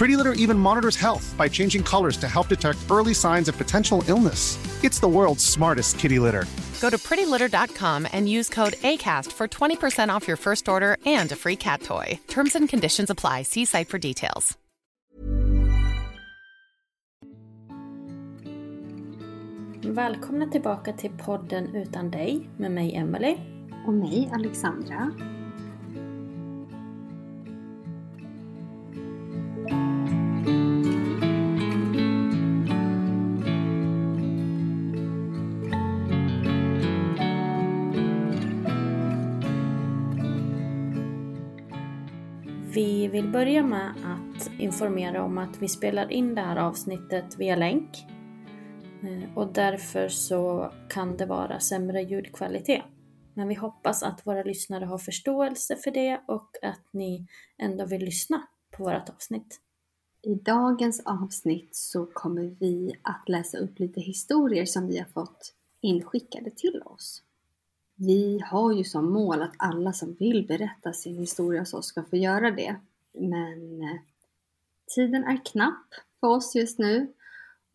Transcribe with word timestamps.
Pretty 0.00 0.16
Litter 0.16 0.32
even 0.32 0.58
monitors 0.58 0.96
health 0.96 1.34
by 1.36 1.46
changing 1.46 1.82
colors 1.82 2.16
to 2.16 2.26
help 2.26 2.48
detect 2.48 2.78
early 2.90 3.12
signs 3.12 3.48
of 3.48 3.58
potential 3.58 4.02
illness. 4.08 4.56
It's 4.82 4.98
the 4.98 5.08
world's 5.08 5.44
smartest 5.44 5.98
kitty 5.98 6.18
litter. 6.18 6.46
Go 6.80 6.88
to 6.88 6.96
prettylitter.com 6.96 8.06
and 8.10 8.26
use 8.26 8.48
code 8.48 8.76
ACAST 8.82 9.30
for 9.30 9.46
20% 9.46 10.08
off 10.08 10.26
your 10.26 10.38
first 10.38 10.68
order 10.68 10.96
and 11.04 11.30
a 11.32 11.36
free 11.36 11.56
cat 11.56 11.82
toy. 11.82 12.18
Terms 12.28 12.54
and 12.56 12.66
conditions 12.66 13.10
apply. 13.10 13.42
See 13.42 13.66
site 13.66 13.88
for 13.88 13.98
details. 13.98 14.56
Välkomna 19.82 20.46
tillbaka 20.46 20.92
till 20.92 21.10
podden 21.10 21.76
Utan 21.76 22.10
dig 22.10 22.48
med 22.56 22.70
mig 22.70 22.94
Emelie. 22.94 23.38
Och 23.86 23.92
mig, 23.92 24.30
Alexandra. 24.32 25.12
Vi 42.74 43.08
vill 43.08 43.28
börja 43.28 43.62
med 43.62 43.90
att 43.90 44.50
informera 44.58 45.24
om 45.24 45.38
att 45.38 45.62
vi 45.62 45.68
spelar 45.68 46.12
in 46.12 46.34
det 46.34 46.40
här 46.40 46.56
avsnittet 46.56 47.38
via 47.38 47.56
länk. 47.56 48.06
Eh, 49.02 49.36
och 49.36 49.52
därför 49.52 50.08
så 50.08 50.72
kan 50.88 51.16
det 51.16 51.26
vara 51.26 51.60
sämre 51.60 52.02
ljudkvalitet. 52.02 52.82
Men 53.34 53.48
vi 53.48 53.54
hoppas 53.54 54.02
att 54.02 54.26
våra 54.26 54.42
lyssnare 54.42 54.84
har 54.84 54.98
förståelse 54.98 55.76
för 55.76 55.90
det 55.90 56.20
och 56.28 56.50
att 56.62 56.84
ni 56.92 57.26
ändå 57.58 57.86
vill 57.86 58.04
lyssna 58.04 58.46
på 58.80 58.84
vårt 58.84 59.08
avsnitt. 59.08 59.60
I 60.22 60.34
dagens 60.34 61.00
avsnitt 61.04 61.76
så 61.76 62.06
kommer 62.06 62.56
vi 62.60 62.92
att 63.02 63.28
läsa 63.28 63.58
upp 63.58 63.78
lite 63.78 64.00
historier 64.00 64.66
som 64.66 64.88
vi 64.88 64.98
har 64.98 65.06
fått 65.06 65.54
inskickade 65.80 66.50
till 66.50 66.82
oss. 66.84 67.22
Vi 67.94 68.40
har 68.46 68.72
ju 68.72 68.84
som 68.84 69.12
mål 69.12 69.42
att 69.42 69.54
alla 69.56 69.92
som 69.92 70.14
vill 70.14 70.46
berätta 70.46 70.92
sin 70.92 71.18
historia 71.18 71.60
hos 71.60 71.74
oss 71.74 71.86
ska 71.86 72.02
få 72.02 72.16
göra 72.16 72.50
det. 72.50 72.76
Men 73.12 73.82
eh, 73.82 74.00
tiden 74.94 75.24
är 75.24 75.44
knapp 75.44 75.86
för 76.20 76.26
oss 76.26 76.54
just 76.54 76.78
nu 76.78 77.12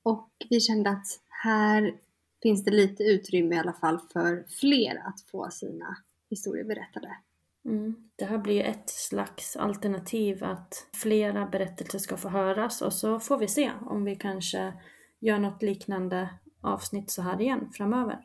och 0.04 0.30
vi 0.50 0.60
kände 0.60 0.90
att 0.90 1.08
här 1.30 1.98
finns 2.44 2.64
det 2.64 2.72
lite 2.72 3.04
utrymme 3.04 3.56
i 3.56 3.60
alla 3.60 3.74
fall 3.74 4.00
för 4.14 4.46
fler 4.48 5.04
att 5.06 5.22
få 5.22 5.50
sina 5.52 5.98
historier 6.30 6.64
berättade. 6.64 7.18
Mm. 7.66 7.96
Det 8.16 8.26
här 8.26 8.38
blir 8.38 8.56
ju 8.56 8.62
ett 8.62 8.90
slags 8.90 9.56
alternativ 9.56 10.44
att 10.44 10.88
flera 10.94 11.46
berättelser 11.46 12.00
ska 12.00 12.18
få 12.18 12.30
höras 12.30 12.82
och 12.82 12.94
så 12.94 13.20
får 13.20 13.38
vi 13.38 13.48
se 13.48 13.72
om 13.86 14.04
vi 14.04 14.16
kanske 14.16 14.74
gör 15.20 15.40
något 15.40 15.62
liknande 15.62 16.30
avsnitt 16.62 17.12
så 17.12 17.22
här 17.22 17.42
igen 17.42 17.70
framöver. 17.74 18.20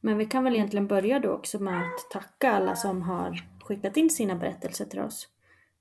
Men 0.00 0.18
vi 0.18 0.26
kan 0.26 0.44
väl 0.44 0.54
egentligen 0.54 0.86
börja 0.86 1.18
då 1.18 1.30
också 1.30 1.58
med 1.58 1.78
att 1.78 2.10
tacka 2.10 2.50
alla 2.50 2.76
som 2.76 3.02
har 3.02 3.44
skickat 3.64 3.96
in 3.96 4.10
sina 4.10 4.34
berättelser 4.34 4.84
till 4.84 5.00
oss. 5.00 5.28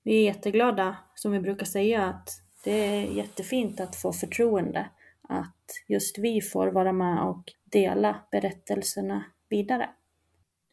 Vi 0.04 0.16
är 0.16 0.24
jätteglada, 0.24 0.96
som 1.16 1.32
vi 1.32 1.40
brukar 1.40 1.66
säga, 1.66 2.06
att 2.06 2.30
det 2.64 2.72
är 2.72 3.04
jättefint 3.04 3.80
att 3.80 3.96
få 3.96 4.14
förtroende. 4.14 4.90
Att 5.30 5.84
just 5.88 6.18
vi 6.18 6.42
får 6.42 6.68
vara 6.68 6.94
med 6.94 7.24
och 7.24 7.44
dela 7.64 8.16
berättelserna 8.32 9.24
vidare. 9.50 9.90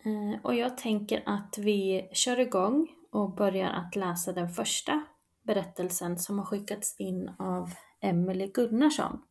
Eh, 0.06 0.40
och 0.42 0.54
jag 0.54 0.78
tänker 0.78 1.22
att 1.26 1.58
vi 1.58 2.08
kör 2.12 2.40
igång 2.40 2.88
och 3.10 3.34
börjar 3.34 3.70
att 3.70 3.96
läsa 3.96 4.32
den 4.32 4.48
första 4.48 5.02
berättelsen 5.42 6.18
som 6.18 6.38
har 6.38 6.46
skickats 6.46 6.96
in 6.98 7.30
av 7.38 7.70
Emelie 8.00 8.46
Gunnarsson. 8.46 9.22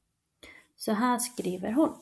Så 0.75 0.91
här 0.91 1.19
skriver 1.19 1.71
hon. 1.71 1.93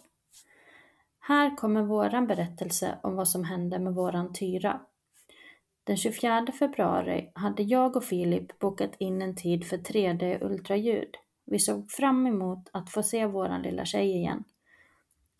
Här 1.20 1.58
kommer 1.58 1.82
våran 1.82 2.28
berättelse 2.28 3.00
om 3.04 3.16
vad 3.16 3.28
som 3.28 3.44
hände 3.44 3.80
med 3.80 3.94
våran 3.94 4.34
Tyra. 4.34 4.82
Den 5.84 5.98
24 5.98 6.48
februari 6.60 7.32
hade 7.36 7.64
jag 7.64 7.96
och 7.96 8.04
Filip 8.04 8.60
bokat 8.60 8.96
in 8.98 9.22
en 9.22 9.36
tid 9.36 9.68
för 9.68 9.78
3D-ultraljud. 9.78 11.16
Vi 11.46 11.60
såg 11.60 11.92
fram 11.92 12.28
emot 12.28 12.70
att 12.74 12.92
få 12.92 13.04
se 13.04 13.26
våran 13.26 13.62
lilla 13.62 13.86
tjej 13.86 14.16
igen. 14.16 14.44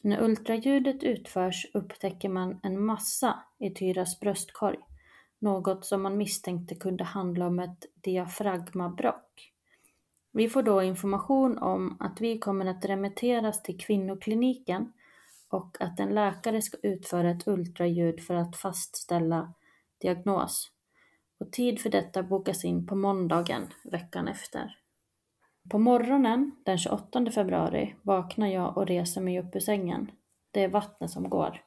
När 0.06 0.24
ultraljudet 0.24 1.04
utförs 1.04 1.68
upptäcker 1.74 2.30
man 2.30 2.60
en 2.64 2.86
massa 2.86 3.44
i 3.60 3.70
Tyras 3.70 4.20
bröstkorg. 4.20 4.78
Något 5.40 5.86
som 5.86 6.02
man 6.02 6.18
misstänkte 6.18 6.76
kunde 6.76 7.04
handla 7.04 7.48
om 7.48 7.60
ett 7.60 7.86
diafragmabrock. 7.94 9.52
Vi 10.32 10.50
får 10.50 10.64
då 10.64 10.84
information 10.84 11.58
om 11.58 11.98
att 12.00 12.22
vi 12.22 12.40
kommer 12.40 12.66
att 12.66 12.86
remitteras 12.86 13.64
till 13.64 13.78
kvinnokliniken 13.78 14.94
och 15.50 15.78
att 15.80 16.00
en 16.00 16.10
läkare 16.10 16.62
ska 16.62 16.78
utföra 16.84 17.32
ett 17.32 17.48
ultraljud 17.48 18.24
för 18.24 18.36
att 18.36 18.56
fastställa 18.56 19.54
diagnos. 20.02 20.72
Och 21.40 21.52
tid 21.52 21.82
för 21.82 21.90
detta 21.90 22.24
bokas 22.24 22.66
in 22.66 22.88
på 22.88 22.96
måndagen 22.96 23.68
veckan 23.84 24.28
efter. 24.28 24.83
På 25.70 25.80
morgonen 25.80 26.52
den 26.66 26.78
28 26.78 27.32
februari 27.32 27.96
vaknar 28.02 28.48
jag 28.48 28.78
och 28.78 28.88
reser 28.88 29.22
mig 29.22 29.40
upp 29.40 29.56
ur 29.56 29.60
sängen. 29.60 30.12
Det 30.52 30.64
är 30.64 30.68
vattnet 30.68 31.12
som 31.12 31.30
går. 31.30 31.62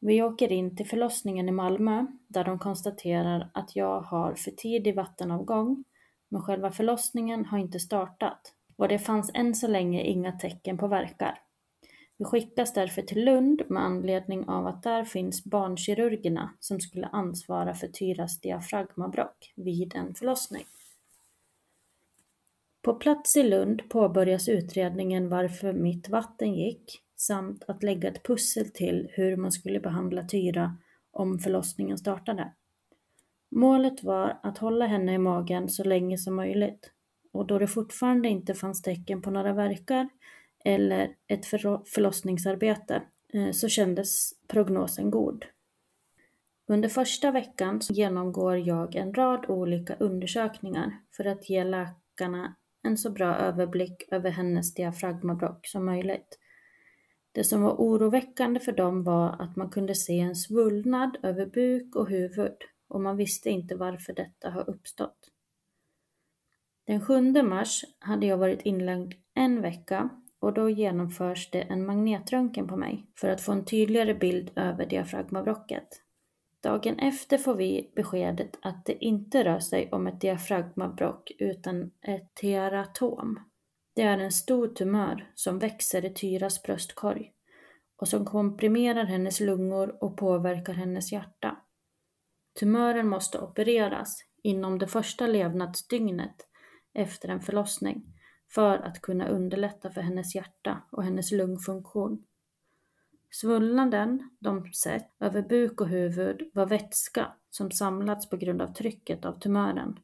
Vi 0.00 0.22
åker 0.22 0.52
in 0.52 0.76
till 0.76 0.86
förlossningen 0.86 1.48
i 1.48 1.52
Malmö 1.52 2.06
där 2.28 2.44
de 2.44 2.58
konstaterar 2.58 3.50
att 3.54 3.76
jag 3.76 4.00
har 4.00 4.34
för 4.34 4.50
tidig 4.50 4.96
vattenavgång 4.96 5.84
men 6.28 6.42
själva 6.42 6.70
förlossningen 6.70 7.44
har 7.44 7.58
inte 7.58 7.80
startat 7.80 8.54
och 8.76 8.88
det 8.88 8.98
fanns 8.98 9.30
än 9.34 9.54
så 9.54 9.68
länge 9.68 10.02
inga 10.02 10.32
tecken 10.32 10.78
på 10.78 10.88
verkar. 10.88 11.38
Vi 12.18 12.24
skickas 12.24 12.72
därför 12.72 13.02
till 13.02 13.24
Lund 13.24 13.62
med 13.68 13.82
anledning 13.82 14.48
av 14.48 14.66
att 14.66 14.82
där 14.82 15.04
finns 15.04 15.44
barnkirurgerna 15.44 16.54
som 16.60 16.80
skulle 16.80 17.06
ansvara 17.06 17.74
för 17.74 17.88
Tyras 17.88 18.40
diafragmabrock 18.40 19.52
vid 19.56 19.94
en 19.96 20.14
förlossning. 20.14 20.64
På 22.82 22.94
plats 22.94 23.36
i 23.36 23.42
Lund 23.42 23.88
påbörjas 23.88 24.48
utredningen 24.48 25.28
varför 25.28 25.72
mitt 25.72 26.08
vatten 26.08 26.54
gick 26.54 27.02
samt 27.16 27.64
att 27.68 27.82
lägga 27.82 28.08
ett 28.08 28.22
pussel 28.22 28.70
till 28.70 29.08
hur 29.12 29.36
man 29.36 29.52
skulle 29.52 29.80
behandla 29.80 30.24
Tyra 30.24 30.76
om 31.10 31.38
förlossningen 31.38 31.98
startade. 31.98 32.52
Målet 33.50 34.04
var 34.04 34.40
att 34.42 34.58
hålla 34.58 34.86
henne 34.86 35.14
i 35.14 35.18
magen 35.18 35.68
så 35.68 35.84
länge 35.84 36.18
som 36.18 36.34
möjligt 36.34 36.90
och 37.32 37.46
då 37.46 37.58
det 37.58 37.66
fortfarande 37.66 38.28
inte 38.28 38.54
fanns 38.54 38.82
tecken 38.82 39.22
på 39.22 39.30
några 39.30 39.52
verkar 39.52 40.08
eller 40.64 41.14
ett 41.26 41.46
förlossningsarbete 41.86 43.02
eh, 43.32 43.50
så 43.50 43.68
kändes 43.68 44.32
prognosen 44.48 45.10
god. 45.10 45.44
Under 46.68 46.88
första 46.88 47.30
veckan 47.30 47.80
genomgår 47.90 48.56
jag 48.56 48.94
en 48.94 49.14
rad 49.14 49.44
olika 49.48 49.94
undersökningar 49.94 51.00
för 51.16 51.24
att 51.24 51.50
ge 51.50 51.64
läkarna 51.64 52.54
en 52.82 52.96
så 52.96 53.10
bra 53.10 53.36
överblick 53.36 54.08
över 54.10 54.30
hennes 54.30 54.74
diafragmabråck 54.74 55.66
som 55.66 55.84
möjligt. 55.84 56.38
Det 57.32 57.44
som 57.44 57.62
var 57.62 57.72
oroväckande 57.72 58.60
för 58.60 58.72
dem 58.72 59.04
var 59.04 59.42
att 59.42 59.56
man 59.56 59.70
kunde 59.70 59.94
se 59.94 60.20
en 60.20 60.36
svullnad 60.36 61.16
över 61.22 61.46
buk 61.46 61.96
och 61.96 62.08
huvud 62.08 62.56
och 62.88 63.00
man 63.00 63.16
visste 63.16 63.50
inte 63.50 63.76
varför 63.76 64.12
detta 64.12 64.50
har 64.50 64.70
uppstått. 64.70 65.30
Den 66.86 67.00
7 67.00 67.42
mars 67.42 67.84
hade 67.98 68.26
jag 68.26 68.36
varit 68.36 68.62
inlagd 68.62 69.14
en 69.34 69.62
vecka 69.62 70.08
och 70.38 70.52
då 70.52 70.70
genomförs 70.70 71.50
det 71.50 71.60
en 71.60 71.86
magnetröntgen 71.86 72.68
på 72.68 72.76
mig 72.76 73.06
för 73.16 73.28
att 73.28 73.40
få 73.40 73.52
en 73.52 73.64
tydligare 73.64 74.14
bild 74.14 74.50
över 74.56 74.86
diafragmabrocket. 74.86 75.88
Dagen 76.62 76.98
efter 76.98 77.38
får 77.38 77.54
vi 77.54 77.92
beskedet 77.96 78.58
att 78.62 78.86
det 78.86 79.04
inte 79.04 79.44
rör 79.44 79.58
sig 79.58 79.92
om 79.92 80.06
ett 80.06 80.20
diafragmabrock 80.20 81.32
utan 81.38 81.90
ett 82.02 82.34
teratom. 82.34 83.40
Det 83.94 84.02
är 84.02 84.18
en 84.18 84.32
stor 84.32 84.68
tumör 84.68 85.30
som 85.34 85.58
växer 85.58 86.04
i 86.04 86.14
Tyras 86.14 86.62
bröstkorg 86.62 87.32
och 87.96 88.08
som 88.08 88.24
komprimerar 88.24 89.04
hennes 89.04 89.40
lungor 89.40 90.04
och 90.04 90.16
påverkar 90.16 90.72
hennes 90.72 91.12
hjärta. 91.12 91.56
Tumören 92.60 93.08
måste 93.08 93.38
opereras 93.38 94.24
inom 94.42 94.78
det 94.78 94.86
första 94.86 95.26
levnadsdygnet 95.26 96.36
efter 96.94 97.28
en 97.28 97.40
förlossning 97.40 98.04
för 98.54 98.78
att 98.78 99.02
kunna 99.02 99.28
underlätta 99.28 99.90
för 99.90 100.00
hennes 100.00 100.34
hjärta 100.34 100.82
och 100.92 101.04
hennes 101.04 101.32
lungfunktion. 101.32 102.24
Svullnaden 103.34 104.30
de 104.38 104.72
sett 104.72 105.10
över 105.20 105.42
buk 105.42 105.80
och 105.80 105.88
huvud 105.88 106.50
var 106.54 106.66
vätska 106.66 107.32
som 107.50 107.70
samlats 107.70 108.28
på 108.28 108.36
grund 108.36 108.62
av 108.62 108.72
trycket 108.72 109.24
av 109.24 109.38
tumören. 109.38 109.98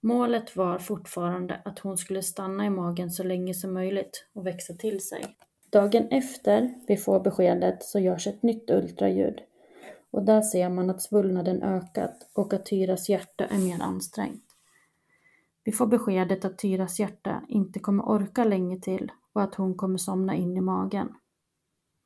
Målet 0.00 0.56
var 0.56 0.78
fortfarande 0.78 1.60
att 1.64 1.78
hon 1.78 1.98
skulle 1.98 2.22
stanna 2.22 2.66
i 2.66 2.70
magen 2.70 3.10
så 3.10 3.22
länge 3.22 3.54
som 3.54 3.74
möjligt 3.74 4.26
och 4.32 4.46
växa 4.46 4.74
till 4.74 5.00
sig. 5.00 5.24
Dagen 5.70 6.08
efter 6.10 6.74
vi 6.88 6.96
får 6.96 7.20
beskedet 7.20 7.84
så 7.84 7.98
görs 7.98 8.26
ett 8.26 8.42
nytt 8.42 8.70
ultraljud 8.70 9.40
och 10.10 10.22
där 10.22 10.42
ser 10.42 10.68
man 10.68 10.90
att 10.90 11.02
svullnaden 11.02 11.62
ökat 11.62 12.30
och 12.34 12.52
att 12.52 12.66
Tyras 12.66 13.08
hjärta 13.08 13.44
är 13.46 13.58
mer 13.58 13.82
ansträngt. 13.82 14.44
Vi 15.64 15.72
får 15.72 15.86
beskedet 15.86 16.44
att 16.44 16.58
Tyras 16.58 17.00
hjärta 17.00 17.42
inte 17.48 17.78
kommer 17.78 18.08
orka 18.08 18.44
länge 18.44 18.80
till 18.80 19.12
och 19.32 19.42
att 19.42 19.54
hon 19.54 19.74
kommer 19.74 19.98
somna 19.98 20.34
in 20.34 20.56
i 20.56 20.60
magen. 20.60 21.14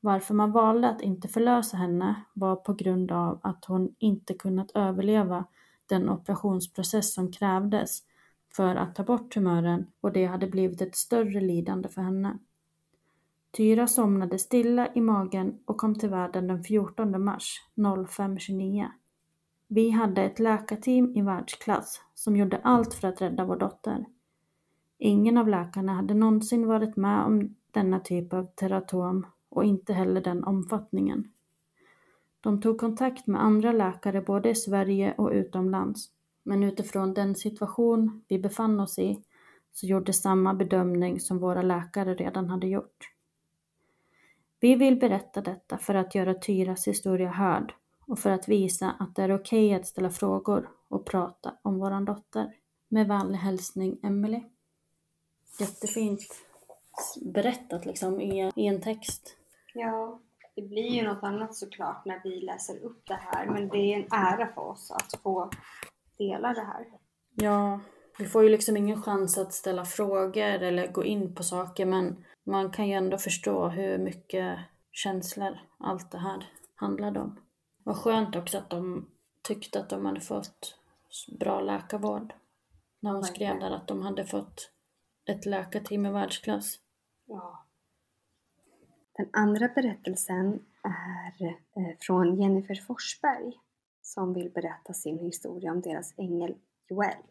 Varför 0.05 0.35
man 0.35 0.53
valde 0.53 0.89
att 0.89 1.01
inte 1.01 1.29
förlösa 1.29 1.77
henne 1.77 2.15
var 2.33 2.57
på 2.57 2.75
grund 2.75 3.13
av 3.13 3.41
att 3.43 3.65
hon 3.65 3.95
inte 3.99 4.35
kunnat 4.35 4.71
överleva 4.75 5.45
den 5.87 6.09
operationsprocess 6.09 7.15
som 7.15 7.33
krävdes 7.33 8.03
för 8.57 8.77
att 8.77 8.95
ta 8.95 9.03
bort 9.03 9.33
tumören 9.33 9.87
och 10.01 10.13
det 10.13 10.27
hade 10.27 10.47
blivit 10.47 10.81
ett 10.81 10.97
större 10.97 11.41
lidande 11.41 11.89
för 11.89 12.03
henne. 12.03 12.39
Tyra 13.51 13.87
somnade 13.87 14.39
stilla 14.39 14.89
i 14.95 15.01
magen 15.01 15.59
och 15.65 15.77
kom 15.77 15.95
till 15.95 16.09
världen 16.09 16.47
den 16.47 16.65
14 16.65 17.25
mars 17.25 17.63
05.29. 17.77 18.87
Vi 19.69 19.91
hade 19.91 20.23
ett 20.23 20.39
läkarteam 20.39 21.17
i 21.17 21.23
världsklass 21.23 22.01
som 22.15 22.37
gjorde 22.37 22.61
allt 22.65 22.95
för 22.95 23.09
att 23.09 23.21
rädda 23.21 23.45
vår 23.45 23.57
dotter. 23.57 24.07
Ingen 24.99 25.39
av 25.39 25.49
läkarna 25.49 25.95
hade 25.95 26.15
någonsin 26.15 26.67
varit 26.67 26.97
med 26.97 27.25
om 27.25 27.57
denna 27.71 28.01
typ 28.01 28.33
av 28.33 28.47
teratom 28.55 29.27
och 29.53 29.65
inte 29.65 29.93
heller 29.93 30.21
den 30.21 30.45
omfattningen. 30.45 31.33
De 32.41 32.61
tog 32.61 32.79
kontakt 32.79 33.27
med 33.27 33.43
andra 33.43 33.73
läkare 33.73 34.21
både 34.21 34.51
i 34.51 34.55
Sverige 34.55 35.15
och 35.19 35.31
utomlands, 35.31 36.11
men 36.43 36.63
utifrån 36.63 37.15
den 37.15 37.35
situation 37.35 38.25
vi 38.29 38.39
befann 38.39 38.81
oss 38.81 38.99
i 38.99 39.23
så 39.73 39.87
gjordes 39.87 40.23
samma 40.23 40.55
bedömning 40.55 41.21
som 41.21 41.39
våra 41.39 41.63
läkare 41.63 42.15
redan 42.15 42.49
hade 42.49 42.67
gjort. 42.67 43.11
Vi 44.61 44.75
vill 44.75 44.97
berätta 44.99 45.41
detta 45.41 45.79
för 45.79 45.95
att 45.95 46.15
göra 46.15 46.35
Tyras 46.35 46.89
historia 46.89 47.31
hörd 47.31 47.75
och 48.07 48.19
för 48.19 48.31
att 48.31 48.49
visa 48.49 48.91
att 48.91 49.17
det 49.17 49.23
är 49.23 49.35
okej 49.35 49.67
okay 49.67 49.81
att 49.81 49.87
ställa 49.87 50.11
frågor 50.11 50.71
och 50.89 51.07
prata 51.07 51.55
om 51.63 51.79
våran 51.79 52.05
dotter. 52.05 52.55
Med 52.89 53.09
vänlig 53.09 53.39
hälsning 53.39 53.99
Emelie. 54.03 54.45
Jättefint 55.61 56.21
berättat 57.23 57.87
liksom 57.87 58.21
i 58.21 58.67
en 58.67 58.81
text. 58.81 59.37
Ja, 59.75 60.21
det 60.55 60.63
blir 60.63 60.89
ju 60.89 61.03
något 61.03 61.23
annat 61.23 61.55
såklart 61.55 62.05
när 62.05 62.21
vi 62.25 62.41
läser 62.41 62.85
upp 62.85 63.03
det 63.07 63.19
här 63.21 63.47
men 63.47 63.69
det 63.69 63.79
är 63.79 63.97
en 63.97 64.13
ära 64.13 64.53
för 64.55 64.63
oss 64.63 64.91
att 64.91 65.21
få 65.23 65.51
dela 66.19 66.49
det 66.55 66.65
här. 66.65 66.87
Ja, 67.35 67.81
vi 68.19 68.27
får 68.27 68.43
ju 68.43 68.49
liksom 68.49 68.77
ingen 68.77 69.03
chans 69.03 69.39
att 69.39 69.53
ställa 69.53 69.85
frågor 69.85 70.63
eller 70.63 70.93
gå 70.93 71.05
in 71.05 71.35
på 71.35 71.43
saker 71.43 71.87
men 71.87 72.25
man 72.45 72.71
kan 72.71 72.89
ju 72.89 72.95
ändå 72.95 73.19
förstå 73.19 73.69
hur 73.69 73.99
mycket 73.99 74.59
känslor 74.93 75.59
allt 75.79 76.11
det 76.11 76.19
här 76.19 76.51
handlade 76.75 77.21
om. 77.21 77.41
Vad 77.85 77.97
skönt 77.97 78.37
också 78.37 78.59
att 78.59 78.71
de 78.71 79.11
tyckte 79.43 79.81
att 79.81 79.91
de 79.91 80.07
hade 80.07 80.21
fått 80.21 80.79
bra 81.41 81.61
läkarvård. 81.61 82.35
När 83.01 83.13
hon 83.13 83.23
skrev 83.23 83.61
där 83.61 83.71
att 83.71 83.89
de 83.89 84.03
hade 84.03 84.25
fått 84.25 84.71
ett 85.25 85.47
läkarteam 85.47 86.07
i 86.07 86.11
världsklass. 86.11 86.79
Ja. 87.27 87.67
Den 89.17 89.29
andra 89.33 89.69
berättelsen 89.69 90.61
är 90.83 91.47
eh, 91.47 91.97
från 92.01 92.41
Jennifer 92.41 92.75
Forsberg 92.75 93.53
som 94.03 94.35
vill 94.35 94.51
berätta 94.51 94.93
sin 94.93 95.19
historia 95.19 95.73
om 95.73 95.81
deras 95.81 96.15
ängel 96.17 96.55
Joel. 96.89 97.23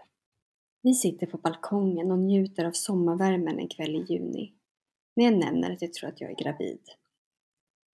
Vi 0.81 0.93
sitter 0.93 1.27
på 1.27 1.37
balkongen 1.37 2.11
och 2.11 2.19
njuter 2.19 2.65
av 2.65 2.71
sommarvärmen 2.71 3.59
en 3.59 3.67
kväll 3.67 3.95
i 3.95 4.13
juni. 4.13 4.53
När 5.15 5.25
jag 5.25 5.37
nämner 5.37 5.71
att 5.71 5.81
jag 5.81 5.93
tror 5.93 6.09
att 6.09 6.21
jag 6.21 6.31
är 6.31 6.35
gravid. 6.35 6.81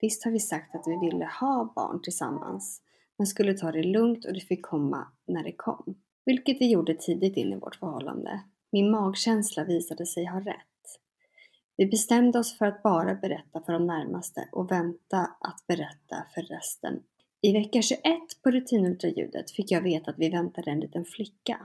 Visst 0.02 0.24
har 0.24 0.32
vi 0.32 0.40
sagt 0.40 0.76
att 0.76 0.88
vi 0.88 0.98
ville 0.98 1.26
ha 1.40 1.74
barn 1.76 2.02
tillsammans, 2.02 2.82
men 3.18 3.28
skulle 3.28 3.54
ta 3.54 3.72
det 3.72 3.84
lugnt 3.84 4.26
och 4.26 4.34
det 4.34 4.40
fick 4.40 4.66
komma 4.66 5.08
när 5.28 5.44
det 5.44 5.52
kom. 5.52 5.96
Vilket 6.26 6.60
det 6.60 6.66
gjorde 6.66 6.96
tidigt 6.96 7.38
in 7.38 7.54
i 7.54 7.56
vårt 7.56 7.76
förhållande. 7.76 8.44
Min 8.72 8.92
magkänsla 8.92 9.64
visade 9.64 10.06
sig 10.06 10.26
ha 10.26 10.40
rätt. 10.40 10.75
Vi 11.78 11.86
bestämde 11.86 12.40
oss 12.40 12.58
för 12.58 12.66
att 12.66 12.84
bara 12.84 13.16
berätta 13.16 13.62
för 13.66 13.74
de 13.74 13.88
närmaste 13.88 14.50
och 14.52 14.72
vänta 14.72 15.20
att 15.40 15.68
berätta 15.68 16.26
för 16.34 16.42
resten. 16.42 17.04
I 17.42 17.54
vecka 17.54 17.82
21 17.82 18.02
på 18.44 18.52
rutinultraljudet 18.52 19.52
fick 19.52 19.72
jag 19.72 19.82
veta 19.82 20.12
att 20.12 20.20
vi 20.20 20.30
väntade 20.30 20.72
en 20.72 20.80
liten 20.80 21.06
flicka. 21.06 21.58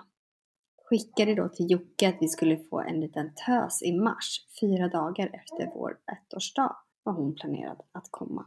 Skickade 0.84 1.34
då 1.34 1.48
till 1.48 1.70
Jocke 1.70 2.08
att 2.08 2.16
vi 2.20 2.28
skulle 2.28 2.56
få 2.56 2.80
en 2.80 3.00
liten 3.00 3.34
tös 3.46 3.82
i 3.82 3.92
mars, 3.92 4.46
fyra 4.60 4.88
dagar 4.88 5.30
efter 5.32 5.70
vår 5.74 5.98
ettårsdag 6.06 6.76
var 7.02 7.12
hon 7.12 7.34
planerad 7.34 7.80
att 7.92 8.08
komma. 8.10 8.46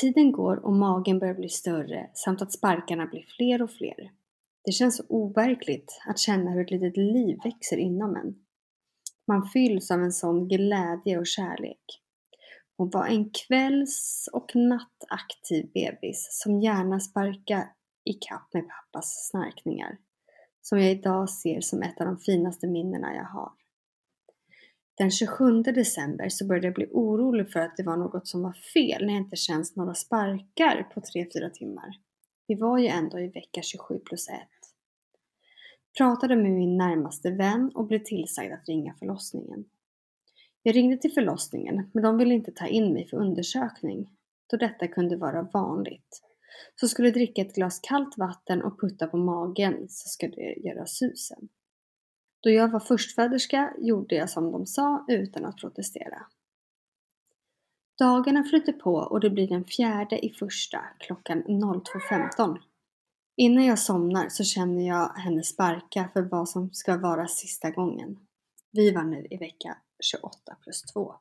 Tiden 0.00 0.32
går 0.32 0.64
och 0.64 0.72
magen 0.72 1.18
börjar 1.18 1.34
bli 1.34 1.48
större 1.48 2.10
samt 2.14 2.42
att 2.42 2.52
sparkarna 2.52 3.06
blir 3.06 3.24
fler 3.36 3.62
och 3.62 3.70
fler. 3.70 4.12
Det 4.64 4.72
känns 4.72 4.96
så 4.96 5.02
overkligt 5.08 6.00
att 6.06 6.18
känna 6.18 6.50
hur 6.50 6.62
ett 6.62 6.70
litet 6.70 6.96
liv 6.96 7.38
växer 7.44 7.76
inom 7.76 8.16
en. 8.16 8.34
Man 9.30 9.48
fylls 9.48 9.90
av 9.90 10.02
en 10.02 10.12
sån 10.12 10.48
glädje 10.48 11.18
och 11.18 11.26
kärlek. 11.26 11.84
Hon 12.76 12.90
var 12.90 13.06
en 13.06 13.30
kvälls 13.30 14.28
och 14.32 14.56
nattaktiv 14.56 15.70
bebis 15.74 16.28
som 16.30 16.60
gärna 16.60 17.00
sparkade 17.00 17.68
i 18.04 18.12
kapp 18.12 18.48
med 18.52 18.64
pappas 18.68 19.28
snarkningar. 19.30 19.98
Som 20.62 20.78
jag 20.80 20.90
idag 20.90 21.30
ser 21.30 21.60
som 21.60 21.82
ett 21.82 22.00
av 22.00 22.06
de 22.06 22.18
finaste 22.18 22.66
minnena 22.66 23.14
jag 23.14 23.24
har. 23.24 23.52
Den 24.98 25.10
27 25.10 25.62
december 25.62 26.28
så 26.28 26.46
började 26.46 26.66
jag 26.66 26.74
bli 26.74 26.88
orolig 26.92 27.52
för 27.52 27.60
att 27.60 27.76
det 27.76 27.82
var 27.82 27.96
något 27.96 28.28
som 28.28 28.42
var 28.42 28.52
fel 28.52 29.06
när 29.06 29.14
jag 29.14 29.22
inte 29.22 29.36
känns 29.36 29.76
några 29.76 29.94
sparkar 29.94 30.82
på 30.94 31.00
3-4 31.00 31.50
timmar. 31.50 31.90
Vi 32.46 32.54
var 32.54 32.78
ju 32.78 32.86
ändå 32.86 33.20
i 33.20 33.28
vecka 33.28 33.62
27 33.62 33.98
plus 33.98 34.28
1. 34.28 34.36
Pratade 35.98 36.36
med 36.36 36.52
min 36.52 36.76
närmaste 36.76 37.30
vän 37.30 37.70
och 37.74 37.86
blev 37.86 37.98
tillsagd 38.04 38.52
att 38.52 38.68
ringa 38.68 38.94
förlossningen. 38.98 39.64
Jag 40.62 40.76
ringde 40.76 40.96
till 40.96 41.12
förlossningen 41.12 41.90
men 41.94 42.02
de 42.02 42.18
ville 42.18 42.34
inte 42.34 42.52
ta 42.52 42.66
in 42.66 42.92
mig 42.92 43.08
för 43.08 43.16
undersökning 43.16 44.10
då 44.50 44.56
detta 44.56 44.88
kunde 44.88 45.16
vara 45.16 45.42
vanligt. 45.42 46.22
Så 46.74 46.88
skulle 46.88 47.10
dricka 47.10 47.42
ett 47.42 47.54
glas 47.54 47.80
kallt 47.82 48.18
vatten 48.18 48.62
och 48.62 48.80
putta 48.80 49.06
på 49.06 49.16
magen 49.16 49.86
så 49.88 50.08
skulle 50.08 50.36
det 50.36 50.68
göra 50.68 50.86
susen. 50.86 51.48
Då 52.40 52.50
jag 52.50 52.70
var 52.70 52.80
förstföderska 52.80 53.74
gjorde 53.78 54.14
jag 54.14 54.30
som 54.30 54.52
de 54.52 54.66
sa 54.66 55.04
utan 55.08 55.44
att 55.44 55.56
protestera. 55.56 56.26
Dagarna 57.98 58.44
flyter 58.44 58.72
på 58.72 58.94
och 58.94 59.20
det 59.20 59.30
blir 59.30 59.48
den 59.48 59.64
fjärde 59.64 60.26
i 60.26 60.30
första 60.30 60.80
klockan 60.98 61.42
02.15. 61.42 62.58
Innan 63.40 63.64
jag 63.64 63.78
somnar 63.78 64.28
så 64.28 64.44
känner 64.44 64.88
jag 64.88 65.08
henne 65.08 65.42
sparka 65.42 66.08
för 66.12 66.22
vad 66.22 66.48
som 66.48 66.72
ska 66.72 66.98
vara 66.98 67.26
sista 67.26 67.70
gången. 67.70 68.18
Vi 68.70 68.90
var 68.90 69.02
nu 69.02 69.26
i 69.30 69.36
vecka 69.36 69.76
28 70.00 70.56
plus 70.62 70.82
2. 70.82 71.14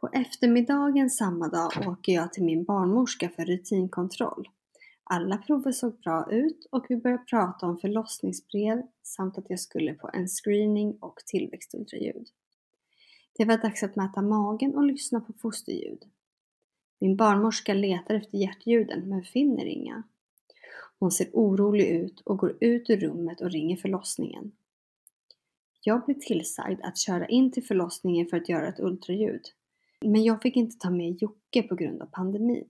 På 0.00 0.08
eftermiddagen 0.12 1.10
samma 1.10 1.48
dag 1.48 1.88
åker 1.88 2.12
jag 2.12 2.32
till 2.32 2.44
min 2.44 2.64
barnmorska 2.64 3.28
för 3.28 3.44
rutinkontroll. 3.44 4.48
Alla 5.04 5.38
prover 5.38 5.72
såg 5.72 5.98
bra 6.00 6.28
ut 6.30 6.66
och 6.70 6.86
vi 6.88 6.96
började 6.96 7.24
prata 7.24 7.66
om 7.66 7.78
förlossningsbrev 7.78 8.82
samt 9.02 9.38
att 9.38 9.50
jag 9.50 9.60
skulle 9.60 9.94
på 9.94 10.10
en 10.12 10.28
screening 10.28 10.98
och 11.00 11.16
tillväxtultraljud. 11.26 12.28
Det 13.38 13.44
var 13.44 13.58
dags 13.58 13.82
att 13.82 13.96
mäta 13.96 14.22
magen 14.22 14.74
och 14.74 14.84
lyssna 14.84 15.20
på 15.20 15.32
fosterljud. 15.32 16.04
Min 17.00 17.16
barnmorska 17.16 17.74
letar 17.74 18.14
efter 18.14 18.38
hjärtljuden 18.38 19.08
men 19.08 19.22
finner 19.22 19.64
inga. 19.64 20.02
Hon 20.98 21.10
ser 21.10 21.30
orolig 21.32 21.86
ut 21.86 22.20
och 22.20 22.38
går 22.38 22.56
ut 22.60 22.90
ur 22.90 22.96
rummet 22.96 23.40
och 23.40 23.50
ringer 23.50 23.76
förlossningen. 23.76 24.52
Jag 25.82 26.04
blev 26.04 26.18
tillsagd 26.18 26.80
att 26.82 26.98
köra 26.98 27.28
in 27.28 27.52
till 27.52 27.64
förlossningen 27.64 28.26
för 28.26 28.36
att 28.36 28.48
göra 28.48 28.68
ett 28.68 28.80
ultraljud. 28.80 29.42
Men 30.00 30.24
jag 30.24 30.42
fick 30.42 30.56
inte 30.56 30.76
ta 30.78 30.90
med 30.90 31.22
Jocke 31.22 31.62
på 31.62 31.74
grund 31.74 32.02
av 32.02 32.06
pandemin. 32.06 32.68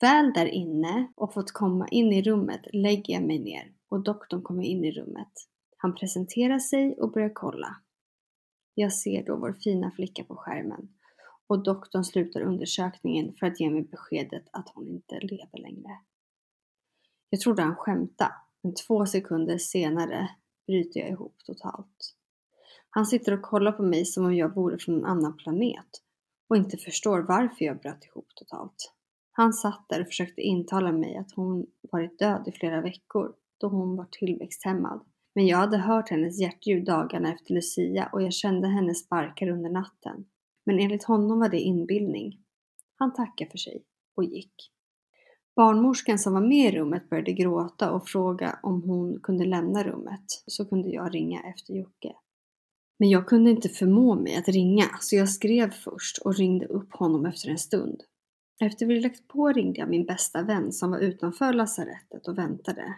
Väl 0.00 0.32
där 0.32 0.46
inne 0.46 1.12
och 1.16 1.34
fått 1.34 1.52
komma 1.52 1.88
in 1.88 2.12
i 2.12 2.22
rummet 2.22 2.60
lägger 2.72 3.14
jag 3.14 3.22
mig 3.22 3.38
ner 3.38 3.72
och 3.88 4.02
doktorn 4.02 4.42
kommer 4.42 4.62
in 4.62 4.84
i 4.84 4.92
rummet. 4.92 5.32
Han 5.76 5.94
presenterar 5.94 6.58
sig 6.58 6.94
och 6.98 7.12
börjar 7.12 7.30
kolla. 7.34 7.76
Jag 8.74 8.92
ser 8.92 9.24
då 9.24 9.36
vår 9.36 9.52
fina 9.52 9.90
flicka 9.90 10.24
på 10.24 10.36
skärmen 10.36 10.88
och 11.46 11.62
doktorn 11.62 12.04
slutar 12.04 12.40
undersökningen 12.40 13.34
för 13.38 13.46
att 13.46 13.60
ge 13.60 13.70
mig 13.70 13.82
beskedet 13.82 14.44
att 14.52 14.68
hon 14.74 14.88
inte 14.88 15.20
lever 15.20 15.58
längre. 15.58 15.98
Jag 17.30 17.40
trodde 17.40 17.62
han 17.62 17.76
skämtade, 17.76 18.34
men 18.62 18.74
två 18.74 19.06
sekunder 19.06 19.58
senare 19.58 20.30
bryter 20.66 21.00
jag 21.00 21.08
ihop 21.10 21.36
totalt. 21.46 22.14
Han 22.90 23.06
sitter 23.06 23.32
och 23.32 23.42
kollar 23.42 23.72
på 23.72 23.82
mig 23.82 24.04
som 24.04 24.24
om 24.24 24.34
jag 24.34 24.54
vore 24.54 24.78
från 24.78 24.94
en 24.94 25.04
annan 25.04 25.36
planet 25.36 25.88
och 26.48 26.56
inte 26.56 26.76
förstår 26.76 27.22
varför 27.22 27.64
jag 27.64 27.80
bröt 27.80 28.04
ihop 28.04 28.26
totalt. 28.34 28.92
Han 29.32 29.52
satt 29.52 29.86
där 29.88 30.00
och 30.00 30.06
försökte 30.06 30.40
intala 30.40 30.92
mig 30.92 31.16
att 31.16 31.32
hon 31.32 31.66
varit 31.92 32.18
död 32.18 32.44
i 32.46 32.52
flera 32.52 32.80
veckor 32.80 33.34
då 33.60 33.68
hon 33.68 33.96
var 33.96 34.06
tillväxthämmad. 34.10 35.04
Men 35.34 35.46
jag 35.46 35.58
hade 35.58 35.78
hört 35.78 36.10
hennes 36.10 36.40
hjärtljud 36.40 36.84
dagarna 36.84 37.32
efter 37.34 37.54
Lucia 37.54 38.10
och 38.12 38.22
jag 38.22 38.32
kände 38.32 38.68
hennes 38.68 39.04
sparkar 39.04 39.48
under 39.48 39.70
natten. 39.70 40.26
Men 40.66 40.78
enligt 40.78 41.04
honom 41.04 41.38
var 41.38 41.48
det 41.48 41.60
inbildning. 41.60 42.38
Han 42.94 43.12
tackade 43.12 43.50
för 43.50 43.58
sig 43.58 43.84
och 44.16 44.24
gick. 44.24 44.54
Barnmorskan 45.58 46.18
som 46.18 46.32
var 46.32 46.40
med 46.40 46.74
i 46.74 46.78
rummet 46.78 47.10
började 47.10 47.32
gråta 47.32 47.92
och 47.92 48.08
fråga 48.08 48.58
om 48.62 48.82
hon 48.82 49.20
kunde 49.20 49.44
lämna 49.44 49.84
rummet 49.84 50.24
så 50.46 50.64
kunde 50.64 50.88
jag 50.88 51.14
ringa 51.14 51.42
efter 51.42 51.74
Jocke. 51.74 52.12
Men 52.98 53.10
jag 53.10 53.26
kunde 53.26 53.50
inte 53.50 53.68
förmå 53.68 54.14
mig 54.14 54.36
att 54.36 54.48
ringa 54.48 54.84
så 55.00 55.16
jag 55.16 55.28
skrev 55.28 55.70
först 55.70 56.18
och 56.18 56.34
ringde 56.34 56.66
upp 56.66 56.92
honom 56.92 57.26
efter 57.26 57.48
en 57.48 57.58
stund. 57.58 58.02
Efter 58.60 58.86
vi 58.86 59.00
lagt 59.00 59.28
på 59.28 59.48
ringde 59.48 59.80
jag 59.80 59.88
min 59.88 60.06
bästa 60.06 60.42
vän 60.42 60.72
som 60.72 60.90
var 60.90 60.98
utanför 60.98 61.52
lasarettet 61.52 62.28
och 62.28 62.38
väntade. 62.38 62.94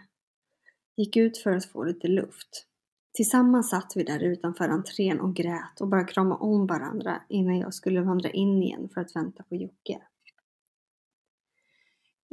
Gick 0.97 1.17
ut 1.17 1.37
för 1.37 1.51
att 1.51 1.65
få 1.65 1.83
lite 1.83 2.07
luft. 2.07 2.67
Tillsammans 3.13 3.69
satt 3.69 3.93
vi 3.95 4.03
där 4.03 4.23
utanför 4.23 4.69
entrén 4.69 5.19
och 5.19 5.35
grät 5.35 5.81
och 5.81 5.87
bara 5.87 6.03
kramade 6.03 6.41
om 6.41 6.67
varandra 6.67 7.21
innan 7.29 7.57
jag 7.57 7.73
skulle 7.73 8.01
vandra 8.01 8.29
in 8.29 8.63
igen 8.63 8.89
för 8.93 9.01
att 9.01 9.15
vänta 9.15 9.43
på 9.43 9.55
Jocke. 9.55 10.01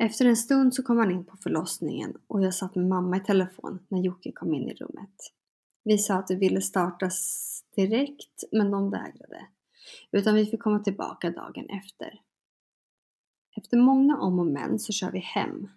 Efter 0.01 0.25
en 0.25 0.37
stund 0.37 0.75
så 0.75 0.83
kom 0.83 0.99
han 0.99 1.11
in 1.11 1.25
på 1.25 1.37
förlossningen 1.37 2.17
och 2.27 2.43
jag 2.43 2.55
satt 2.55 2.75
med 2.75 2.87
mamma 2.87 3.17
i 3.17 3.21
telefon 3.21 3.87
när 3.89 4.01
Jocke 4.01 4.33
kom 4.33 4.55
in 4.55 4.69
i 4.69 4.75
rummet. 4.75 5.33
Vi 5.85 5.99
sa 5.99 6.15
att 6.15 6.31
vi 6.31 6.35
ville 6.35 6.61
startas 6.61 7.45
direkt 7.77 8.45
men 8.53 8.71
de 8.71 8.91
vägrade. 8.91 9.47
Utan 10.13 10.35
vi 10.35 10.47
fick 10.47 10.63
komma 10.63 10.79
tillbaka 10.79 11.31
dagen 11.31 11.71
efter. 11.71 12.21
Efter 13.57 13.77
många 13.77 14.19
om 14.19 14.39
och 14.39 14.47
men 14.47 14.79
så 14.79 14.93
kör 14.93 15.11
vi 15.11 15.19
hem. 15.19 15.69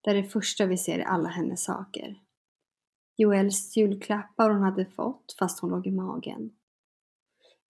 Där 0.00 0.14
det 0.14 0.24
första 0.24 0.66
vi 0.66 0.76
ser 0.76 0.98
är 0.98 1.04
alla 1.04 1.28
hennes 1.28 1.64
saker. 1.64 2.20
Joels 3.16 3.76
julklappar 3.76 4.50
hon 4.50 4.62
hade 4.62 4.86
fått 4.86 5.36
fast 5.38 5.60
hon 5.60 5.70
låg 5.70 5.86
i 5.86 5.90
magen. 5.90 6.50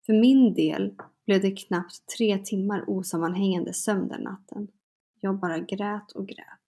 För 0.06 0.12
min 0.12 0.54
del 0.54 0.94
blev 1.26 1.40
det 1.40 1.50
knappt 1.50 2.06
tre 2.18 2.38
timmar 2.38 2.90
osammanhängande 2.90 3.72
sömn 3.72 4.08
den 4.08 4.22
natten. 4.22 4.68
Jag 5.24 5.38
bara 5.38 5.58
grät 5.58 6.12
och 6.12 6.26
grät. 6.26 6.60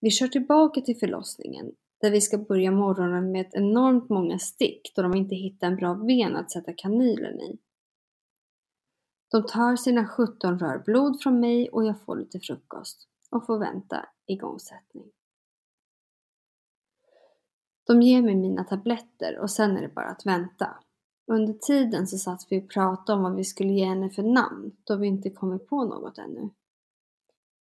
Vi 0.00 0.10
kör 0.10 0.28
tillbaka 0.28 0.80
till 0.80 0.98
förlossningen 0.98 1.72
där 2.00 2.10
vi 2.10 2.20
ska 2.20 2.38
börja 2.38 2.70
morgonen 2.70 3.32
med 3.32 3.46
ett 3.46 3.54
enormt 3.54 4.08
många 4.08 4.38
stick 4.38 4.92
då 4.94 5.02
de 5.02 5.14
inte 5.14 5.34
hittar 5.34 5.66
en 5.66 5.76
bra 5.76 5.94
ven 5.94 6.36
att 6.36 6.50
sätta 6.50 6.72
kanylen 6.72 7.40
i. 7.40 7.58
De 9.30 9.46
tar 9.46 9.76
sina 9.76 10.06
17 10.08 10.58
rör 10.58 10.78
blod 10.78 11.22
från 11.22 11.40
mig 11.40 11.68
och 11.68 11.84
jag 11.84 12.00
får 12.00 12.16
lite 12.16 12.40
frukost 12.40 13.08
och 13.30 13.46
får 13.46 13.58
vänta 13.58 14.06
igångsättning. 14.26 15.10
De 17.86 18.02
ger 18.02 18.22
mig 18.22 18.34
mina 18.34 18.64
tabletter 18.64 19.38
och 19.38 19.50
sen 19.50 19.76
är 19.76 19.82
det 19.82 19.94
bara 19.94 20.08
att 20.08 20.26
vänta. 20.26 20.78
Under 21.26 21.52
tiden 21.52 22.06
så 22.06 22.18
satt 22.18 22.46
vi 22.50 22.60
och 22.60 22.70
pratade 22.70 23.16
om 23.16 23.22
vad 23.22 23.36
vi 23.36 23.44
skulle 23.44 23.72
ge 23.72 23.84
henne 23.84 24.10
för 24.10 24.22
namn 24.22 24.76
då 24.84 24.96
vi 24.96 25.06
inte 25.06 25.30
kommit 25.30 25.68
på 25.68 25.84
något 25.84 26.18
ännu. 26.18 26.50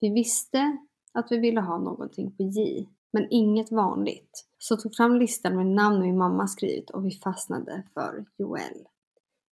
Vi 0.03 0.10
visste 0.10 0.77
att 1.13 1.31
vi 1.31 1.38
ville 1.38 1.62
ha 1.62 1.77
någonting 1.77 2.31
på 2.31 2.43
J, 2.43 2.89
men 3.13 3.27
inget 3.29 3.72
vanligt. 3.72 4.45
Så 4.57 4.77
tog 4.77 4.95
fram 4.95 5.15
listan 5.15 5.55
med 5.55 5.67
namn 5.67 6.01
min 6.01 6.17
mamma 6.17 6.48
skrivit 6.48 6.89
och 6.89 7.05
vi 7.05 7.12
fastnade 7.12 7.83
för 7.93 8.25
Joel. 8.38 8.88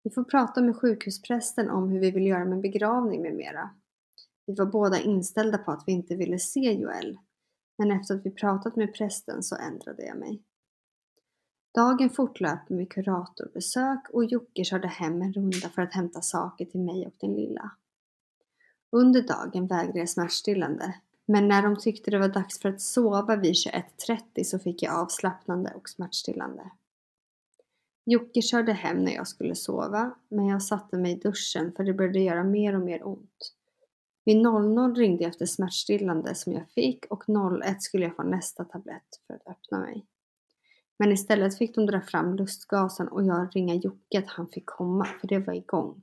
Vi 0.03 0.09
får 0.09 0.23
prata 0.23 0.61
med 0.61 0.75
sjukhusprästen 0.75 1.69
om 1.69 1.89
hur 1.89 1.99
vi 1.99 2.11
vill 2.11 2.27
göra 2.27 2.45
med 2.45 2.61
begravning 2.61 3.21
med 3.21 3.35
mera. 3.35 3.69
Vi 4.45 4.55
var 4.55 4.65
båda 4.65 4.99
inställda 4.99 5.57
på 5.57 5.71
att 5.71 5.83
vi 5.87 5.91
inte 5.91 6.15
ville 6.15 6.39
se 6.39 6.73
Joel, 6.73 7.17
men 7.77 7.91
efter 7.91 8.15
att 8.15 8.25
vi 8.25 8.31
pratat 8.31 8.75
med 8.75 8.93
prästen 8.93 9.43
så 9.43 9.55
ändrade 9.55 10.05
jag 10.05 10.17
mig. 10.17 10.43
Dagen 11.75 12.09
fortlöpte 12.09 12.73
med 12.73 12.91
kuratorbesök 12.91 14.09
och 14.13 14.25
Jocke 14.25 14.63
körde 14.63 14.87
hem 14.87 15.21
en 15.21 15.33
runda 15.33 15.69
för 15.69 15.81
att 15.81 15.93
hämta 15.93 16.21
saker 16.21 16.65
till 16.65 16.81
mig 16.81 17.07
och 17.07 17.15
den 17.17 17.33
lilla. 17.33 17.71
Under 18.91 19.21
dagen 19.21 19.67
vägrade 19.67 19.99
jag 19.99 20.09
smärtstillande, 20.09 20.95
men 21.25 21.47
när 21.47 21.63
de 21.63 21.75
tyckte 21.75 22.11
det 22.11 22.19
var 22.19 22.27
dags 22.27 22.59
för 22.59 22.69
att 22.69 22.81
sova 22.81 23.35
vid 23.35 23.53
21.30 23.53 24.43
så 24.43 24.59
fick 24.59 24.83
jag 24.83 24.95
avslappnande 24.95 25.73
och 25.75 25.89
smärtstillande. 25.89 26.71
Jocke 28.05 28.41
körde 28.41 28.73
hem 28.73 29.03
när 29.03 29.11
jag 29.11 29.27
skulle 29.27 29.55
sova, 29.55 30.15
men 30.29 30.47
jag 30.47 30.63
satte 30.63 30.97
mig 30.97 31.11
i 31.11 31.15
duschen 31.15 31.71
för 31.71 31.83
det 31.83 31.93
började 31.93 32.19
göra 32.19 32.43
mer 32.43 32.75
och 32.75 32.81
mer 32.81 33.07
ont. 33.07 33.53
Vid 34.25 34.41
00 34.41 34.95
ringde 34.95 35.23
jag 35.23 35.29
efter 35.29 35.45
smärtstillande 35.45 36.35
som 36.35 36.53
jag 36.53 36.69
fick 36.69 37.05
och 37.05 37.23
01 37.63 37.81
skulle 37.81 38.05
jag 38.05 38.15
få 38.15 38.23
nästa 38.23 38.65
tablett 38.65 39.21
för 39.27 39.33
att 39.33 39.47
öppna 39.47 39.79
mig. 39.79 40.05
Men 40.99 41.11
istället 41.11 41.57
fick 41.57 41.75
de 41.75 41.85
dra 41.85 42.01
fram 42.01 42.35
lustgasen 42.35 43.07
och 43.07 43.23
jag 43.23 43.55
ringa 43.55 43.75
Jocke 43.75 44.19
att 44.19 44.27
han 44.27 44.47
fick 44.47 44.65
komma, 44.65 45.05
för 45.05 45.27
det 45.27 45.39
var 45.39 45.53
igång. 45.53 46.01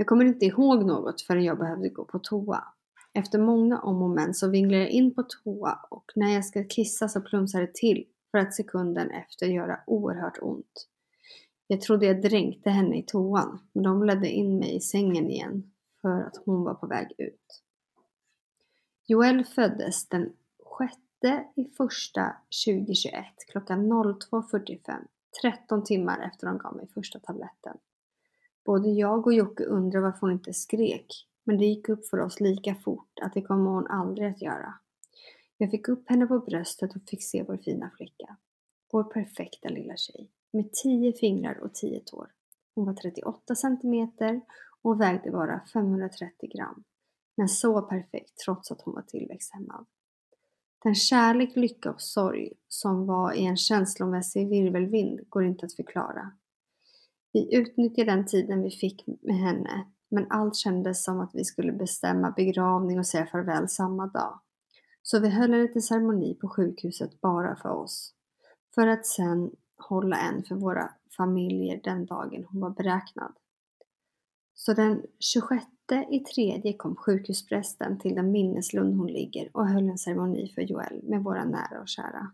Jag 0.00 0.06
kommer 0.06 0.24
inte 0.24 0.46
ihåg 0.46 0.84
något 0.84 1.20
förrän 1.20 1.44
jag 1.44 1.58
behövde 1.58 1.88
gå 1.88 2.04
på 2.04 2.18
toa. 2.18 2.64
Efter 3.14 3.38
många 3.38 3.80
om 3.80 4.02
och 4.02 4.10
men 4.10 4.34
så 4.34 4.48
vinglar 4.48 4.78
jag 4.78 4.90
in 4.90 5.14
på 5.14 5.22
toa 5.22 5.78
och 5.90 6.12
när 6.14 6.34
jag 6.34 6.44
ska 6.44 6.64
kissa 6.64 7.08
så 7.08 7.20
plumsar 7.20 7.60
det 7.60 7.74
till 7.74 8.04
för 8.30 8.38
att 8.38 8.54
sekunden 8.54 9.10
efter 9.10 9.46
göra 9.46 9.80
oerhört 9.86 10.38
ont. 10.40 10.88
Jag 11.66 11.80
trodde 11.80 12.06
jag 12.06 12.22
dränkte 12.22 12.70
henne 12.70 12.98
i 12.98 13.02
toan, 13.02 13.58
men 13.72 13.84
de 13.84 14.04
ledde 14.04 14.28
in 14.28 14.58
mig 14.58 14.76
i 14.76 14.80
sängen 14.80 15.30
igen 15.30 15.72
för 16.02 16.20
att 16.20 16.36
hon 16.44 16.64
var 16.64 16.74
på 16.74 16.86
väg 16.86 17.12
ut. 17.18 17.62
Joel 19.06 19.44
föddes 19.44 20.08
den 20.08 20.32
6 20.78 20.94
i 21.56 21.64
första 21.76 22.36
2021 22.66 23.14
klockan 23.48 23.92
02.45, 23.92 25.06
13 25.42 25.84
timmar 25.84 26.30
efter 26.32 26.46
de 26.46 26.58
gav 26.58 26.76
mig 26.76 26.88
första 26.94 27.18
tabletten. 27.18 27.76
Både 28.64 28.88
jag 28.88 29.26
och 29.26 29.34
Jocke 29.34 29.64
undrade 29.64 30.04
varför 30.04 30.20
hon 30.20 30.32
inte 30.32 30.52
skrek, 30.52 31.26
men 31.44 31.58
det 31.58 31.64
gick 31.64 31.88
upp 31.88 32.06
för 32.06 32.20
oss 32.20 32.40
lika 32.40 32.74
fort 32.74 33.18
att 33.22 33.34
det 33.34 33.42
kommer 33.42 33.70
hon 33.70 33.86
aldrig 33.86 34.28
att 34.28 34.42
göra. 34.42 34.74
Jag 35.58 35.70
fick 35.70 35.88
upp 35.88 36.08
henne 36.08 36.26
på 36.26 36.38
bröstet 36.38 36.96
och 36.96 37.02
fick 37.06 37.22
se 37.22 37.42
vår 37.42 37.56
fina 37.56 37.90
flicka. 37.96 38.36
Vår 38.92 39.04
perfekta 39.04 39.68
lilla 39.68 39.96
tjej. 39.96 40.30
Med 40.52 40.72
tio 40.72 41.12
fingrar 41.12 41.58
och 41.58 41.74
tio 41.74 42.00
tår. 42.00 42.30
Hon 42.74 42.86
var 42.86 42.94
38 42.94 43.54
centimeter 43.54 44.40
och 44.82 45.00
vägde 45.00 45.30
bara 45.30 45.60
530 45.72 46.50
gram. 46.54 46.84
Men 47.36 47.48
så 47.48 47.82
perfekt 47.82 48.36
trots 48.44 48.70
att 48.70 48.82
hon 48.82 48.94
var 48.94 49.02
tillväxthämmad. 49.02 49.86
Den 50.82 50.94
kärlek, 50.94 51.56
lycka 51.56 51.90
och 51.90 52.00
sorg 52.00 52.52
som 52.68 53.06
var 53.06 53.32
i 53.32 53.46
en 53.46 53.56
känslomässig 53.56 54.48
virvelvind 54.48 55.20
går 55.28 55.44
inte 55.44 55.66
att 55.66 55.74
förklara. 55.74 56.32
Vi 57.38 57.56
utnyttjade 57.56 58.10
den 58.10 58.26
tiden 58.26 58.62
vi 58.62 58.70
fick 58.70 59.04
med 59.22 59.36
henne, 59.36 59.86
men 60.10 60.26
allt 60.30 60.56
kändes 60.56 61.04
som 61.04 61.20
att 61.20 61.30
vi 61.34 61.44
skulle 61.44 61.72
bestämma 61.72 62.30
begravning 62.30 62.98
och 62.98 63.06
säga 63.06 63.26
farväl 63.26 63.68
samma 63.68 64.06
dag. 64.06 64.40
Så 65.02 65.20
vi 65.20 65.28
höll 65.28 65.54
en 65.54 65.62
liten 65.62 65.82
ceremoni 65.82 66.34
på 66.34 66.48
sjukhuset 66.48 67.20
bara 67.20 67.56
för 67.56 67.68
oss. 67.68 68.14
För 68.74 68.86
att 68.86 69.06
sen 69.06 69.50
hålla 69.88 70.16
en 70.16 70.44
för 70.44 70.54
våra 70.54 70.90
familjer 71.16 71.80
den 71.84 72.06
dagen 72.06 72.44
hon 72.48 72.60
var 72.60 72.70
beräknad. 72.70 73.32
Så 74.54 74.74
den 74.74 75.02
26 75.18 75.64
i 76.10 76.20
tredje 76.20 76.72
kom 76.72 76.96
sjukhusprästen 76.96 77.98
till 77.98 78.14
den 78.14 78.30
minneslund 78.30 78.94
hon 78.94 79.06
ligger 79.06 79.56
och 79.56 79.68
höll 79.68 79.88
en 79.88 79.98
ceremoni 79.98 80.52
för 80.54 80.62
Joel 80.62 81.00
med 81.02 81.24
våra 81.24 81.44
nära 81.44 81.80
och 81.80 81.88
kära. 81.88 82.32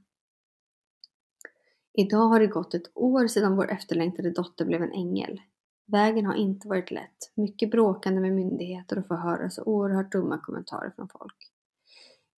Idag 1.98 2.28
har 2.28 2.40
det 2.40 2.46
gått 2.46 2.74
ett 2.74 2.92
år 2.94 3.26
sedan 3.26 3.56
vår 3.56 3.70
efterlängtade 3.70 4.30
dotter 4.30 4.64
blev 4.64 4.82
en 4.82 4.92
ängel. 4.92 5.40
Vägen 5.86 6.26
har 6.26 6.34
inte 6.34 6.68
varit 6.68 6.90
lätt, 6.90 7.16
mycket 7.34 7.70
bråkande 7.70 8.20
med 8.20 8.32
myndigheter 8.32 8.98
och 8.98 9.06
få 9.06 9.14
höra 9.14 9.50
så 9.50 9.62
oerhört 9.64 10.12
dumma 10.12 10.38
kommentarer 10.38 10.92
från 10.96 11.08
folk. 11.08 11.36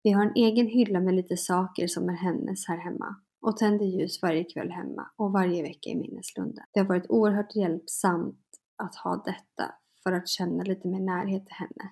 Vi 0.03 0.11
har 0.11 0.25
en 0.25 0.35
egen 0.35 0.67
hylla 0.67 1.01
med 1.01 1.15
lite 1.15 1.37
saker 1.37 1.87
som 1.87 2.09
är 2.09 2.13
hennes 2.13 2.67
här 2.69 2.77
hemma 2.77 3.17
och 3.41 3.57
tänder 3.57 3.87
ljus 3.87 4.23
varje 4.23 4.45
kväll 4.45 4.71
hemma 4.71 5.11
och 5.17 5.33
varje 5.33 5.63
vecka 5.63 5.91
i 5.91 5.95
minneslunden. 5.95 6.65
Det 6.73 6.81
har 6.81 6.87
varit 6.87 7.11
oerhört 7.11 7.57
hjälpsamt 7.57 8.45
att 8.77 8.97
ha 8.97 9.23
detta 9.25 9.75
för 10.03 10.13
att 10.13 10.29
känna 10.29 10.63
lite 10.63 10.89
mer 10.89 11.01
närhet 11.01 11.47
till 11.47 11.55
henne. 11.55 11.91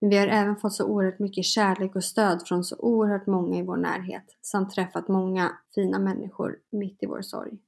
Men 0.00 0.10
vi 0.10 0.18
har 0.18 0.26
även 0.26 0.56
fått 0.56 0.72
så 0.72 0.86
oerhört 0.86 1.18
mycket 1.18 1.44
kärlek 1.44 1.96
och 1.96 2.04
stöd 2.04 2.42
från 2.46 2.64
så 2.64 2.76
oerhört 2.78 3.26
många 3.26 3.58
i 3.58 3.62
vår 3.62 3.76
närhet 3.76 4.24
samt 4.42 4.70
träffat 4.70 5.08
många 5.08 5.52
fina 5.74 5.98
människor 5.98 6.58
mitt 6.70 7.02
i 7.02 7.06
vår 7.06 7.22
sorg. 7.22 7.58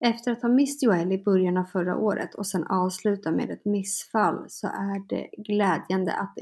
Efter 0.00 0.32
att 0.32 0.42
ha 0.42 0.48
mist 0.48 0.82
Joel 0.82 1.12
i 1.12 1.24
början 1.24 1.56
av 1.56 1.64
förra 1.64 1.96
året 1.96 2.34
och 2.34 2.46
sen 2.46 2.66
avsluta 2.66 3.30
med 3.30 3.50
ett 3.50 3.64
missfall 3.64 4.44
så 4.48 4.66
är 4.66 5.08
det 5.08 5.28
glädjande 5.38 6.12
att 6.12 6.34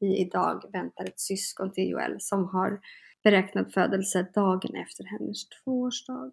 vi 0.00 0.18
idag 0.18 0.70
väntar 0.72 1.04
ett 1.04 1.20
syskon 1.20 1.72
till 1.72 1.88
Joel 1.88 2.16
som 2.20 2.44
har 2.48 2.80
beräknad 3.24 3.72
födelse 3.72 4.26
dagen 4.34 4.74
efter 4.74 5.04
hennes 5.04 5.48
tvåårsdag. 5.48 6.30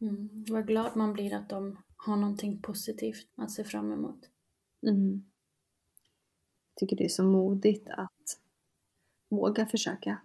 Mm. 0.00 0.44
Vad 0.48 0.66
glad 0.66 0.96
man 0.96 1.12
blir 1.12 1.34
att 1.34 1.48
de 1.48 1.78
har 1.96 2.16
någonting 2.16 2.62
positivt 2.62 3.28
att 3.36 3.50
se 3.50 3.64
fram 3.64 3.92
emot. 3.92 4.20
Mm. 4.86 5.24
Tycker 6.76 6.96
det 6.96 7.04
är 7.04 7.08
så 7.08 7.24
modigt 7.24 7.88
att 7.88 8.40
våga 9.28 9.66
försöka 9.66 10.20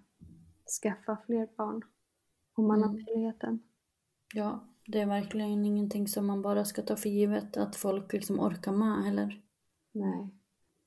skaffa 0.81 1.17
fler 1.25 1.47
barn 1.57 1.81
om 2.53 2.67
man 2.67 2.83
har 2.83 2.93
möjligheten. 2.93 3.63
Ja, 4.33 4.67
det 4.85 4.99
är 4.99 5.05
verkligen 5.05 5.65
ingenting 5.65 6.07
som 6.07 6.27
man 6.27 6.41
bara 6.41 6.65
ska 6.65 6.81
ta 6.81 6.95
för 6.95 7.09
givet 7.09 7.57
att 7.57 7.75
folk 7.75 8.13
liksom 8.13 8.39
orkar 8.39 8.71
med 8.71 9.03
heller. 9.03 9.41
Nej. 9.91 10.29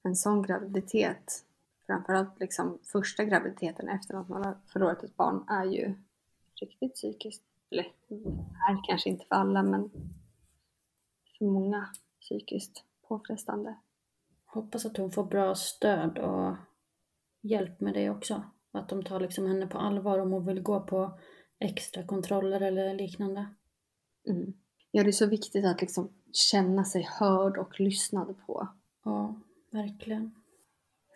En 0.03 0.17
sån 0.17 0.43
graviditet, 0.43 1.45
framförallt 1.87 2.41
liksom 2.41 2.79
första 2.93 3.25
graviditeten 3.25 3.89
efter 3.89 4.15
att 4.15 4.29
man 4.29 4.45
har 4.45 4.57
förlorat 4.67 5.03
ett 5.03 5.17
barn, 5.17 5.49
är 5.49 5.65
ju 5.65 5.95
riktigt 6.61 6.95
psykiskt. 6.95 7.43
Eller 7.71 7.85
är 8.69 8.85
kanske 8.89 9.11
inte 9.11 9.25
för 9.25 9.35
alla, 9.35 9.63
men 9.63 9.91
för 11.39 11.45
många 11.45 11.89
psykiskt 12.21 12.85
påfrestande. 13.09 13.77
Hoppas 14.55 14.87
att 14.87 14.97
hon 14.97 15.11
får 15.11 15.25
bra 15.25 15.55
stöd 15.55 16.19
och 16.19 16.57
hjälp 17.43 17.81
med 17.81 17.95
det 17.95 18.11
också. 18.11 18.43
Att 18.73 18.89
de 18.89 19.05
tar 19.05 19.21
liksom 19.21 19.47
henne 19.47 19.67
på 19.67 19.79
allvar 19.79 20.19
om 20.19 20.33
hon 20.33 20.47
vill 20.47 20.63
gå 20.63 20.81
på 20.81 21.19
extra 21.59 22.07
kontroller 22.07 22.61
eller 22.61 22.95
liknande. 22.95 23.47
Mm. 24.29 24.53
Ja, 24.91 25.03
det 25.03 25.11
är 25.11 25.13
så 25.13 25.27
viktigt 25.27 25.65
att 25.65 25.81
liksom 25.81 26.13
känna 26.33 26.85
sig 26.85 27.09
hörd 27.21 27.59
och 27.59 27.81
lyssnad 27.81 28.35
på. 28.47 28.69
Ja, 29.05 29.41
verkligen. 29.71 30.35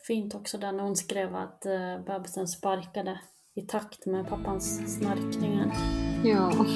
Fint 0.07 0.35
också 0.35 0.59
där 0.59 0.73
när 0.73 0.85
hon 0.85 0.97
skrev 0.97 1.37
att 1.37 1.67
eh, 1.67 2.01
bebisen 2.07 2.49
sparkade 2.49 3.21
i 3.55 3.63
takt 3.63 4.07
med 4.07 4.29
pappans 4.29 4.97
snarkningar. 4.99 5.73
Ja. 6.25 6.67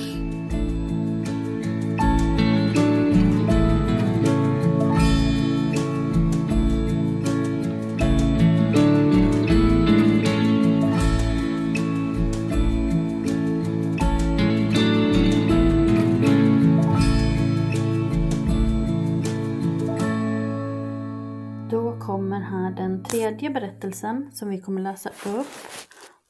Tredje 23.31 23.51
berättelsen 23.51 24.33
som 24.33 24.49
vi 24.49 24.61
kommer 24.61 24.81
läsa 24.81 25.09
upp. 25.09 25.47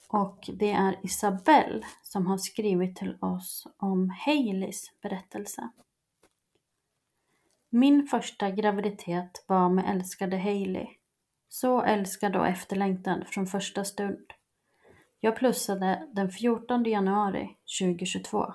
Och 0.08 0.50
det 0.52 0.70
är 0.70 0.96
Isabelle 1.02 1.86
som 2.02 2.26
har 2.26 2.38
skrivit 2.38 2.96
till 2.96 3.16
oss 3.20 3.66
om 3.76 4.10
Haileys 4.10 4.90
berättelse. 5.02 5.68
Min 7.70 8.06
första 8.06 8.50
graviditet 8.50 9.44
var 9.46 9.68
med 9.68 9.90
älskade 9.90 10.38
Hailey. 10.38 10.86
Så 11.48 11.82
älskad 11.82 12.36
och 12.36 12.46
efterlängtad 12.46 13.28
från 13.28 13.46
första 13.46 13.84
stund. 13.84 14.32
Jag 15.20 15.36
plussade 15.36 16.08
den 16.12 16.30
14 16.30 16.84
januari 16.84 17.56
2022. 17.80 18.54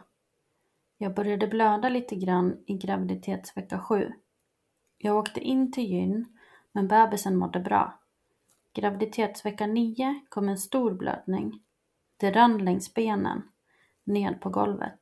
Jag 0.97 1.15
började 1.15 1.47
blöda 1.47 1.89
lite 1.89 2.15
grann 2.15 2.63
i 2.67 2.73
graviditetsvecka 2.77 3.79
7. 3.79 4.11
Jag 4.97 5.17
åkte 5.17 5.39
in 5.39 5.71
till 5.71 5.91
gyn, 5.91 6.25
men 6.71 6.87
bebisen 6.87 7.35
mådde 7.35 7.59
bra. 7.59 8.01
Graviditetsvecka 8.75 9.67
9 9.67 10.21
kom 10.29 10.49
en 10.49 10.57
stor 10.57 10.91
blödning. 10.91 11.63
Det 12.17 12.31
rann 12.31 12.65
längs 12.65 12.93
benen, 12.93 13.41
ned 14.03 14.41
på 14.41 14.49
golvet. 14.49 14.99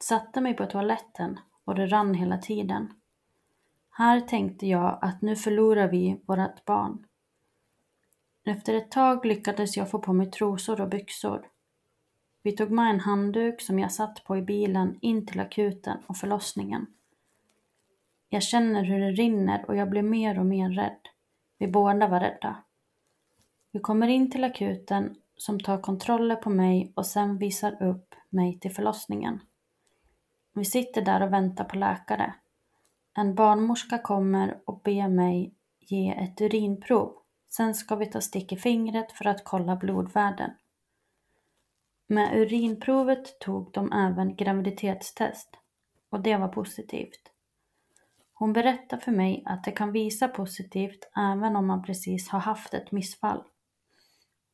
Satte 0.00 0.40
mig 0.40 0.54
på 0.54 0.66
toaletten 0.66 1.40
och 1.64 1.74
det 1.74 1.86
rann 1.86 2.14
hela 2.14 2.38
tiden. 2.38 2.92
Här 3.90 4.20
tänkte 4.20 4.66
jag 4.66 4.98
att 5.02 5.22
nu 5.22 5.36
förlorar 5.36 5.88
vi 5.88 6.20
vårt 6.26 6.64
barn. 6.64 7.06
Efter 8.44 8.74
ett 8.74 8.90
tag 8.90 9.26
lyckades 9.26 9.76
jag 9.76 9.90
få 9.90 9.98
på 9.98 10.12
mig 10.12 10.30
trosor 10.30 10.80
och 10.80 10.88
byxor. 10.88 11.46
Vi 12.42 12.52
tog 12.52 12.70
med 12.70 12.90
en 12.90 13.00
handduk 13.00 13.60
som 13.60 13.78
jag 13.78 13.92
satt 13.92 14.24
på 14.24 14.36
i 14.36 14.42
bilen 14.42 14.98
in 15.00 15.26
till 15.26 15.40
akuten 15.40 15.98
och 16.06 16.16
förlossningen. 16.16 16.86
Jag 18.28 18.42
känner 18.42 18.84
hur 18.84 19.00
det 19.00 19.10
rinner 19.10 19.64
och 19.68 19.76
jag 19.76 19.90
blir 19.90 20.02
mer 20.02 20.38
och 20.38 20.46
mer 20.46 20.70
rädd. 20.70 21.00
Vi 21.58 21.68
båda 21.68 22.08
var 22.08 22.20
rädda. 22.20 22.56
Vi 23.76 23.80
kommer 23.80 24.08
in 24.08 24.30
till 24.30 24.44
akuten 24.44 25.16
som 25.36 25.60
tar 25.60 25.78
kontroller 25.78 26.36
på 26.36 26.50
mig 26.50 26.92
och 26.94 27.06
sen 27.06 27.38
visar 27.38 27.82
upp 27.82 28.14
mig 28.28 28.58
till 28.58 28.74
förlossningen. 28.74 29.40
Vi 30.54 30.64
sitter 30.64 31.02
där 31.02 31.22
och 31.22 31.32
väntar 31.32 31.64
på 31.64 31.76
läkare. 31.76 32.34
En 33.14 33.34
barnmorska 33.34 33.98
kommer 33.98 34.58
och 34.64 34.80
ber 34.84 35.08
mig 35.08 35.54
ge 35.80 36.10
ett 36.10 36.40
urinprov. 36.40 37.12
Sen 37.48 37.74
ska 37.74 37.96
vi 37.96 38.06
ta 38.06 38.20
stick 38.20 38.52
i 38.52 38.56
fingret 38.56 39.12
för 39.12 39.26
att 39.26 39.44
kolla 39.44 39.76
blodvärden. 39.76 40.50
Med 42.06 42.38
urinprovet 42.38 43.38
tog 43.38 43.72
de 43.72 43.92
även 43.92 44.36
graviditetstest 44.36 45.56
och 46.10 46.20
det 46.20 46.36
var 46.36 46.48
positivt. 46.48 47.32
Hon 48.34 48.52
berättar 48.52 48.96
för 48.96 49.12
mig 49.12 49.42
att 49.46 49.64
det 49.64 49.72
kan 49.72 49.92
visa 49.92 50.28
positivt 50.28 51.10
även 51.16 51.56
om 51.56 51.66
man 51.66 51.82
precis 51.82 52.28
har 52.28 52.40
haft 52.40 52.74
ett 52.74 52.92
missfall. 52.92 53.44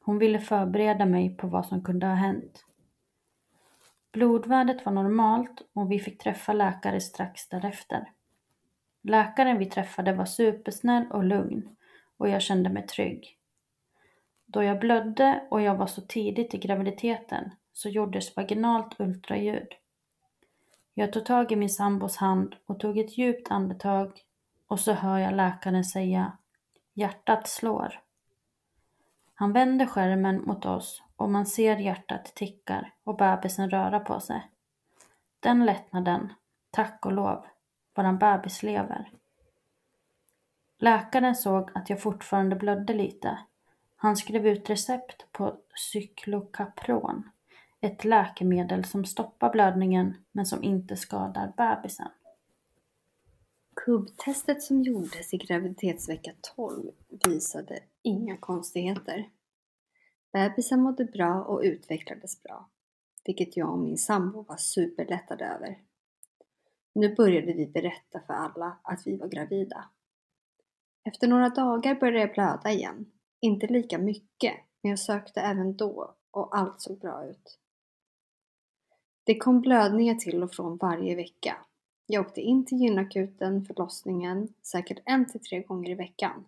Hon 0.04 0.18
ville 0.18 0.38
förbereda 0.38 1.06
mig 1.06 1.36
på 1.36 1.46
vad 1.46 1.66
som 1.66 1.84
kunde 1.84 2.06
ha 2.06 2.14
hänt. 2.14 2.64
Blodvärdet 4.12 4.84
var 4.84 4.92
normalt 4.92 5.62
och 5.72 5.92
vi 5.92 5.98
fick 5.98 6.18
träffa 6.18 6.52
läkare 6.52 7.00
strax 7.00 7.48
därefter. 7.48 8.10
Läkaren 9.02 9.58
vi 9.58 9.66
träffade 9.66 10.12
var 10.12 10.24
supersnäll 10.24 11.06
och 11.10 11.24
lugn 11.24 11.76
och 12.16 12.28
jag 12.28 12.42
kände 12.42 12.70
mig 12.70 12.86
trygg. 12.86 13.38
Då 14.46 14.62
jag 14.62 14.80
blödde 14.80 15.44
och 15.50 15.60
jag 15.60 15.74
var 15.74 15.86
så 15.86 16.00
tidigt 16.00 16.54
i 16.54 16.58
graviditeten 16.58 17.50
så 17.72 17.88
gjordes 17.88 18.36
vaginalt 18.36 19.00
ultraljud. 19.00 19.68
Jag 20.94 21.12
tog 21.12 21.24
tag 21.24 21.52
i 21.52 21.56
min 21.56 21.70
sambos 21.70 22.16
hand 22.16 22.56
och 22.66 22.80
tog 22.80 22.98
ett 22.98 23.18
djupt 23.18 23.50
andetag 23.50 24.20
och 24.66 24.80
så 24.80 24.92
hör 24.92 25.18
jag 25.18 25.34
läkaren 25.34 25.84
säga 25.84 26.32
Hjärtat 26.94 27.48
slår. 27.48 28.01
Han 29.42 29.52
vänder 29.52 29.86
skärmen 29.86 30.42
mot 30.44 30.66
oss 30.66 31.02
och 31.16 31.30
man 31.30 31.46
ser 31.46 31.76
hjärtat 31.76 32.24
tickar 32.34 32.94
och 33.04 33.16
bebisen 33.16 33.70
röra 33.70 34.00
på 34.00 34.20
sig. 34.20 34.50
Den 35.40 35.66
lättnaden, 35.66 36.32
tack 36.70 37.06
och 37.06 37.12
lov, 37.12 37.46
våran 37.96 38.18
bebis 38.18 38.62
lever. 38.62 39.10
Läkaren 40.78 41.34
såg 41.34 41.70
att 41.74 41.90
jag 41.90 42.02
fortfarande 42.02 42.56
blödde 42.56 42.94
lite. 42.94 43.38
Han 43.96 44.16
skrev 44.16 44.46
ut 44.46 44.70
recept 44.70 45.32
på 45.32 45.56
cyklokapron, 45.74 47.30
ett 47.80 48.04
läkemedel 48.04 48.84
som 48.84 49.04
stoppar 49.04 49.50
blödningen 49.50 50.16
men 50.32 50.46
som 50.46 50.62
inte 50.62 50.96
skadar 50.96 51.52
bebisen. 51.56 52.08
Kubbtestet 53.74 54.62
som 54.62 54.82
gjordes 54.82 55.34
i 55.34 55.36
graviditetsvecka 55.36 56.32
12 56.56 56.92
visade 57.26 57.82
inga 58.02 58.36
konstigheter. 58.36 59.30
Bebisen 60.32 60.80
mådde 60.80 61.04
bra 61.04 61.44
och 61.44 61.60
utvecklades 61.64 62.42
bra, 62.42 62.70
vilket 63.24 63.56
jag 63.56 63.70
och 63.70 63.78
min 63.78 63.98
sambo 63.98 64.42
var 64.42 64.56
superlättade 64.56 65.44
över. 65.44 65.78
Nu 66.94 67.14
började 67.14 67.52
vi 67.52 67.66
berätta 67.66 68.20
för 68.26 68.34
alla 68.34 68.78
att 68.82 69.06
vi 69.06 69.16
var 69.16 69.28
gravida. 69.28 69.84
Efter 71.04 71.28
några 71.28 71.48
dagar 71.48 71.94
började 71.94 72.20
jag 72.20 72.32
blöda 72.32 72.70
igen. 72.70 73.12
Inte 73.40 73.66
lika 73.66 73.98
mycket, 73.98 74.54
men 74.82 74.90
jag 74.90 74.98
sökte 74.98 75.40
även 75.40 75.76
då 75.76 76.14
och 76.30 76.56
allt 76.58 76.80
såg 76.80 76.98
bra 76.98 77.26
ut. 77.26 77.58
Det 79.24 79.38
kom 79.38 79.60
blödningar 79.60 80.14
till 80.14 80.42
och 80.42 80.54
från 80.54 80.76
varje 80.76 81.16
vecka. 81.16 81.56
Jag 82.12 82.26
åkte 82.26 82.40
in 82.40 82.64
till 82.64 82.78
gynakuten, 82.78 83.64
förlossningen, 83.64 84.48
säkert 84.62 85.02
en 85.04 85.26
till 85.26 85.40
tre 85.40 85.62
gånger 85.62 85.90
i 85.90 85.94
veckan. 85.94 86.44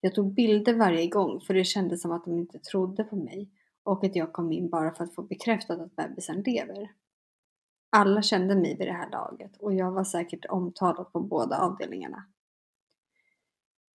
Jag 0.00 0.14
tog 0.14 0.34
bilder 0.34 0.74
varje 0.74 1.06
gång 1.06 1.40
för 1.40 1.54
det 1.54 1.64
kändes 1.64 2.02
som 2.02 2.12
att 2.12 2.24
de 2.24 2.38
inte 2.38 2.58
trodde 2.58 3.04
på 3.04 3.16
mig 3.16 3.48
och 3.82 4.04
att 4.04 4.16
jag 4.16 4.32
kom 4.32 4.52
in 4.52 4.68
bara 4.68 4.92
för 4.92 5.04
att 5.04 5.14
få 5.14 5.22
bekräftat 5.22 5.80
att 5.80 5.96
bebisen 5.96 6.42
lever. 6.42 6.92
Alla 7.90 8.22
kände 8.22 8.54
mig 8.54 8.76
vid 8.76 8.88
det 8.88 8.92
här 8.92 9.10
laget 9.10 9.56
och 9.56 9.74
jag 9.74 9.90
var 9.90 10.04
säkert 10.04 10.46
omtalad 10.48 11.12
på 11.12 11.20
båda 11.20 11.58
avdelningarna. 11.58 12.24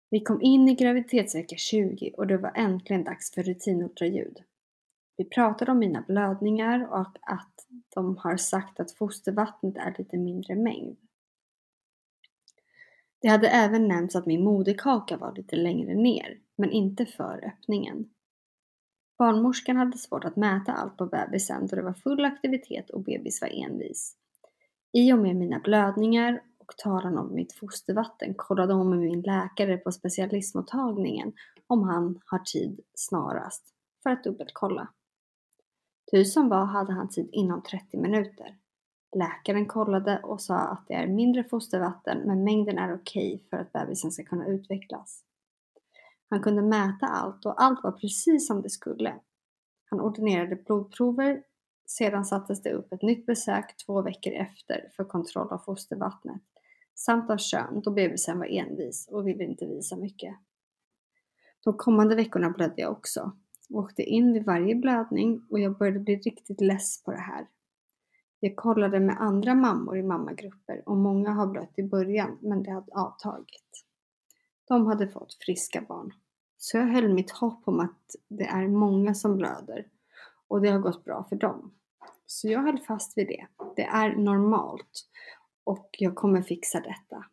Vi 0.10 0.20
kom 0.20 0.42
in 0.42 0.70
i 0.70 0.76
graviditetsvecka 0.76 1.56
20 1.56 2.14
och 2.18 2.28
det 2.28 2.38
var 2.38 2.52
äntligen 2.56 3.04
dags 3.04 3.32
för 3.32 3.44
rutinultraljud. 3.44 4.44
Vi 5.18 5.26
pratade 5.26 5.72
om 5.72 5.80
mina 5.80 6.02
blödningar 6.02 6.88
och 6.92 7.18
att 7.22 7.68
de 7.96 8.18
har 8.18 8.38
sagt 8.38 8.80
att 8.80 8.92
fostervattnet 8.92 9.78
är 9.78 9.96
lite 9.98 10.18
mindre 10.18 10.56
mängd. 10.56 10.98
Det 13.22 13.28
hade 13.28 13.48
även 13.48 13.88
nämnts 13.88 14.16
att 14.16 14.26
min 14.26 14.44
moderkaka 14.44 15.18
var 15.18 15.36
lite 15.36 15.56
längre 15.56 15.96
ner, 15.96 16.40
men 16.56 16.72
inte 16.72 17.06
för 17.06 17.46
öppningen. 17.46 18.10
Barnmorskan 19.18 19.78
hade 19.78 19.98
svårt 19.98 20.26
att 20.26 20.36
mäta 20.36 20.72
allt 20.72 20.98
på 20.98 21.06
bebisen 21.06 21.68
då 21.68 21.76
det 21.76 21.82
var 21.82 21.94
full 21.94 22.26
aktivitet 22.26 22.90
och 22.90 23.04
bebis 23.04 23.42
var 23.42 23.48
envis. 23.48 24.16
I 24.92 25.14
och 25.14 25.20
med 25.20 25.36
mina 25.36 25.60
blödningar 25.60 26.42
och 26.58 26.78
talan 26.78 27.18
om 27.18 27.36
mitt 27.36 27.54
fostervatten 27.54 28.34
kollade 28.34 28.74
hon 28.74 28.90
med 28.90 29.00
min 29.00 29.22
läkare 29.22 29.78
på 29.78 29.92
specialistmottagningen 29.92 31.34
om 31.68 31.84
han 31.84 32.20
har 32.26 32.40
tid 32.40 32.80
snarast 32.94 33.74
för 34.04 34.10
att 34.10 34.24
dubbelkolla. 34.24 34.88
Tur 36.14 36.24
som 36.24 36.50
var 36.50 36.66
hade 36.66 36.94
han 36.94 37.10
tid 37.10 37.30
inom 37.32 37.62
30 37.62 37.98
minuter. 37.98 38.58
Läkaren 39.16 39.66
kollade 39.66 40.20
och 40.24 40.42
sa 40.42 40.58
att 40.58 40.88
det 40.88 40.94
är 40.94 41.08
mindre 41.08 41.44
fostervatten 41.44 42.18
men 42.26 42.44
mängden 42.44 42.78
är 42.78 42.96
okej 42.96 43.44
för 43.50 43.58
att 43.58 43.74
bebisen 43.74 44.12
ska 44.12 44.24
kunna 44.24 44.48
utvecklas. 44.48 45.24
Han 46.30 46.44
kunde 46.44 46.62
mäta 46.62 47.06
allt 47.06 47.46
och 47.46 47.64
allt 47.64 47.84
var 47.84 47.92
precis 47.92 48.48
som 48.48 48.62
det 48.62 48.70
skulle. 48.70 49.16
Han 49.90 50.02
ordinerade 50.02 50.56
blodprover, 50.56 51.44
sedan 51.86 52.26
sattes 52.26 52.62
det 52.62 52.74
upp 52.74 52.94
ett 52.94 53.02
nytt 53.02 53.26
besök 53.26 53.78
två 53.86 54.02
veckor 54.02 54.34
efter 54.34 54.90
för 54.96 55.04
kontroll 55.04 55.48
av 55.52 55.58
fostervattnet 55.58 56.42
samt 56.96 57.30
av 57.30 57.38
kön 57.38 57.82
då 57.82 57.92
bebisen 57.92 58.40
var 58.40 58.46
envis 58.46 59.08
och 59.08 59.28
ville 59.28 59.44
inte 59.44 59.66
visa 59.66 59.96
mycket. 59.96 60.36
De 61.64 61.74
kommande 61.74 62.16
veckorna 62.16 62.50
blödde 62.50 62.82
jag 62.82 62.92
också. 62.92 63.32
Åkte 63.74 64.04
in 64.04 64.34
vid 64.34 64.46
varje 64.46 64.76
blödning 64.76 65.42
och 65.50 65.60
jag 65.60 65.78
började 65.78 66.00
bli 66.00 66.16
riktigt 66.16 66.62
less 66.62 67.04
på 67.04 67.12
det 67.12 67.22
här. 67.22 67.48
Jag 68.40 68.56
kollade 68.56 69.00
med 69.00 69.22
andra 69.22 69.56
mammor 69.56 69.98
i 69.98 70.04
mammagrupper 70.04 70.90
och 70.90 70.98
många 70.98 71.32
har 71.32 71.48
blött 71.48 71.80
i 71.80 71.84
början 71.84 72.38
men 72.42 72.64
det 72.64 72.72
hade 72.72 72.92
avtagit. 72.92 73.86
De 74.68 74.86
hade 74.88 75.08
fått 75.08 75.34
friska 75.34 75.82
barn. 75.82 76.14
Så 76.58 76.78
jag 76.78 76.88
höll 76.88 77.14
mitt 77.14 77.32
hopp 77.32 77.68
om 77.68 77.80
att 77.80 78.16
det 78.28 78.46
är 78.46 78.68
många 78.68 79.14
som 79.14 79.38
blöder 79.38 79.88
och 80.48 80.62
det 80.62 80.70
har 80.70 80.80
gått 80.80 81.06
bra 81.06 81.24
för 81.30 81.36
dem. 81.36 81.74
Så 82.26 82.48
jag 82.48 82.62
höll 82.62 82.80
fast 82.80 83.18
vid 83.18 83.28
det. 83.28 83.48
Det 83.76 83.84
är 83.86 84.16
normalt 84.16 85.10
och 85.64 85.90
jag 85.92 86.16
kommer 86.16 86.42
fixa 86.42 86.80
detta. 86.80 87.26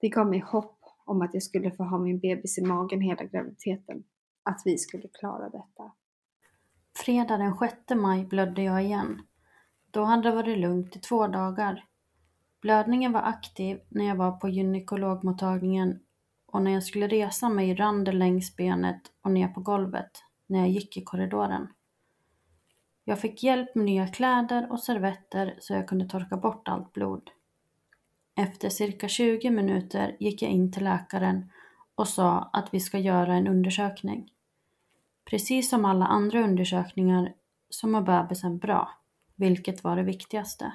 Det 0.00 0.08
gav 0.08 0.26
mig 0.26 0.40
hopp 0.40 0.78
om 1.04 1.22
att 1.22 1.34
jag 1.34 1.42
skulle 1.42 1.70
få 1.70 1.82
ha 1.82 1.98
min 1.98 2.18
bebis 2.18 2.58
i 2.58 2.62
magen 2.62 3.00
hela 3.00 3.24
graviditeten. 3.24 4.04
Att 4.46 4.62
vi 4.64 4.78
skulle 4.78 5.08
klara 5.08 5.48
detta. 5.48 5.92
Fredag 6.96 7.36
den 7.36 7.58
6 7.58 7.76
maj 7.94 8.24
blödde 8.24 8.62
jag 8.62 8.84
igen. 8.84 9.22
Då 9.90 10.04
hade 10.04 10.22
det 10.22 10.36
varit 10.36 10.58
lugnt 10.58 10.96
i 10.96 10.98
två 10.98 11.26
dagar. 11.26 11.84
Blödningen 12.60 13.12
var 13.12 13.22
aktiv 13.22 13.80
när 13.88 14.04
jag 14.04 14.16
var 14.16 14.32
på 14.32 14.48
gynekologmottagningen 14.48 16.00
och 16.46 16.62
när 16.62 16.70
jag 16.70 16.82
skulle 16.82 17.08
resa 17.08 17.48
mig 17.48 17.74
rann 17.74 18.04
det 18.04 18.12
längs 18.12 18.56
benet 18.56 19.02
och 19.22 19.30
ner 19.30 19.48
på 19.48 19.60
golvet 19.60 20.10
när 20.46 20.58
jag 20.58 20.68
gick 20.68 20.96
i 20.96 21.04
korridoren. 21.04 21.68
Jag 23.04 23.20
fick 23.20 23.42
hjälp 23.42 23.74
med 23.74 23.84
nya 23.84 24.06
kläder 24.06 24.72
och 24.72 24.80
servetter 24.80 25.56
så 25.60 25.72
jag 25.72 25.88
kunde 25.88 26.08
torka 26.08 26.36
bort 26.36 26.68
allt 26.68 26.92
blod. 26.92 27.30
Efter 28.36 28.68
cirka 28.68 29.08
20 29.08 29.50
minuter 29.50 30.16
gick 30.20 30.42
jag 30.42 30.50
in 30.50 30.72
till 30.72 30.84
läkaren 30.84 31.50
och 31.94 32.08
sa 32.08 32.50
att 32.52 32.74
vi 32.74 32.80
ska 32.80 32.98
göra 32.98 33.34
en 33.34 33.46
undersökning. 33.46 34.30
Precis 35.30 35.70
som 35.70 35.84
alla 35.84 36.06
andra 36.06 36.44
undersökningar 36.44 37.34
så 37.70 37.86
mår 37.88 38.00
bebisen 38.00 38.58
bra, 38.58 38.90
vilket 39.36 39.84
var 39.84 39.96
det 39.96 40.02
viktigaste. 40.02 40.72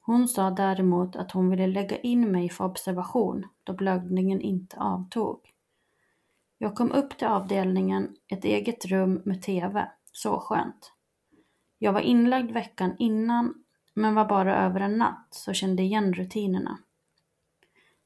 Hon 0.00 0.28
sa 0.28 0.50
däremot 0.50 1.16
att 1.16 1.32
hon 1.32 1.50
ville 1.50 1.66
lägga 1.66 1.98
in 1.98 2.32
mig 2.32 2.48
för 2.48 2.64
observation 2.64 3.46
då 3.64 3.72
blödningen 3.72 4.40
inte 4.40 4.76
avtog. 4.76 5.40
Jag 6.58 6.74
kom 6.74 6.92
upp 6.92 7.18
till 7.18 7.26
avdelningen, 7.26 8.16
ett 8.28 8.44
eget 8.44 8.86
rum 8.86 9.22
med 9.24 9.42
TV. 9.42 9.90
Så 10.12 10.40
skönt. 10.40 10.92
Jag 11.78 11.92
var 11.92 12.00
inlagd 12.00 12.50
veckan 12.50 12.96
innan 12.98 13.54
men 13.94 14.14
var 14.14 14.24
bara 14.24 14.56
över 14.56 14.80
en 14.80 14.98
natt 14.98 15.28
så 15.30 15.52
kände 15.52 15.82
igen 15.82 16.14
rutinerna. 16.14 16.78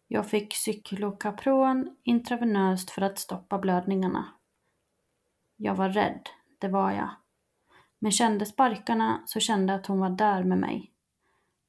Jag 0.08 0.26
fick 0.30 0.54
cyklokapron 0.54 1.96
intravenöst 2.02 2.90
för 2.90 3.02
att 3.02 3.18
stoppa 3.18 3.58
blödningarna. 3.58 4.24
Jag 5.64 5.74
var 5.74 5.88
rädd, 5.88 6.28
det 6.58 6.68
var 6.68 6.92
jag. 6.92 7.10
Men 7.98 8.12
kände 8.12 8.46
sparkarna 8.46 9.22
så 9.26 9.40
kände 9.40 9.72
jag 9.72 9.80
att 9.80 9.86
hon 9.86 10.00
var 10.00 10.10
där 10.10 10.44
med 10.44 10.58
mig. 10.58 10.92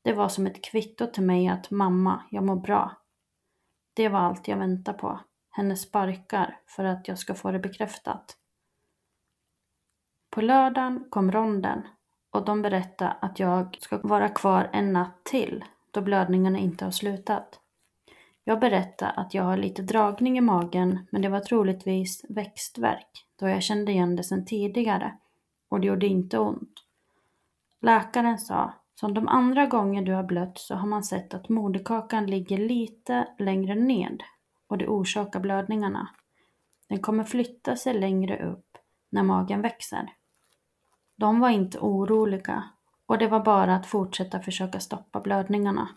Det 0.01 0.13
var 0.13 0.29
som 0.29 0.47
ett 0.47 0.63
kvitto 0.63 1.08
till 1.08 1.23
mig 1.23 1.47
att 1.47 1.71
mamma, 1.71 2.23
jag 2.32 2.43
mår 2.43 2.56
bra. 2.56 2.97
Det 3.93 4.10
var 4.10 4.19
allt 4.19 4.47
jag 4.47 4.58
väntade 4.58 4.97
på. 4.97 5.19
Hennes 5.49 5.82
sparkar 5.82 6.60
för 6.67 6.84
att 6.84 7.08
jag 7.08 7.19
ska 7.19 7.34
få 7.34 7.51
det 7.51 7.60
bekräftat. 7.60 8.38
På 10.29 10.41
lördagen 10.41 11.08
kom 11.10 11.32
ronden 11.32 11.88
och 12.32 12.45
de 12.45 12.62
berättade 12.62 13.12
att 13.12 13.39
jag 13.39 13.77
ska 13.82 13.99
vara 14.03 14.29
kvar 14.29 14.69
en 14.73 14.93
natt 14.93 15.23
till 15.23 15.65
då 15.91 16.01
blödningarna 16.01 16.60
inte 16.60 16.86
har 16.86 16.91
slutat. 16.91 17.60
Jag 18.43 18.60
berättade 18.60 19.12
att 19.12 19.34
jag 19.34 19.43
har 19.43 19.58
lite 19.58 19.82
dragning 19.82 20.38
i 20.38 20.41
magen 20.41 21.08
men 21.12 21.21
det 21.21 21.29
var 21.29 21.39
troligtvis 21.39 22.25
växtverk 22.29 23.27
då 23.43 23.49
jag 23.49 23.63
kände 23.63 23.91
igen 23.91 24.15
det 24.15 24.23
sedan 24.23 24.45
tidigare 24.45 25.17
och 25.69 25.79
det 25.79 25.88
gjorde 25.88 26.08
inte 26.08 26.39
ont. 26.39 26.73
Läkaren 27.82 28.39
sa 28.39 28.73
som 28.95 29.13
de 29.13 29.27
andra 29.27 29.65
gånger 29.65 30.01
du 30.01 30.13
har 30.13 30.23
blött 30.23 30.58
så 30.58 30.75
har 30.75 30.88
man 30.88 31.03
sett 31.03 31.34
att 31.34 31.49
moderkakan 31.49 32.25
ligger 32.25 32.58
lite 32.58 33.27
längre 33.39 33.75
ned 33.75 34.23
och 34.67 34.77
det 34.77 34.88
orsakar 34.88 35.39
blödningarna. 35.39 36.10
Den 36.89 36.99
kommer 36.99 37.23
flytta 37.23 37.75
sig 37.75 37.93
längre 37.93 38.45
upp 38.45 38.77
när 39.10 39.23
magen 39.23 39.62
växer. 39.62 40.13
De 41.15 41.39
var 41.39 41.49
inte 41.49 41.79
oroliga 41.79 42.63
och 43.06 43.17
det 43.17 43.27
var 43.27 43.39
bara 43.39 43.75
att 43.75 43.86
fortsätta 43.86 44.39
försöka 44.39 44.79
stoppa 44.79 45.19
blödningarna. 45.19 45.89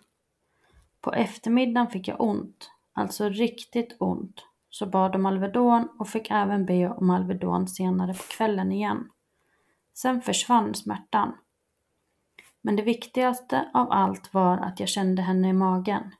På 1.01 1.13
eftermiddagen 1.13 1.91
fick 1.91 2.09
jag 2.09 2.21
ont, 2.21 2.71
alltså 2.93 3.29
riktigt 3.29 3.97
ont, 3.99 4.43
så 4.79 4.87
bad 4.87 5.13
de 5.13 5.27
Alvedon 5.27 5.89
och 5.99 6.09
fick 6.09 6.31
även 6.31 6.67
be 6.67 6.89
om 6.89 7.11
Alvedon 7.11 7.69
senare 7.69 8.15
på 8.15 8.23
kvällen 8.23 8.73
igen. 8.73 9.11
Sen 9.95 10.23
försvann 10.23 10.75
smärtan. 10.75 11.35
Men 12.63 12.77
det 12.77 12.83
viktigaste 12.83 13.71
av 13.75 13.93
allt 13.93 14.35
var 14.35 14.59
att 14.59 14.81
jag 14.81 14.89
kände 14.89 15.23
henne 15.23 15.49
i 15.49 15.53
magen. 15.53 16.15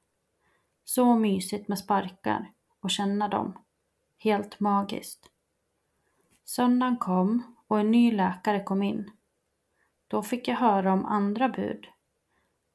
Så 0.85 1.15
mysigt 1.15 1.69
med 1.69 1.79
sparkar 1.79 2.51
och 2.81 2.91
känna 2.91 3.29
dem. 3.29 3.59
Helt 4.19 4.61
magiskt. 4.61 5.31
Söndagen 6.45 6.97
kom 6.97 7.57
och 7.67 7.81
en 7.81 7.91
ny 7.91 8.13
läkare 8.13 8.63
kom 8.63 8.83
in. 8.83 9.11
Då 10.09 10.23
fick 10.23 10.49
jag 10.49 10.57
höra 10.57 10.93
om 10.93 11.07
andra 11.07 11.49
bud. 11.49 11.87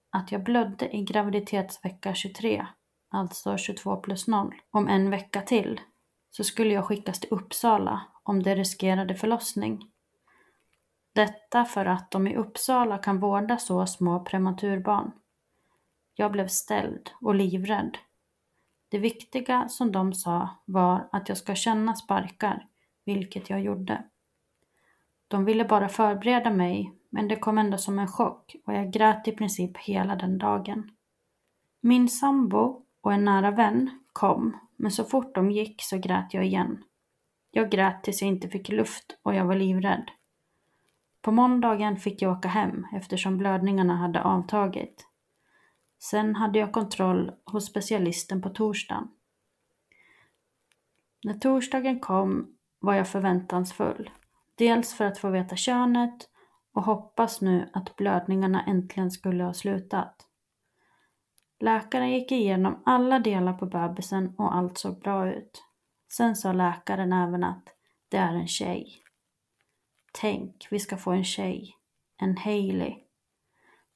Att 0.09 0.31
jag 0.31 0.43
blödde 0.43 0.95
i 0.95 1.03
graviditetsvecka 1.03 2.13
23, 2.13 2.67
alltså 3.11 3.57
22 3.57 3.95
plus 3.95 4.27
0, 4.27 4.53
om 4.71 4.87
en 4.87 5.09
vecka 5.09 5.41
till 5.41 5.81
så 6.31 6.43
skulle 6.43 6.73
jag 6.73 6.85
skickas 6.85 7.19
till 7.19 7.33
Uppsala 7.33 8.01
om 8.23 8.43
det 8.43 8.55
riskerade 8.55 9.15
förlossning. 9.15 9.91
Detta 11.13 11.65
för 11.65 11.85
att 11.85 12.11
de 12.11 12.27
i 12.27 12.35
Uppsala 12.35 12.97
kan 12.97 13.19
vårda 13.19 13.57
så 13.57 13.87
små 13.87 14.19
prematurbarn. 14.19 15.11
Jag 16.15 16.31
blev 16.31 16.47
ställd 16.47 17.11
och 17.21 17.35
livrädd. 17.35 17.97
Det 18.89 18.99
viktiga 18.99 19.69
som 19.69 19.91
de 19.91 20.13
sa 20.13 20.49
var 20.65 21.09
att 21.11 21.29
jag 21.29 21.37
ska 21.37 21.55
känna 21.55 21.95
sparkar, 21.95 22.67
vilket 23.05 23.49
jag 23.49 23.61
gjorde. 23.61 24.03
De 25.27 25.45
ville 25.45 25.65
bara 25.65 25.89
förbereda 25.89 26.51
mig, 26.51 26.93
men 27.09 27.27
det 27.27 27.35
kom 27.35 27.57
ändå 27.57 27.77
som 27.77 27.99
en 27.99 28.07
chock 28.07 28.55
och 28.65 28.73
jag 28.73 28.91
grät 28.91 29.27
i 29.27 29.31
princip 29.31 29.77
hela 29.77 30.15
den 30.15 30.37
dagen. 30.37 30.91
Min 31.81 32.09
sambo 32.09 32.80
och 33.01 33.13
en 33.13 33.25
nära 33.25 33.51
vän 33.51 33.99
kom, 34.13 34.57
men 34.77 34.91
så 34.91 35.03
fort 35.03 35.35
de 35.35 35.51
gick 35.51 35.81
så 35.81 35.97
grät 35.97 36.33
jag 36.33 36.45
igen. 36.45 36.83
Jag 37.51 37.71
grät 37.71 38.03
tills 38.03 38.21
jag 38.21 38.27
inte 38.27 38.49
fick 38.49 38.69
luft 38.69 39.19
och 39.23 39.35
jag 39.35 39.45
var 39.45 39.55
livrädd. 39.55 40.11
På 41.21 41.31
måndagen 41.31 41.97
fick 41.97 42.21
jag 42.21 42.37
åka 42.37 42.47
hem 42.47 42.87
eftersom 42.93 43.37
blödningarna 43.37 43.95
hade 43.95 44.23
avtagit. 44.23 45.07
Sen 45.99 46.35
hade 46.35 46.59
jag 46.59 46.71
kontroll 46.71 47.31
hos 47.45 47.65
specialisten 47.65 48.41
på 48.41 48.49
torsdagen. 48.49 49.07
När 51.23 51.33
torsdagen 51.33 51.99
kom 51.99 52.55
var 52.79 52.93
jag 52.93 53.07
förväntansfull. 53.07 54.09
Dels 54.55 54.93
för 54.93 55.05
att 55.05 55.17
få 55.17 55.29
veta 55.29 55.55
könet 55.55 56.29
och 56.73 56.83
hoppas 56.83 57.41
nu 57.41 57.69
att 57.73 57.95
blödningarna 57.95 58.63
äntligen 58.65 59.11
skulle 59.11 59.43
ha 59.43 59.53
slutat. 59.53 60.27
Läkaren 61.61 62.11
gick 62.11 62.31
igenom 62.31 62.83
alla 62.85 63.19
delar 63.19 63.53
på 63.53 63.65
bebisen 63.65 64.35
och 64.37 64.55
allt 64.55 64.77
såg 64.77 64.99
bra 64.99 65.33
ut. 65.33 65.63
Sen 66.11 66.35
sa 66.35 66.53
läkaren 66.53 67.13
även 67.13 67.43
att 67.43 67.63
det 68.09 68.17
är 68.17 68.33
en 68.33 68.47
tjej. 68.47 69.03
Tänk, 70.13 70.67
vi 70.71 70.79
ska 70.79 70.97
få 70.97 71.11
en 71.11 71.23
tjej. 71.23 71.75
En 72.17 72.37
Hailey. 72.37 72.95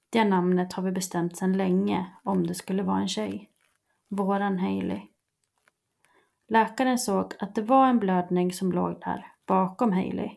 Det 0.10 0.23
namnet 0.23 0.73
har 0.73 0.84
vi 0.84 0.91
bestämt 0.91 1.38
sedan 1.38 1.58
länge 1.58 2.06
om 2.23 2.47
det 2.47 2.56
skulle 2.56 2.84
vara 2.84 2.99
en 2.99 3.08
tjej. 3.08 3.49
Våran 4.10 4.60
Hailey. 4.60 5.01
Läkaren 6.47 6.99
såg 6.99 7.34
att 7.39 7.56
det 7.56 7.62
var 7.62 7.88
en 7.88 7.99
blödning 7.99 8.54
som 8.54 8.71
låg 8.71 8.99
där, 9.01 9.28
bakom 9.47 9.93
Hailey. 9.93 10.30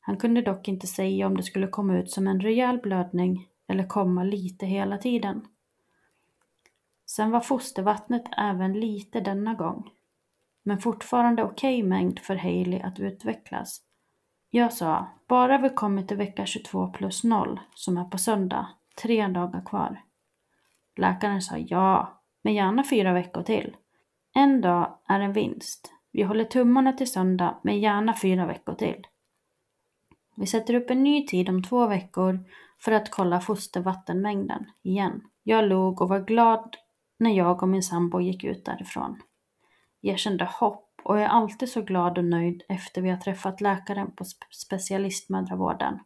Han 0.00 0.16
kunde 0.16 0.42
dock 0.42 0.68
inte 0.68 0.86
säga 0.86 1.26
om 1.26 1.36
det 1.36 1.42
skulle 1.42 1.68
komma 1.68 1.98
ut 1.98 2.10
som 2.10 2.26
en 2.26 2.40
rejäl 2.40 2.78
blödning 2.78 3.48
eller 3.68 3.86
komma 3.86 4.24
lite 4.24 4.66
hela 4.66 4.98
tiden. 4.98 5.46
Sen 7.06 7.30
var 7.30 7.40
fostervattnet 7.40 8.24
även 8.36 8.72
lite 8.72 9.20
denna 9.20 9.54
gång. 9.54 9.90
Men 10.64 10.78
fortfarande 10.78 11.42
okej 11.42 11.78
okay 11.78 11.88
mängd 11.88 12.18
för 12.18 12.36
Hailey 12.36 12.80
att 12.80 13.00
utvecklas. 13.00 13.82
Jag 14.50 14.72
sa, 14.72 15.06
bara 15.28 15.58
vi 15.58 15.68
kommer 15.68 16.02
till 16.02 16.16
vecka 16.16 16.46
22 16.46 16.88
plus 16.88 17.24
0 17.24 17.60
som 17.74 17.96
är 17.96 18.04
på 18.04 18.18
söndag, 18.18 18.68
tre 19.02 19.26
dagar 19.26 19.64
kvar. 19.66 20.02
Läkaren 20.96 21.42
sa 21.42 21.56
ja, 21.56 22.22
men 22.44 22.54
gärna 22.54 22.84
fyra 22.84 23.12
veckor 23.12 23.42
till. 23.42 23.76
En 24.34 24.60
dag 24.60 24.98
är 25.08 25.20
en 25.20 25.32
vinst. 25.32 25.92
Vi 26.12 26.22
håller 26.22 26.44
tummarna 26.44 26.92
till 26.92 27.12
söndag, 27.12 27.60
men 27.62 27.80
gärna 27.80 28.14
fyra 28.14 28.46
veckor 28.46 28.74
till. 28.74 29.06
Vi 30.36 30.46
sätter 30.46 30.74
upp 30.74 30.90
en 30.90 31.02
ny 31.02 31.26
tid 31.26 31.48
om 31.48 31.62
två 31.62 31.86
veckor 31.86 32.44
för 32.80 32.92
att 32.92 33.10
kolla 33.10 33.40
fostervattenmängden 33.40 34.64
igen. 34.82 35.20
Jag 35.42 35.68
log 35.68 36.02
och 36.02 36.08
var 36.08 36.20
glad 36.20 36.76
när 37.18 37.30
jag 37.30 37.62
och 37.62 37.68
min 37.68 37.82
sambo 37.82 38.20
gick 38.20 38.44
ut 38.44 38.64
därifrån. 38.64 39.22
Jag 40.00 40.18
kände 40.18 40.44
hopp 40.44 41.00
och 41.02 41.20
är 41.20 41.26
alltid 41.26 41.68
så 41.68 41.82
glad 41.82 42.18
och 42.18 42.24
nöjd 42.24 42.62
efter 42.68 43.02
vi 43.02 43.10
har 43.10 43.16
träffat 43.16 43.60
läkaren 43.60 44.10
på 44.10 44.24
specialistmödravården. 44.50 45.98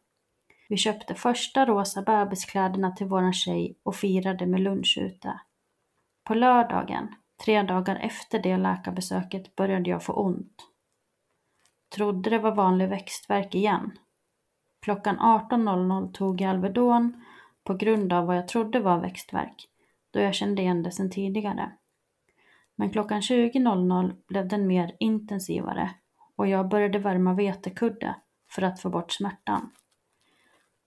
Vi 0.69 0.77
köpte 0.77 1.15
första 1.15 1.67
rosa 1.67 2.03
bebiskläderna 2.03 2.91
till 2.91 3.07
våran 3.07 3.33
tjej 3.33 3.79
och 3.83 3.97
firade 3.97 4.47
med 4.47 4.61
lunch 4.61 4.99
ute. 5.01 5.41
På 6.25 6.35
lördagen, 6.35 7.15
tre 7.45 7.63
dagar 7.63 7.97
efter 7.97 8.39
det 8.39 8.57
läkarbesöket, 8.57 9.57
började 9.57 9.91
jag 9.91 10.05
få 10.05 10.13
ont. 10.13 10.57
Trodde 11.95 12.31
det 12.31 12.39
var 12.39 12.55
vanlig 12.55 12.89
växtverk 12.89 13.55
igen. 13.55 13.99
Klockan 14.83 15.19
18.00 15.19 16.13
tog 16.13 16.41
jag 16.41 16.51
Alvedon 16.51 17.25
på 17.65 17.75
grund 17.75 18.13
av 18.13 18.27
vad 18.27 18.37
jag 18.37 18.49
trodde 18.49 18.81
var 18.81 18.99
växtverk, 18.99 19.69
då 20.11 20.21
jag 20.21 20.35
kände 20.35 20.63
igen 20.63 20.83
det 20.83 20.91
sedan 20.91 21.11
tidigare. 21.11 21.73
Men 22.77 22.91
klockan 22.91 23.21
20.00 23.21 24.15
blev 24.29 24.49
den 24.49 24.67
mer 24.67 24.97
intensivare 25.01 25.91
och 26.37 26.47
jag 26.47 26.69
började 26.69 26.99
värma 26.99 27.35
vetekudde 27.35 28.15
för 28.51 28.63
att 28.63 28.81
få 28.81 28.91
bort 28.91 29.13
smärtan. 29.13 29.71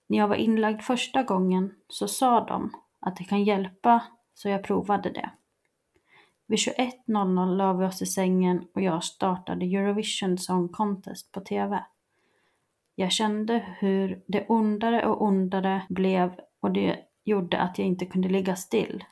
När 0.08 0.18
jag 0.18 0.28
var 0.28 0.36
inlagd 0.36 0.82
första 0.82 1.24
gången 1.24 1.76
så 1.88 2.08
sa 2.08 2.46
de 2.46 2.72
att 3.00 3.16
det 3.16 3.24
kan 3.24 3.44
hjälpa 3.44 4.04
så 4.34 4.50
jag 4.50 4.64
provade 4.64 5.10
det. 5.10 5.30
Vid 6.48 6.60
21.00 6.60 7.56
la 7.56 7.74
vi 7.74 7.86
oss 7.86 8.02
i 8.02 8.06
sängen 8.06 8.68
och 8.74 8.82
jag 8.82 9.04
startade 9.04 9.66
Eurovision 9.66 10.38
Song 10.38 10.70
Contest 10.70 11.32
på 11.32 11.42
TV. 11.42 11.84
Jag 12.96 13.12
kände 13.12 13.76
hur 13.80 14.24
det 14.28 14.46
ondare 14.48 15.06
och 15.06 15.22
ondare 15.22 15.86
blev 15.90 16.40
och 16.60 16.72
det 16.72 17.00
gjorde 17.24 17.60
att 17.62 17.78
jag 17.78 17.88
inte 17.88 18.06
kunde 18.06 18.30
ligga 18.30 18.56
still 18.56 19.04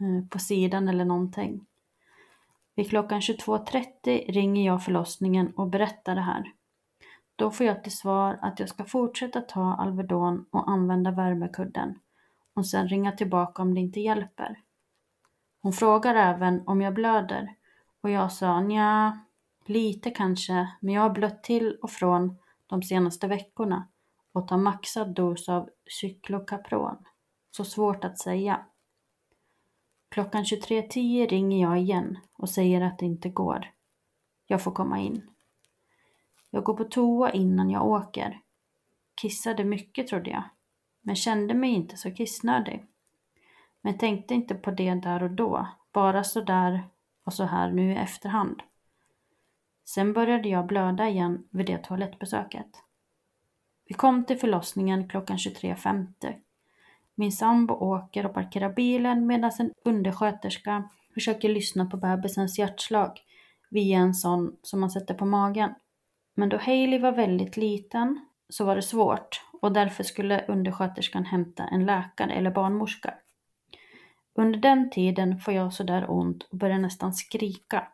eh, 0.00 0.28
på 0.28 0.38
sidan 0.38 0.88
eller 0.88 1.04
någonting. 1.04 1.66
Vid 2.74 2.90
klockan 2.90 3.20
22.30 3.20 4.32
ringer 4.32 4.66
jag 4.66 4.84
förlossningen 4.84 5.52
och 5.56 5.66
berättar 5.66 6.14
det 6.14 6.20
här. 6.20 6.52
Då 7.36 7.50
får 7.50 7.66
jag 7.66 7.82
till 7.82 7.96
svar 7.96 8.38
att 8.42 8.60
jag 8.60 8.68
ska 8.68 8.84
fortsätta 8.84 9.40
ta 9.40 9.74
Alvedon 9.74 10.46
och 10.50 10.70
använda 10.70 11.10
värmekudden 11.10 11.98
och 12.54 12.66
sen 12.66 12.88
ringa 12.88 13.12
tillbaka 13.12 13.62
om 13.62 13.74
det 13.74 13.80
inte 13.80 14.00
hjälper. 14.00 14.58
Hon 15.62 15.72
frågar 15.72 16.14
även 16.14 16.68
om 16.68 16.80
jag 16.80 16.94
blöder 16.94 17.54
och 18.00 18.10
jag 18.10 18.32
sa 18.32 18.60
nja, 18.60 19.20
lite 19.64 20.10
kanske, 20.10 20.68
men 20.80 20.94
jag 20.94 21.02
har 21.02 21.10
blött 21.10 21.42
till 21.42 21.78
och 21.82 21.90
från 21.90 22.36
de 22.66 22.82
senaste 22.82 23.28
veckorna 23.28 23.88
och 24.32 24.48
ta 24.48 24.56
maxad 24.56 25.14
dos 25.14 25.48
av 25.48 25.70
cyklokapron. 26.00 26.96
Så 27.50 27.64
svårt 27.64 28.04
att 28.04 28.18
säga. 28.18 28.66
Klockan 30.10 30.44
23.10 30.44 31.28
ringer 31.28 31.62
jag 31.62 31.78
igen 31.78 32.18
och 32.32 32.48
säger 32.48 32.80
att 32.80 32.98
det 32.98 33.06
inte 33.06 33.28
går. 33.28 33.70
Jag 34.46 34.62
får 34.62 34.72
komma 34.72 34.98
in. 34.98 35.30
Jag 36.50 36.64
går 36.64 36.74
på 36.74 36.84
toa 36.84 37.32
innan 37.32 37.70
jag 37.70 37.86
åker. 37.86 38.40
Kissade 39.20 39.64
mycket 39.64 40.08
trodde 40.08 40.30
jag, 40.30 40.42
men 41.00 41.16
kände 41.16 41.54
mig 41.54 41.70
inte 41.70 41.96
så 41.96 42.14
kissnödig. 42.14 42.86
Men 43.80 43.98
tänkte 43.98 44.34
inte 44.34 44.54
på 44.54 44.70
det 44.70 44.94
där 44.94 45.22
och 45.22 45.30
då, 45.30 45.68
bara 45.92 46.24
så 46.24 46.40
där 46.40 46.88
och 47.24 47.32
så 47.32 47.44
här 47.44 47.72
nu 47.72 47.92
i 47.92 47.96
efterhand. 47.96 48.62
Sen 49.84 50.12
började 50.12 50.48
jag 50.48 50.66
blöda 50.66 51.08
igen 51.08 51.48
vid 51.50 51.66
det 51.66 51.78
toalettbesöket. 51.78 52.89
Vi 53.90 53.94
kom 53.94 54.24
till 54.24 54.38
förlossningen 54.38 55.08
klockan 55.08 55.36
23.50. 55.36 56.34
Min 57.14 57.32
sambo 57.32 57.74
åker 57.74 58.26
och 58.26 58.34
parkerar 58.34 58.72
bilen 58.72 59.26
medan 59.26 59.50
en 59.58 59.72
undersköterska 59.84 60.88
försöker 61.14 61.48
lyssna 61.48 61.86
på 61.86 61.96
bebisens 61.96 62.58
hjärtslag 62.58 63.20
via 63.70 63.98
en 63.98 64.14
sån 64.14 64.56
som 64.62 64.80
man 64.80 64.90
sätter 64.90 65.14
på 65.14 65.26
magen. 65.26 65.74
Men 66.34 66.48
då 66.48 66.56
Hailey 66.56 66.98
var 66.98 67.12
väldigt 67.12 67.56
liten 67.56 68.26
så 68.48 68.64
var 68.64 68.76
det 68.76 68.82
svårt 68.82 69.42
och 69.60 69.72
därför 69.72 70.04
skulle 70.04 70.44
undersköterskan 70.46 71.24
hämta 71.24 71.64
en 71.64 71.86
läkare 71.86 72.32
eller 72.32 72.50
barnmorska. 72.50 73.14
Under 74.34 74.58
den 74.58 74.90
tiden 74.90 75.38
får 75.38 75.54
jag 75.54 75.72
sådär 75.72 76.10
ont 76.10 76.42
och 76.42 76.58
börjar 76.58 76.78
nästan 76.78 77.14
skrika. 77.14 77.88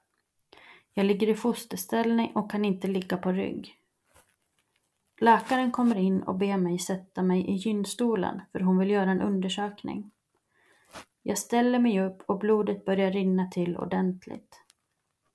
Jag 0.94 1.06
ligger 1.06 1.28
i 1.28 1.34
fosterställning 1.34 2.32
och 2.34 2.50
kan 2.50 2.64
inte 2.64 2.86
ligga 2.86 3.16
på 3.16 3.32
rygg. 3.32 3.76
Läkaren 5.20 5.70
kommer 5.70 5.96
in 5.96 6.22
och 6.22 6.34
ber 6.34 6.56
mig 6.56 6.78
sätta 6.78 7.22
mig 7.22 7.50
i 7.50 7.52
gynstolen 7.52 8.42
för 8.52 8.60
hon 8.60 8.78
vill 8.78 8.90
göra 8.90 9.10
en 9.10 9.20
undersökning. 9.20 10.10
Jag 11.22 11.38
ställer 11.38 11.78
mig 11.78 12.00
upp 12.00 12.22
och 12.26 12.38
blodet 12.38 12.84
börjar 12.84 13.10
rinna 13.10 13.46
till 13.46 13.76
ordentligt. 13.76 14.60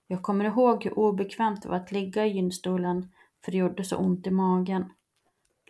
Jag 0.08 0.22
kommer 0.22 0.46
ihåg 0.46 0.84
hur 0.84 1.00
obekvämt 1.00 1.62
det 1.62 1.70
var 1.70 1.76
att 1.76 1.91
ligga 1.91 2.26
i 2.26 2.30
gynstolen 2.30 3.12
för 3.46 3.52
det 3.52 3.58
gjorde 3.58 3.84
så 3.84 3.98
ont 3.98 4.28
i 4.28 4.32
magen. 4.32 4.94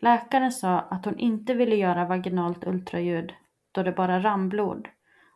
Läkaren 0.02 0.52
sa 0.52 0.80
att 0.80 1.06
hon 1.06 1.20
inte 1.20 1.54
ville 1.54 1.76
göra 1.76 2.06
vaginalt 2.06 2.68
ultraljud 2.68 3.34
då 3.72 3.84
det 3.84 3.92
bara 3.92 4.20
rann 4.20 4.50
blod 4.50 4.88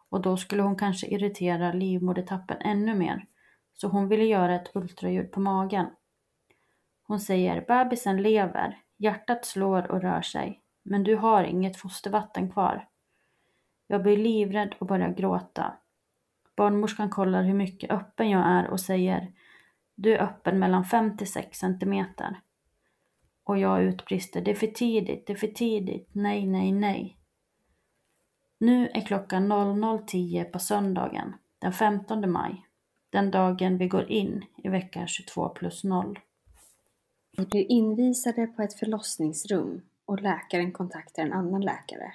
och 0.09 0.21
då 0.21 0.37
skulle 0.37 0.63
hon 0.63 0.75
kanske 0.75 1.07
irritera 1.07 1.73
livmodertappen 1.73 2.57
ännu 2.59 2.95
mer 2.95 3.25
så 3.73 3.87
hon 3.87 4.07
ville 4.07 4.25
göra 4.25 4.55
ett 4.55 4.75
ultraljud 4.75 5.31
på 5.31 5.39
magen. 5.39 5.85
Hon 7.07 7.19
säger 7.19 7.65
bebisen 7.67 8.21
lever, 8.21 8.81
hjärtat 8.97 9.45
slår 9.45 9.91
och 9.91 10.01
rör 10.01 10.21
sig, 10.21 10.61
men 10.83 11.03
du 11.03 11.15
har 11.15 11.43
inget 11.43 11.77
fostervatten 11.77 12.51
kvar. 12.51 12.87
Jag 13.87 14.03
blir 14.03 14.17
livrädd 14.17 14.75
och 14.79 14.87
börjar 14.87 15.09
gråta. 15.09 15.73
Barnmorskan 16.55 17.09
kollar 17.09 17.43
hur 17.43 17.53
mycket 17.53 17.91
öppen 17.91 18.29
jag 18.29 18.47
är 18.47 18.67
och 18.67 18.79
säger 18.79 19.31
du 19.95 20.15
är 20.15 20.21
öppen 20.21 20.59
mellan 20.59 20.85
5 20.85 21.17
till 21.17 21.31
6 21.31 21.59
centimeter. 21.59 22.39
Och 23.43 23.57
jag 23.57 23.83
utbrister 23.83 24.41
det 24.41 24.51
är 24.51 24.55
för 24.55 24.67
tidigt, 24.67 25.27
det 25.27 25.33
är 25.33 25.37
för 25.37 25.47
tidigt, 25.47 26.09
nej, 26.11 26.45
nej, 26.45 26.71
nej. 26.71 27.17
Nu 28.57 28.87
är 28.87 29.01
klockan 29.01 29.51
00.10 29.51 30.43
på 30.43 30.59
söndagen 30.59 31.33
den 31.59 31.73
15 31.73 32.31
maj 32.31 32.65
den 33.09 33.31
dagen 33.31 33.77
vi 33.77 33.87
går 33.87 34.11
in 34.11 34.45
i 34.57 34.69
vecka 34.69 35.07
22 35.07 35.49
plus 35.49 35.83
0. 35.83 36.19
Vi 37.37 37.45
blir 37.45 37.71
invisade 37.71 38.47
på 38.47 38.61
ett 38.61 38.73
förlossningsrum 38.73 39.81
och 40.05 40.21
läkaren 40.21 40.71
kontaktar 40.71 41.23
en 41.23 41.33
annan 41.33 41.61
läkare. 41.61 42.13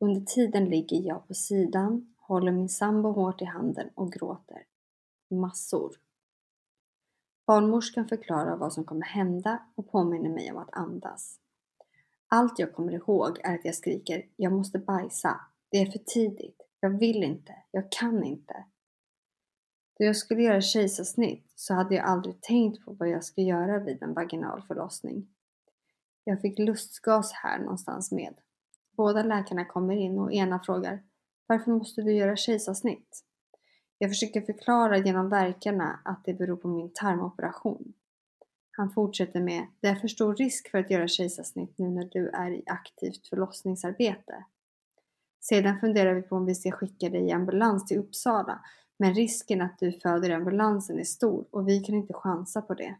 Under 0.00 0.20
tiden 0.20 0.64
ligger 0.64 1.02
jag 1.02 1.28
på 1.28 1.34
sidan, 1.34 2.14
håller 2.16 2.52
min 2.52 2.68
sambo 2.68 3.12
hårt 3.12 3.42
i 3.42 3.44
handen 3.44 3.90
och 3.94 4.12
gråter. 4.12 4.62
Massor. 5.30 5.96
Barnmorskan 7.46 8.08
förklarar 8.08 8.56
vad 8.56 8.72
som 8.72 8.84
kommer 8.84 9.06
hända 9.06 9.62
och 9.74 9.90
påminner 9.90 10.30
mig 10.30 10.52
om 10.52 10.58
att 10.58 10.72
andas. 10.72 11.40
Allt 12.28 12.58
jag 12.58 12.74
kommer 12.74 12.92
ihåg 12.92 13.38
är 13.44 13.54
att 13.54 13.64
jag 13.64 13.74
skriker 13.74 14.26
Jag 14.36 14.52
måste 14.52 14.78
bajsa. 14.78 15.40
Det 15.68 15.78
är 15.78 15.90
för 15.90 15.98
tidigt. 15.98 16.62
Jag 16.80 16.90
vill 16.90 17.22
inte. 17.22 17.54
Jag 17.70 17.92
kan 17.92 18.24
inte. 18.24 18.64
Då 19.98 20.04
jag 20.04 20.16
skulle 20.16 20.42
göra 20.42 20.60
kejsarsnitt 20.60 21.52
så 21.54 21.74
hade 21.74 21.94
jag 21.94 22.04
aldrig 22.04 22.40
tänkt 22.40 22.84
på 22.84 22.92
vad 22.92 23.08
jag 23.08 23.24
ska 23.24 23.40
göra 23.40 23.78
vid 23.78 24.02
en 24.02 24.14
vaginal 24.14 24.62
förlossning. 24.62 25.28
Jag 26.24 26.40
fick 26.40 26.58
lustgas 26.58 27.32
här 27.32 27.58
någonstans 27.58 28.12
med. 28.12 28.34
Båda 28.96 29.22
läkarna 29.22 29.64
kommer 29.64 29.96
in 29.96 30.18
och 30.18 30.32
ena 30.32 30.60
frågar 30.60 31.02
Varför 31.46 31.70
måste 31.70 32.02
du 32.02 32.12
göra 32.12 32.36
kejsarsnitt? 32.36 33.24
Jag 33.98 34.10
försöker 34.10 34.40
förklara 34.40 34.98
genom 34.98 35.28
verkarna 35.28 36.00
att 36.04 36.24
det 36.24 36.34
beror 36.34 36.56
på 36.56 36.68
min 36.68 36.92
tarmoperation. 36.94 37.92
Han 38.70 38.90
fortsätter 38.90 39.40
med 39.40 39.66
Det 39.80 39.88
är 39.88 39.94
för 39.94 40.08
stor 40.08 40.34
risk 40.34 40.70
för 40.70 40.78
att 40.78 40.90
göra 40.90 41.08
kejsarsnitt 41.08 41.78
nu 41.78 41.88
när 41.88 42.04
du 42.04 42.28
är 42.28 42.50
i 42.50 42.62
aktivt 42.66 43.28
förlossningsarbete. 43.28 44.44
Sedan 45.40 45.80
funderar 45.80 46.14
vi 46.14 46.22
på 46.22 46.36
om 46.36 46.46
vi 46.46 46.54
ska 46.54 46.70
skicka 46.70 47.08
dig 47.08 47.28
i 47.28 47.32
ambulans 47.32 47.86
till 47.86 47.98
Uppsala 47.98 48.60
men 48.98 49.14
risken 49.14 49.60
att 49.62 49.78
du 49.78 49.92
föder 49.92 50.30
i 50.30 50.32
ambulansen 50.32 50.98
är 50.98 51.04
stor 51.04 51.46
och 51.50 51.68
vi 51.68 51.80
kan 51.80 51.94
inte 51.94 52.14
chansa 52.14 52.62
på 52.62 52.74
det. 52.74 52.96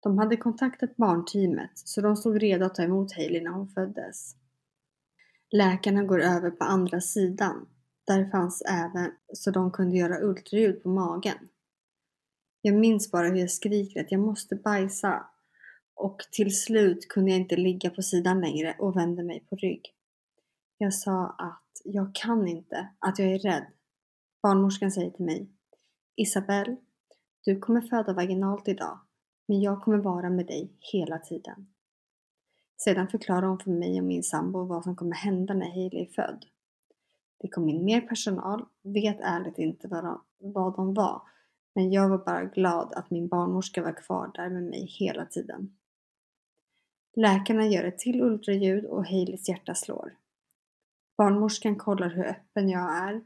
De 0.00 0.18
hade 0.18 0.36
kontaktat 0.36 0.96
barnteamet 0.96 1.70
så 1.74 2.00
de 2.00 2.16
stod 2.16 2.40
redo 2.40 2.64
att 2.64 2.74
ta 2.74 2.82
emot 2.82 3.12
Hailey 3.12 3.42
när 3.42 3.50
hon 3.50 3.68
föddes. 3.68 4.36
Läkarna 5.50 6.02
går 6.02 6.20
över 6.20 6.50
på 6.50 6.64
andra 6.64 7.00
sidan. 7.00 7.66
Där 8.06 8.30
fanns 8.30 8.62
även 8.62 9.10
så 9.34 9.50
de 9.50 9.70
kunde 9.70 9.96
göra 9.96 10.20
ultraljud 10.20 10.82
på 10.82 10.88
magen. 10.88 11.48
Jag 12.62 12.74
minns 12.74 13.10
bara 13.10 13.28
hur 13.28 13.36
jag 13.36 13.50
skriker 13.50 14.00
att 14.00 14.12
jag 14.12 14.20
måste 14.20 14.56
bajsa 14.56 15.26
och 15.94 16.18
till 16.32 16.56
slut 16.56 17.08
kunde 17.08 17.30
jag 17.30 17.40
inte 17.40 17.56
ligga 17.56 17.90
på 17.90 18.02
sidan 18.02 18.40
längre 18.40 18.76
och 18.78 18.96
vände 18.96 19.22
mig 19.22 19.46
på 19.50 19.56
rygg. 19.56 19.94
Jag 20.78 20.94
sa 20.94 21.26
att 21.26 21.82
jag 21.84 22.14
kan 22.14 22.48
inte, 22.48 22.88
att 22.98 23.18
jag 23.18 23.28
är 23.28 23.38
rädd. 23.38 23.66
Barnmorskan 24.42 24.92
säger 24.92 25.10
till 25.10 25.24
mig 25.24 25.48
Isabelle, 26.16 26.76
du 27.44 27.58
kommer 27.58 27.80
föda 27.80 28.12
vaginalt 28.12 28.68
idag, 28.68 28.98
men 29.48 29.60
jag 29.60 29.82
kommer 29.82 29.98
vara 29.98 30.30
med 30.30 30.46
dig 30.46 30.72
hela 30.92 31.18
tiden. 31.18 31.72
Sedan 32.76 33.08
förklarar 33.08 33.46
hon 33.46 33.58
för 33.58 33.70
mig 33.70 33.98
och 33.98 34.06
min 34.06 34.22
sambo 34.22 34.64
vad 34.64 34.84
som 34.84 34.96
kommer 34.96 35.14
hända 35.14 35.54
när 35.54 35.70
Hailey 35.70 36.02
är 36.02 36.12
född. 36.12 36.46
Det 37.38 37.48
kom 37.48 37.68
in 37.68 37.84
mer 37.84 38.00
personal, 38.00 38.64
vet 38.82 39.20
ärligt 39.20 39.58
inte 39.58 39.88
vad 39.88 40.04
de, 40.04 40.22
vad 40.38 40.76
de 40.76 40.94
var, 40.94 41.22
men 41.74 41.92
jag 41.92 42.08
var 42.08 42.18
bara 42.18 42.44
glad 42.44 42.92
att 42.92 43.10
min 43.10 43.28
barnmorska 43.28 43.82
var 43.82 43.96
kvar 43.96 44.30
där 44.34 44.50
med 44.50 44.62
mig 44.62 44.86
hela 44.86 45.26
tiden. 45.26 45.76
Läkarna 47.16 47.66
gör 47.66 47.84
ett 47.84 47.98
till 47.98 48.22
ultraljud 48.22 48.84
och 48.84 49.06
Haileys 49.06 49.48
hjärta 49.48 49.74
slår. 49.74 50.16
Barnmorskan 51.16 51.76
kollar 51.76 52.08
hur 52.08 52.26
öppen 52.26 52.68
jag 52.68 52.96
är 52.96 53.22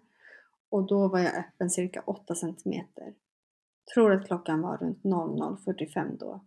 och 0.77 0.87
då 0.87 1.09
var 1.09 1.19
jag 1.19 1.39
öppen 1.39 1.71
cirka 1.71 2.03
8 2.07 2.35
cm. 2.35 2.85
Tror 3.95 4.13
att 4.13 4.27
klockan 4.27 4.61
var 4.61 4.77
runt 4.77 5.03
00.45 5.03 6.19
då. 6.19 6.45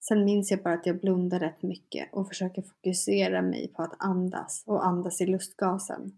Sen 0.00 0.24
minns 0.24 0.50
jag 0.50 0.62
bara 0.62 0.74
att 0.74 0.86
jag 0.86 1.00
blundar 1.00 1.40
rätt 1.40 1.62
mycket 1.62 2.12
och 2.12 2.28
försöker 2.28 2.62
fokusera 2.62 3.42
mig 3.42 3.68
på 3.68 3.82
att 3.82 3.96
andas 3.98 4.64
och 4.66 4.86
andas 4.86 5.20
i 5.20 5.26
lustgasen. 5.26 6.12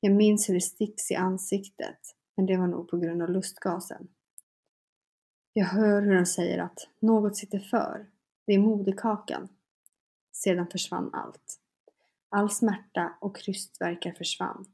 Jag 0.00 0.12
minns 0.12 0.48
hur 0.48 0.54
det 0.54 0.60
sticks 0.60 1.10
i 1.10 1.14
ansiktet, 1.14 1.98
men 2.36 2.46
det 2.46 2.56
var 2.56 2.66
nog 2.66 2.88
på 2.88 2.96
grund 2.96 3.22
av 3.22 3.30
lustgasen. 3.30 4.08
Jag 5.52 5.66
hör 5.66 6.02
hur 6.02 6.14
de 6.14 6.26
säger 6.26 6.58
att 6.58 6.88
något 7.00 7.36
sitter 7.36 7.58
för, 7.58 8.06
det 8.46 8.52
är 8.52 8.58
moderkakan. 8.58 9.48
Sedan 10.32 10.66
försvann 10.72 11.10
allt. 11.12 11.60
All 12.28 12.50
smärta 12.50 13.12
och 13.20 13.36
krystvärkar 13.36 14.12
försvann. 14.12 14.66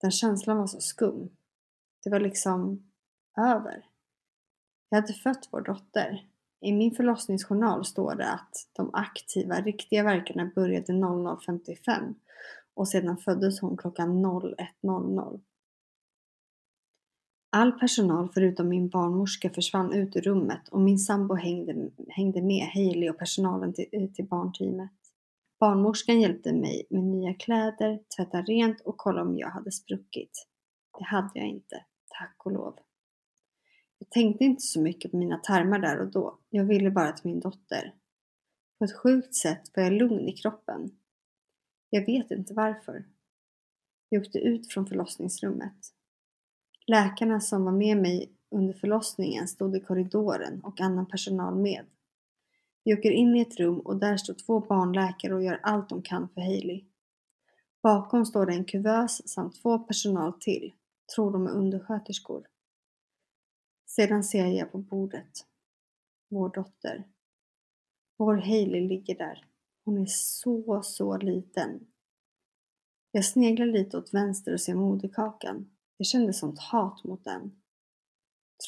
Den 0.00 0.10
känslan 0.10 0.56
var 0.56 0.66
så 0.66 0.80
skum. 0.80 1.30
Det 2.04 2.10
var 2.10 2.20
liksom 2.20 2.90
över. 3.38 3.84
Jag 4.88 5.00
hade 5.00 5.12
fött 5.12 5.48
vår 5.52 5.60
dotter. 5.60 6.28
I 6.60 6.72
min 6.72 6.94
förlossningsjournal 6.94 7.84
står 7.84 8.14
det 8.14 8.30
att 8.32 8.68
de 8.72 8.90
aktiva, 8.92 9.60
riktiga 9.60 10.02
verkarna 10.02 10.50
började 10.54 10.92
00.55 10.92 12.14
och 12.74 12.88
sedan 12.88 13.16
föddes 13.16 13.60
hon 13.60 13.76
klockan 13.76 14.26
01.00. 14.26 15.40
All 17.50 17.72
personal 17.72 18.28
förutom 18.34 18.68
min 18.68 18.88
barnmorska 18.88 19.50
försvann 19.50 19.92
ut 19.92 20.16
ur 20.16 20.20
rummet 20.20 20.68
och 20.68 20.80
min 20.80 20.98
sambo 20.98 21.34
hängde, 21.34 21.90
hängde 22.08 22.42
med 22.42 22.68
Hailey 22.74 23.10
och 23.10 23.18
personalen 23.18 23.74
till, 23.74 24.12
till 24.14 24.26
barnteamet. 24.26 24.90
Barnmorskan 25.60 26.20
hjälpte 26.20 26.52
mig 26.52 26.86
med 26.90 27.04
nya 27.04 27.34
kläder, 27.34 28.00
tvätta 28.16 28.42
rent 28.42 28.80
och 28.80 28.96
kolla 28.96 29.22
om 29.22 29.38
jag 29.38 29.50
hade 29.50 29.72
spruckit. 29.72 30.46
Det 30.98 31.04
hade 31.04 31.30
jag 31.34 31.48
inte, 31.48 31.84
tack 32.18 32.36
och 32.44 32.52
lov. 32.52 32.78
Jag 33.98 34.10
tänkte 34.10 34.44
inte 34.44 34.62
så 34.62 34.80
mycket 34.80 35.10
på 35.10 35.16
mina 35.16 35.38
tarmar 35.38 35.78
där 35.78 36.00
och 36.00 36.12
då. 36.12 36.38
Jag 36.50 36.64
ville 36.64 36.90
bara 36.90 37.12
till 37.12 37.30
min 37.30 37.40
dotter. 37.40 37.94
På 38.78 38.84
ett 38.84 38.96
sjukt 38.96 39.34
sätt 39.34 39.62
var 39.76 39.82
jag 39.82 39.92
lugn 39.92 40.28
i 40.28 40.32
kroppen. 40.32 40.90
Jag 41.90 42.06
vet 42.06 42.30
inte 42.30 42.54
varför. 42.54 43.04
Jag 44.08 44.22
åkte 44.22 44.38
ut 44.38 44.72
från 44.72 44.86
förlossningsrummet. 44.86 45.94
Läkarna 46.86 47.40
som 47.40 47.64
var 47.64 47.72
med 47.72 47.96
mig 47.96 48.32
under 48.50 48.74
förlossningen 48.74 49.48
stod 49.48 49.76
i 49.76 49.80
korridoren 49.80 50.60
och 50.64 50.80
annan 50.80 51.06
personal 51.06 51.54
med. 51.54 51.84
Vi 52.88 52.94
åker 52.94 53.10
in 53.10 53.36
i 53.36 53.40
ett 53.40 53.60
rum 53.60 53.80
och 53.80 53.96
där 53.96 54.16
står 54.16 54.34
två 54.34 54.60
barnläkare 54.60 55.34
och 55.34 55.42
gör 55.42 55.60
allt 55.62 55.88
de 55.88 56.02
kan 56.02 56.28
för 56.28 56.40
Hailey. 56.40 56.84
Bakom 57.82 58.26
står 58.26 58.46
det 58.46 58.52
en 58.52 58.64
kuvös 58.64 59.28
samt 59.28 59.62
två 59.62 59.78
personal 59.78 60.32
till, 60.40 60.72
tror 61.14 61.32
de 61.32 61.46
är 61.46 61.50
undersköterskor. 61.50 62.46
Sedan 63.86 64.24
ser 64.24 64.46
jag 64.46 64.72
på 64.72 64.78
bordet. 64.78 65.30
Vår 66.28 66.48
dotter. 66.48 67.04
Vår 68.16 68.36
Hailey 68.36 68.88
ligger 68.88 69.18
där. 69.18 69.46
Hon 69.84 69.98
är 69.98 70.06
så, 70.08 70.82
så 70.82 71.16
liten. 71.16 71.86
Jag 73.10 73.24
sneglar 73.24 73.66
lite 73.66 73.98
åt 73.98 74.14
vänster 74.14 74.52
och 74.52 74.60
ser 74.60 74.74
moderkakan. 74.74 75.70
Jag 75.96 76.06
kände 76.06 76.32
sånt 76.32 76.58
hat 76.58 77.04
mot 77.04 77.24
den. 77.24 77.60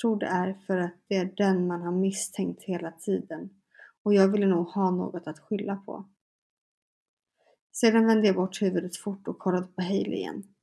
Tror 0.01 0.17
det 0.17 0.27
är 0.27 0.55
för 0.67 0.79
att 0.79 0.95
det 1.07 1.17
är 1.17 1.35
den 1.37 1.67
man 1.67 1.83
har 1.83 1.93
misstänkt 1.93 2.63
hela 2.63 2.93
tiden 2.93 3.60
och 4.03 4.15
jag 4.15 4.29
ville 4.29 4.47
nog 4.47 4.67
ha 4.67 4.91
något 4.91 5.27
att 5.27 5.39
skylla 5.39 5.77
på. 5.77 6.09
Sedan 7.73 8.07
vände 8.07 8.27
jag 8.27 8.37
bort 8.37 8.63
huvudet 8.63 8.97
fort 8.97 9.29
och 9.29 9.39
kollade 9.39 9.67
på 9.67 9.83
Hailey 9.83 10.19
igen. 10.19 10.55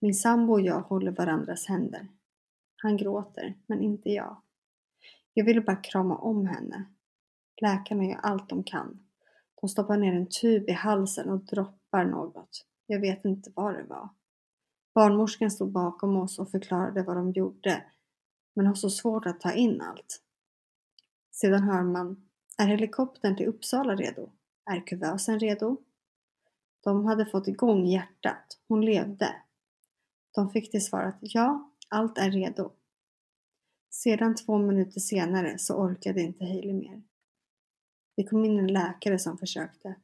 Min 0.00 0.14
sambo 0.14 0.52
och 0.52 0.60
jag 0.60 0.80
håller 0.80 1.10
varandras 1.10 1.66
händer. 1.66 2.08
Han 2.76 2.96
gråter, 2.96 3.54
men 3.66 3.82
inte 3.82 4.10
jag. 4.10 4.42
Jag 5.34 5.44
ville 5.44 5.60
bara 5.60 5.76
krama 5.76 6.16
om 6.16 6.46
henne. 6.46 6.84
Läkarna 7.62 8.04
gör 8.04 8.18
allt 8.22 8.48
de 8.48 8.64
kan. 8.64 9.06
De 9.60 9.68
stoppar 9.68 9.96
ner 9.96 10.12
en 10.12 10.28
tub 10.28 10.68
i 10.68 10.72
halsen 10.72 11.30
och 11.30 11.44
droppar 11.44 12.04
något. 12.04 12.66
Jag 12.86 13.00
vet 13.00 13.24
inte 13.24 13.52
vad 13.54 13.74
det 13.74 13.84
var. 13.84 14.08
Barnmorskan 14.94 15.50
stod 15.50 15.72
bakom 15.72 16.16
oss 16.16 16.38
och 16.38 16.50
förklarade 16.50 17.02
vad 17.02 17.16
de 17.16 17.32
gjorde, 17.32 17.84
men 18.54 18.66
har 18.66 18.74
så 18.74 18.90
svårt 18.90 19.26
att 19.26 19.40
ta 19.40 19.52
in 19.52 19.80
allt. 19.80 20.22
Sedan 21.30 21.62
hör 21.62 21.82
man 21.82 22.27
är 22.58 22.66
helikoptern 22.66 23.36
till 23.36 23.46
Uppsala 23.46 23.94
redo? 23.94 24.30
Är 24.70 24.86
kuvösen 24.86 25.40
redo? 25.40 25.76
De 26.84 27.06
hade 27.06 27.26
fått 27.26 27.48
igång 27.48 27.86
hjärtat. 27.86 28.58
Hon 28.68 28.84
levde. 28.84 29.36
De 30.34 30.50
fick 30.50 30.70
till 30.70 30.84
svar 30.84 31.02
att 31.02 31.18
ja, 31.20 31.72
allt 31.88 32.18
är 32.18 32.30
redo. 32.30 32.70
Sedan 33.90 34.34
två 34.34 34.58
minuter 34.58 35.00
senare 35.00 35.58
så 35.58 35.74
orkade 35.74 36.20
inte 36.20 36.44
Hailey 36.44 36.74
mer. 36.74 37.02
Det 38.16 38.24
kom 38.24 38.44
in 38.44 38.58
en 38.58 38.72
läkare 38.72 39.18
som 39.18 39.38
försökte. 39.38 39.94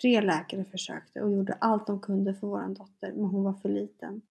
Tre 0.00 0.20
läkare 0.20 0.64
försökte 0.64 1.20
och 1.20 1.32
gjorde 1.32 1.52
allt 1.52 1.86
de 1.86 2.00
kunde 2.00 2.34
för 2.34 2.46
vår 2.46 2.74
dotter, 2.74 3.12
men 3.12 3.24
hon 3.24 3.44
var 3.44 3.54
för 3.54 3.68
liten. 3.68 4.22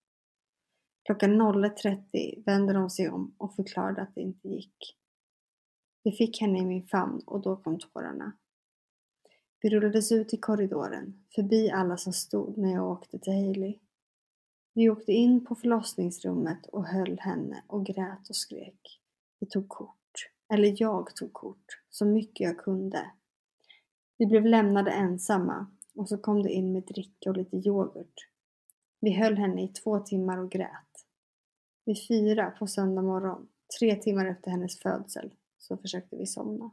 Klockan 1.06 1.42
01.30 1.42 2.44
vände 2.46 2.74
de 2.74 2.90
sig 2.90 3.10
om 3.10 3.36
och 3.38 3.56
förklarade 3.56 4.02
att 4.02 4.16
det 4.16 4.22
inte 4.22 4.48
gick. 4.48 5.01
Jag 6.04 6.18
fick 6.18 6.42
henne 6.42 6.60
i 6.60 6.66
min 6.66 6.84
famn 6.84 7.22
och 7.26 7.42
då 7.42 7.56
kom 7.56 7.80
tårarna. 7.80 8.32
Vi 9.62 9.70
rullades 9.70 10.12
ut 10.12 10.34
i 10.34 10.38
korridoren, 10.38 11.24
förbi 11.36 11.72
alla 11.72 11.98
som 11.98 12.14
stod 12.14 12.58
när 12.58 12.74
jag 12.74 12.92
åkte 12.92 13.20
till 13.20 13.34
Hailey. 13.34 13.80
Vi 14.74 14.90
åkte 14.90 15.12
in 15.12 15.46
på 15.46 15.56
förlossningsrummet 15.56 16.66
och 16.66 16.86
höll 16.86 17.20
henne 17.20 17.64
och 17.68 17.86
grät 17.86 18.30
och 18.30 18.36
skrek. 18.36 19.02
Vi 19.40 19.48
tog 19.48 19.70
kort, 19.70 20.30
eller 20.54 20.76
jag 20.78 21.16
tog 21.16 21.34
kort, 21.34 21.66
så 21.90 22.06
mycket 22.06 22.48
jag 22.48 22.58
kunde. 22.58 23.12
Vi 24.18 24.26
blev 24.26 24.46
lämnade 24.46 24.92
ensamma 24.92 25.68
och 25.96 26.10
så 26.10 26.18
kom 26.18 26.44
det 26.44 26.50
in 26.50 26.74
med 26.74 26.84
dricka 26.84 27.30
och 27.30 27.38
lite 27.38 27.58
yoghurt. 27.58 28.28
Vi 29.02 29.12
höll 29.12 29.38
henne 29.38 29.64
i 29.64 29.68
två 29.68 30.00
timmar 30.00 30.38
och 30.38 30.52
grät. 30.52 31.06
Vid 31.86 32.08
fyra 32.08 32.52
på 32.52 32.68
söndag 32.68 33.02
morgon, 33.02 33.48
tre 33.80 33.96
timmar 33.96 34.26
efter 34.26 34.52
hennes 34.52 34.80
födsel, 34.80 35.34
så 35.62 35.78
försökte 35.78 36.16
vi 36.16 36.26
somna. 36.26 36.72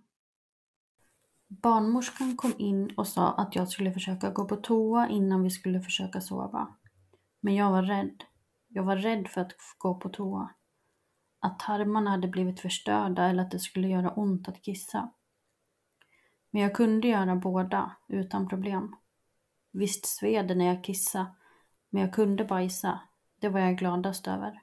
Barnmorskan 1.48 2.36
kom 2.36 2.52
in 2.58 2.90
och 2.96 3.06
sa 3.06 3.32
att 3.32 3.56
jag 3.56 3.68
skulle 3.68 3.92
försöka 3.92 4.30
gå 4.30 4.44
på 4.44 4.56
toa 4.56 5.08
innan 5.08 5.42
vi 5.42 5.50
skulle 5.50 5.80
försöka 5.80 6.20
sova. 6.20 6.76
Men 7.40 7.54
jag 7.54 7.70
var 7.70 7.82
rädd. 7.82 8.24
Jag 8.68 8.82
var 8.82 8.96
rädd 8.96 9.28
för 9.28 9.40
att 9.40 9.52
gå 9.78 9.94
på 9.94 10.08
toa. 10.08 10.54
att 11.40 11.58
tarmarna 11.58 12.10
hade 12.10 12.28
blivit 12.28 12.60
förstörda 12.60 13.24
eller 13.24 13.42
att 13.42 13.50
det 13.50 13.58
skulle 13.58 13.88
göra 13.88 14.10
ont 14.12 14.48
att 14.48 14.62
kissa. 14.62 15.10
Men 16.50 16.62
jag 16.62 16.74
kunde 16.74 17.08
göra 17.08 17.36
båda 17.36 17.96
utan 18.08 18.48
problem. 18.48 18.96
Visst 19.72 20.06
sved 20.06 20.48
det 20.48 20.54
när 20.54 20.64
jag 20.64 20.84
kissade, 20.84 21.34
men 21.90 22.02
jag 22.02 22.14
kunde 22.14 22.44
bajsa. 22.44 23.00
Det 23.40 23.48
var 23.48 23.60
jag 23.60 23.78
gladast 23.78 24.28
över. 24.28 24.62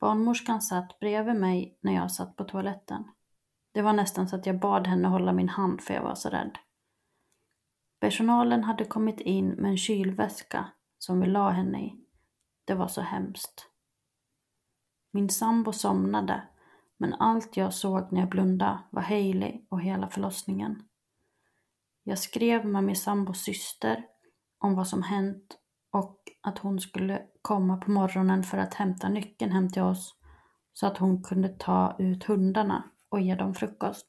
Barnmorskan 0.00 0.62
satt 0.62 1.00
bredvid 1.00 1.36
mig 1.36 1.78
när 1.80 1.94
jag 1.94 2.12
satt 2.12 2.36
på 2.36 2.44
toaletten. 2.44 3.04
Det 3.72 3.82
var 3.82 3.92
nästan 3.92 4.28
så 4.28 4.36
att 4.36 4.46
jag 4.46 4.60
bad 4.60 4.86
henne 4.86 5.08
hålla 5.08 5.32
min 5.32 5.48
hand 5.48 5.80
för 5.80 5.94
jag 5.94 6.02
var 6.02 6.14
så 6.14 6.28
rädd. 6.28 6.58
Personalen 8.00 8.64
hade 8.64 8.84
kommit 8.84 9.20
in 9.20 9.48
med 9.48 9.70
en 9.70 9.76
kylväska 9.76 10.68
som 10.98 11.20
vi 11.20 11.26
la 11.26 11.50
henne 11.50 11.84
i. 11.84 11.94
Det 12.64 12.74
var 12.74 12.88
så 12.88 13.00
hemskt. 13.00 13.66
Min 15.12 15.28
sambo 15.28 15.72
somnade, 15.72 16.48
men 16.96 17.14
allt 17.14 17.56
jag 17.56 17.74
såg 17.74 18.12
när 18.12 18.20
jag 18.20 18.28
blundade 18.28 18.78
var 18.90 19.02
Hailey 19.02 19.60
och 19.68 19.80
hela 19.80 20.08
förlossningen. 20.08 20.82
Jag 22.02 22.18
skrev 22.18 22.66
med 22.66 22.84
min 22.84 22.96
sambos 22.96 23.42
syster 23.42 24.04
om 24.58 24.74
vad 24.74 24.88
som 24.88 25.02
hänt 25.02 25.58
och 25.90 26.18
att 26.40 26.58
hon 26.58 26.80
skulle 26.80 27.22
komma 27.42 27.76
på 27.76 27.90
morgonen 27.90 28.42
för 28.42 28.58
att 28.58 28.74
hämta 28.74 29.08
nyckeln 29.08 29.52
hem 29.52 29.68
till 29.70 29.82
oss 29.82 30.14
så 30.72 30.86
att 30.86 30.98
hon 30.98 31.22
kunde 31.22 31.48
ta 31.48 31.96
ut 31.98 32.24
hundarna 32.24 32.90
och 33.08 33.20
ge 33.20 33.34
dem 33.34 33.54
frukost. 33.54 34.06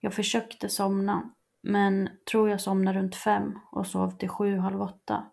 Jag 0.00 0.14
försökte 0.14 0.68
somna, 0.68 1.30
men 1.62 2.08
tror 2.30 2.50
jag 2.50 2.60
somnade 2.60 2.98
runt 2.98 3.16
fem 3.16 3.58
och 3.72 3.86
sov 3.86 4.10
till 4.10 4.28
sju, 4.28 4.56
halv 4.56 4.82
åtta. 4.82 5.26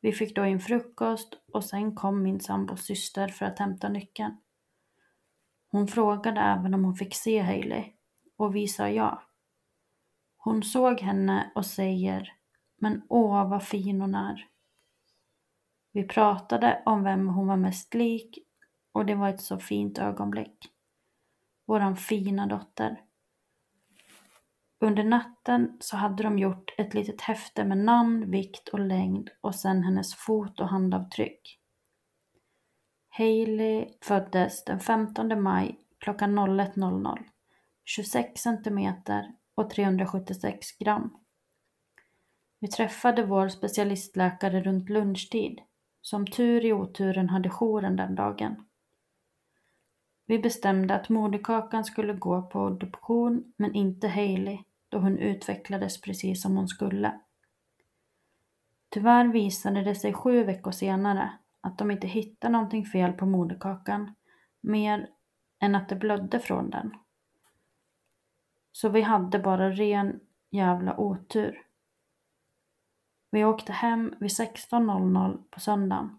Vi 0.00 0.12
fick 0.12 0.36
då 0.36 0.44
in 0.44 0.60
frukost 0.60 1.34
och 1.52 1.64
sen 1.64 1.94
kom 1.94 2.22
min 2.22 2.40
sambos 2.40 2.86
syster 2.86 3.28
för 3.28 3.46
att 3.46 3.58
hämta 3.58 3.88
nyckeln. 3.88 4.36
Hon 5.70 5.88
frågade 5.88 6.40
även 6.40 6.74
om 6.74 6.84
hon 6.84 6.94
fick 6.94 7.14
se 7.14 7.40
Hailey 7.40 7.92
och 8.36 8.56
vi 8.56 8.68
sa 8.68 8.88
ja. 8.88 9.22
Hon 10.36 10.62
såg 10.62 11.00
henne 11.00 11.52
och 11.54 11.66
säger 11.66 12.32
men 12.76 13.02
åh 13.08 13.48
vad 13.48 13.62
fin 13.62 14.00
hon 14.00 14.14
är. 14.14 14.48
Vi 15.92 16.04
pratade 16.08 16.82
om 16.86 17.02
vem 17.02 17.28
hon 17.28 17.46
var 17.46 17.56
mest 17.56 17.94
lik 17.94 18.38
och 18.92 19.06
det 19.06 19.14
var 19.14 19.28
ett 19.28 19.40
så 19.40 19.58
fint 19.58 19.98
ögonblick. 19.98 20.58
Våran 21.66 21.96
fina 21.96 22.46
dotter. 22.46 23.00
Under 24.80 25.04
natten 25.04 25.76
så 25.80 25.96
hade 25.96 26.22
de 26.22 26.38
gjort 26.38 26.74
ett 26.78 26.94
litet 26.94 27.20
häfte 27.20 27.64
med 27.64 27.78
namn, 27.78 28.30
vikt 28.30 28.68
och 28.68 28.80
längd 28.80 29.30
och 29.40 29.54
sen 29.54 29.82
hennes 29.82 30.14
fot 30.14 30.60
och 30.60 30.68
handavtryck. 30.68 31.60
Hailey 33.08 33.88
föddes 34.02 34.64
den 34.64 34.80
15 34.80 35.42
maj 35.42 35.78
klockan 35.98 36.38
01.00, 36.38 37.18
26 37.84 38.40
centimeter 38.40 39.34
och 39.54 39.70
376 39.70 40.78
gram. 40.78 41.23
Vi 42.64 42.68
träffade 42.68 43.24
vår 43.24 43.48
specialistläkare 43.48 44.60
runt 44.62 44.90
lunchtid. 44.90 45.60
Som 46.00 46.26
tur 46.26 46.64
i 46.64 46.72
oturen 46.72 47.28
hade 47.28 47.48
jouren 47.48 47.96
den 47.96 48.14
dagen. 48.14 48.64
Vi 50.26 50.38
bestämde 50.38 50.94
att 50.94 51.08
moderkakan 51.08 51.84
skulle 51.84 52.12
gå 52.12 52.42
på 52.42 52.60
adoption 52.60 53.52
men 53.56 53.74
inte 53.74 54.08
Hailey 54.08 54.58
då 54.88 54.98
hon 54.98 55.18
utvecklades 55.18 56.00
precis 56.00 56.42
som 56.42 56.56
hon 56.56 56.68
skulle. 56.68 57.20
Tyvärr 58.88 59.28
visade 59.32 59.82
det 59.82 59.94
sig 59.94 60.12
sju 60.12 60.44
veckor 60.44 60.70
senare 60.70 61.32
att 61.60 61.78
de 61.78 61.90
inte 61.90 62.06
hittade 62.06 62.52
någonting 62.52 62.84
fel 62.84 63.12
på 63.12 63.26
moderkakan 63.26 64.14
mer 64.60 65.08
än 65.60 65.74
att 65.74 65.88
det 65.88 65.96
blödde 65.96 66.40
från 66.40 66.70
den. 66.70 66.94
Så 68.72 68.88
vi 68.88 69.00
hade 69.00 69.38
bara 69.38 69.70
ren 69.70 70.20
jävla 70.50 71.00
otur. 71.00 71.64
Vi 73.34 73.44
åkte 73.44 73.72
hem 73.72 74.14
vid 74.20 74.30
16.00 74.30 75.42
på 75.50 75.60
söndagen. 75.60 76.18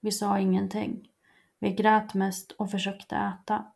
Vi 0.00 0.12
sa 0.12 0.38
ingenting. 0.38 1.08
Vi 1.58 1.72
grät 1.72 2.14
mest 2.14 2.52
och 2.52 2.70
försökte 2.70 3.16
äta. 3.16 3.72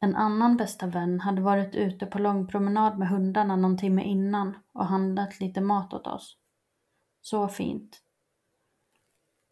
En 0.00 0.16
annan 0.16 0.56
bästa 0.56 0.86
vän 0.86 1.20
hade 1.20 1.42
varit 1.42 1.74
ute 1.74 2.06
på 2.06 2.18
långpromenad 2.18 2.98
med 2.98 3.08
hundarna 3.08 3.56
någon 3.56 3.78
timme 3.78 4.04
innan 4.04 4.58
och 4.72 4.86
handlat 4.86 5.40
lite 5.40 5.60
mat 5.60 5.94
åt 5.94 6.06
oss. 6.06 6.36
Så 7.20 7.48
fint. 7.48 8.02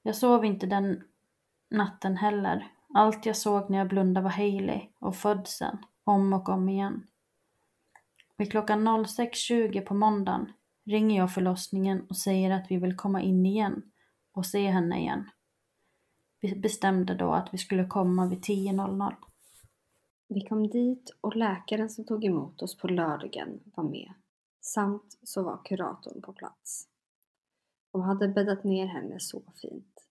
Jag 0.02 0.16
sov 0.16 0.44
inte 0.44 0.66
den 0.66 1.04
natten 1.70 2.16
heller. 2.16 2.72
Allt 2.94 3.26
jag 3.26 3.36
såg 3.36 3.70
när 3.70 3.78
jag 3.78 3.88
blundade 3.88 4.24
var 4.24 4.30
Hailey 4.30 4.88
och 4.98 5.16
födseln, 5.16 5.78
om 6.04 6.32
och 6.32 6.48
om 6.48 6.68
igen. 6.68 7.06
Vid 8.36 8.50
klockan 8.50 8.88
06.20 8.88 9.80
på 9.80 9.94
måndagen 9.94 10.52
ringer 10.90 11.16
jag 11.16 11.34
förlossningen 11.34 12.06
och 12.08 12.16
säger 12.16 12.50
att 12.50 12.70
vi 12.70 12.76
vill 12.76 12.96
komma 12.96 13.22
in 13.22 13.46
igen 13.46 13.82
och 14.32 14.46
se 14.46 14.66
henne 14.66 15.00
igen. 15.00 15.30
Vi 16.40 16.56
bestämde 16.56 17.14
då 17.14 17.32
att 17.32 17.54
vi 17.54 17.58
skulle 17.58 17.86
komma 17.86 18.26
vid 18.26 18.38
10.00. 18.38 19.14
Vi 20.28 20.40
kom 20.40 20.68
dit 20.68 21.10
och 21.20 21.36
läkaren 21.36 21.90
som 21.90 22.04
tog 22.04 22.24
emot 22.24 22.62
oss 22.62 22.76
på 22.76 22.88
lördagen 22.88 23.60
var 23.64 23.84
med. 23.84 24.12
Samt 24.60 25.18
så 25.22 25.42
var 25.42 25.60
kuratorn 25.64 26.22
på 26.22 26.32
plats. 26.32 26.88
De 27.92 28.02
hade 28.02 28.28
bäddat 28.28 28.64
ner 28.64 28.86
henne 28.86 29.20
så 29.20 29.42
fint. 29.62 30.06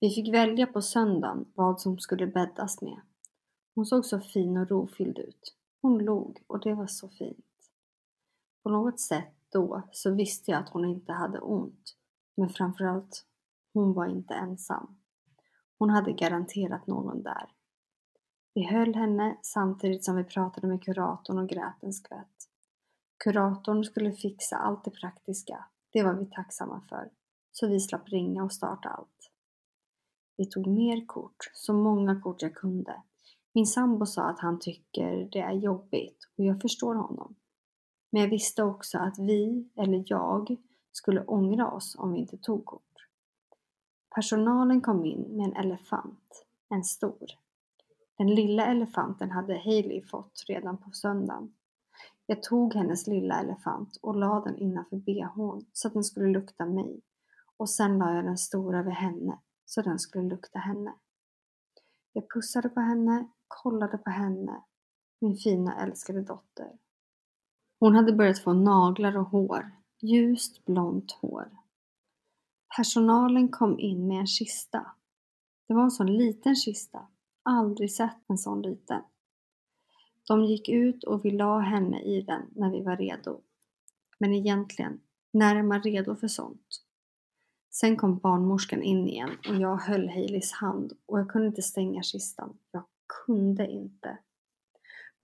Vi 0.00 0.10
fick 0.10 0.34
välja 0.34 0.66
på 0.66 0.82
söndagen 0.82 1.52
vad 1.54 1.80
som 1.80 1.98
skulle 1.98 2.26
bäddas 2.26 2.82
med. 2.82 3.00
Hon 3.74 3.86
såg 3.86 4.04
så 4.04 4.20
fin 4.20 4.56
och 4.56 4.68
rofylld 4.68 5.18
ut. 5.18 5.56
Hon 5.82 5.98
log 5.98 6.42
och 6.46 6.60
det 6.60 6.74
var 6.74 6.86
så 6.86 7.08
fint. 7.08 7.46
På 8.62 8.70
något 8.70 9.00
sätt 9.00 9.41
då 9.52 9.82
så 9.92 10.14
visste 10.14 10.50
jag 10.50 10.60
att 10.62 10.68
hon 10.68 10.84
inte 10.84 11.12
hade 11.12 11.40
ont. 11.40 11.96
Men 12.36 12.48
framförallt, 12.48 13.24
hon 13.74 13.92
var 13.92 14.06
inte 14.06 14.34
ensam. 14.34 14.98
Hon 15.78 15.90
hade 15.90 16.12
garanterat 16.12 16.86
någon 16.86 17.22
där. 17.22 17.52
Vi 18.54 18.66
höll 18.66 18.94
henne 18.94 19.38
samtidigt 19.42 20.04
som 20.04 20.16
vi 20.16 20.24
pratade 20.24 20.66
med 20.66 20.82
kuratorn 20.82 21.38
och 21.38 21.48
grät 21.48 21.82
en 21.82 21.92
skvätt. 21.92 22.48
Kuratorn 23.24 23.84
skulle 23.84 24.12
fixa 24.12 24.56
allt 24.56 24.84
det 24.84 24.90
praktiska. 24.90 25.64
Det 25.92 26.02
var 26.02 26.14
vi 26.14 26.26
tacksamma 26.26 26.82
för. 26.88 27.10
Så 27.52 27.66
vi 27.66 27.80
slapp 27.80 28.08
ringa 28.08 28.44
och 28.44 28.52
starta 28.52 28.88
allt. 28.88 29.30
Vi 30.36 30.46
tog 30.46 30.66
mer 30.66 31.06
kort, 31.06 31.50
så 31.52 31.72
många 31.72 32.20
kort 32.20 32.42
jag 32.42 32.54
kunde. 32.54 33.02
Min 33.54 33.66
sambo 33.66 34.06
sa 34.06 34.22
att 34.22 34.40
han 34.40 34.58
tycker 34.60 35.28
det 35.32 35.40
är 35.40 35.52
jobbigt 35.52 36.18
och 36.38 36.44
jag 36.44 36.60
förstår 36.60 36.94
honom. 36.94 37.34
Men 38.12 38.22
jag 38.22 38.28
visste 38.28 38.62
också 38.62 38.98
att 38.98 39.18
vi, 39.18 39.68
eller 39.76 40.04
jag, 40.06 40.56
skulle 40.92 41.24
ångra 41.24 41.70
oss 41.70 41.96
om 41.98 42.12
vi 42.12 42.18
inte 42.18 42.36
tog 42.36 42.64
kort. 42.64 43.08
Personalen 44.14 44.80
kom 44.80 45.04
in 45.04 45.20
med 45.20 45.46
en 45.46 45.56
elefant, 45.56 46.46
en 46.68 46.84
stor. 46.84 47.26
Den 48.18 48.34
lilla 48.34 48.66
elefanten 48.66 49.30
hade 49.30 49.58
Hailey 49.58 50.02
fått 50.02 50.44
redan 50.48 50.76
på 50.78 50.90
söndagen. 50.90 51.54
Jag 52.26 52.42
tog 52.42 52.74
hennes 52.74 53.06
lilla 53.06 53.40
elefant 53.40 53.98
och 54.02 54.16
la 54.16 54.40
den 54.40 54.58
innanför 54.58 54.96
behån 54.96 55.64
så 55.72 55.88
att 55.88 55.94
den 55.94 56.04
skulle 56.04 56.28
lukta 56.28 56.66
mig 56.66 57.00
och 57.56 57.70
sen 57.70 57.98
la 57.98 58.14
jag 58.14 58.24
den 58.24 58.38
stora 58.38 58.82
vid 58.82 58.94
henne 58.94 59.38
så 59.64 59.82
den 59.82 59.98
skulle 59.98 60.28
lukta 60.28 60.58
henne. 60.58 60.94
Jag 62.12 62.30
pussade 62.30 62.68
på 62.68 62.80
henne, 62.80 63.28
kollade 63.48 63.98
på 63.98 64.10
henne, 64.10 64.62
min 65.18 65.36
fina 65.36 65.82
älskade 65.82 66.22
dotter. 66.22 66.78
Hon 67.82 67.94
hade 67.94 68.12
börjat 68.12 68.38
få 68.38 68.52
naglar 68.52 69.16
och 69.16 69.26
hår, 69.26 69.70
ljust 70.00 70.64
blont 70.64 71.12
hår. 71.12 71.50
Personalen 72.76 73.48
kom 73.48 73.78
in 73.78 74.06
med 74.06 74.20
en 74.20 74.26
kista. 74.26 74.86
Det 75.68 75.74
var 75.74 75.82
en 75.82 75.90
sån 75.90 76.16
liten 76.16 76.56
kista, 76.56 77.06
aldrig 77.42 77.92
sett 77.92 78.18
en 78.26 78.38
sån 78.38 78.62
liten. 78.62 79.02
De 80.28 80.44
gick 80.44 80.68
ut 80.68 81.04
och 81.04 81.24
vi 81.24 81.30
la 81.30 81.58
henne 81.58 82.02
i 82.02 82.22
den 82.22 82.42
när 82.54 82.70
vi 82.70 82.82
var 82.82 82.96
redo. 82.96 83.40
Men 84.18 84.34
egentligen, 84.34 85.00
när 85.32 85.56
är 85.56 85.62
man 85.62 85.82
redo 85.82 86.16
för 86.16 86.28
sånt? 86.28 86.82
Sen 87.70 87.96
kom 87.96 88.18
barnmorskan 88.18 88.82
in 88.82 89.08
igen 89.08 89.30
och 89.48 89.56
jag 89.56 89.76
höll 89.76 90.08
Haileys 90.08 90.52
hand 90.52 90.92
och 91.06 91.18
jag 91.18 91.30
kunde 91.30 91.48
inte 91.48 91.62
stänga 91.62 92.02
kistan. 92.02 92.58
Jag 92.70 92.84
kunde 93.26 93.66
inte. 93.66 94.18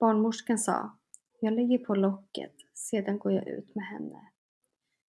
Barnmorskan 0.01 0.59
sa, 0.59 0.98
jag 1.41 1.53
lägger 1.53 1.79
på 1.79 1.95
locket, 1.95 2.55
sedan 2.75 3.19
går 3.19 3.33
jag 3.33 3.49
ut 3.49 3.75
med 3.75 3.85
henne. 3.85 4.29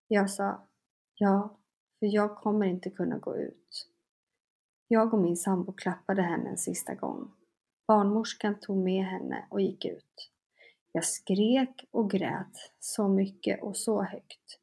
Jag 0.09 0.31
sa, 0.31 0.69
ja, 1.15 1.59
för 1.99 2.07
jag 2.07 2.37
kommer 2.37 2.67
inte 2.67 2.91
kunna 2.91 3.19
gå 3.19 3.37
ut. 3.37 3.89
Jag 4.89 5.15
och 5.15 5.21
min 5.21 5.37
sambo 5.37 5.73
klappade 5.73 6.23
henne 6.23 6.51
en 6.51 6.59
sista 6.59 6.95
gång. 6.95 7.33
Barnmorskan 7.87 8.61
tog 8.61 8.77
med 8.77 9.05
henne 9.05 9.47
och 9.51 9.61
gick 9.61 9.85
ut. 9.85 10.31
Jag 10.93 11.05
skrek 11.05 11.89
och 11.91 12.11
grät 12.11 12.73
så 12.81 13.09
mycket 13.09 13.63
och 13.63 13.77
så 13.77 14.03
högt. 14.03 14.61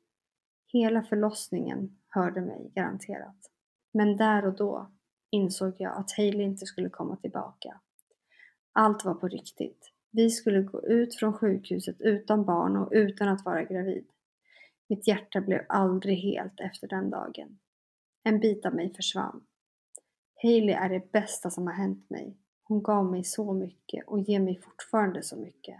Hela 0.67 1.03
förlossningen 1.03 1.97
hörde 2.09 2.41
mig 2.41 2.71
garanterat. 2.75 3.51
Men 3.93 4.17
där 4.17 4.45
och 4.45 4.55
då, 4.55 4.91
insåg 5.29 5.75
jag 5.77 5.97
att 5.97 6.11
Hailey 6.17 6.45
inte 6.45 6.65
skulle 6.65 6.89
komma 6.89 7.15
tillbaka. 7.15 7.79
Allt 8.73 9.05
var 9.05 9.13
på 9.13 9.27
riktigt. 9.27 9.90
Vi 10.11 10.29
skulle 10.29 10.61
gå 10.61 10.81
ut 10.81 11.15
från 11.15 11.33
sjukhuset 11.33 12.01
utan 12.01 12.45
barn 12.45 12.77
och 12.77 12.89
utan 12.91 13.27
att 13.27 13.45
vara 13.45 13.63
gravid. 13.63 14.05
Mitt 14.87 15.07
hjärta 15.07 15.41
blev 15.41 15.61
aldrig 15.69 16.17
helt 16.17 16.59
efter 16.59 16.87
den 16.87 17.09
dagen. 17.09 17.59
En 18.23 18.39
bit 18.39 18.65
av 18.65 18.75
mig 18.75 18.93
försvann. 18.93 19.43
Hailey 20.43 20.75
är 20.75 20.89
det 20.89 21.11
bästa 21.11 21.49
som 21.49 21.67
har 21.67 21.73
hänt 21.73 22.09
mig. 22.09 22.37
Hon 22.63 22.83
gav 22.83 23.05
mig 23.05 23.23
så 23.23 23.53
mycket 23.53 24.07
och 24.07 24.19
ger 24.19 24.39
mig 24.39 24.59
fortfarande 24.59 25.23
så 25.23 25.35
mycket. 25.35 25.77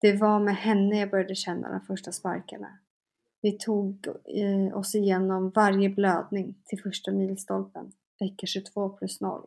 Det 0.00 0.12
var 0.12 0.40
med 0.40 0.56
henne 0.56 1.00
jag 1.00 1.10
började 1.10 1.34
känna 1.34 1.72
de 1.72 1.80
första 1.80 2.12
sparkarna. 2.12 2.78
Vi 3.42 3.52
tog 3.52 4.06
eh, 4.24 4.78
oss 4.78 4.94
igenom 4.94 5.50
varje 5.50 5.88
blödning 5.88 6.54
till 6.64 6.82
första 6.82 7.12
milstolpen, 7.12 7.92
vecka 8.20 8.46
22 8.46 8.88
plus 8.88 9.20
0. 9.20 9.46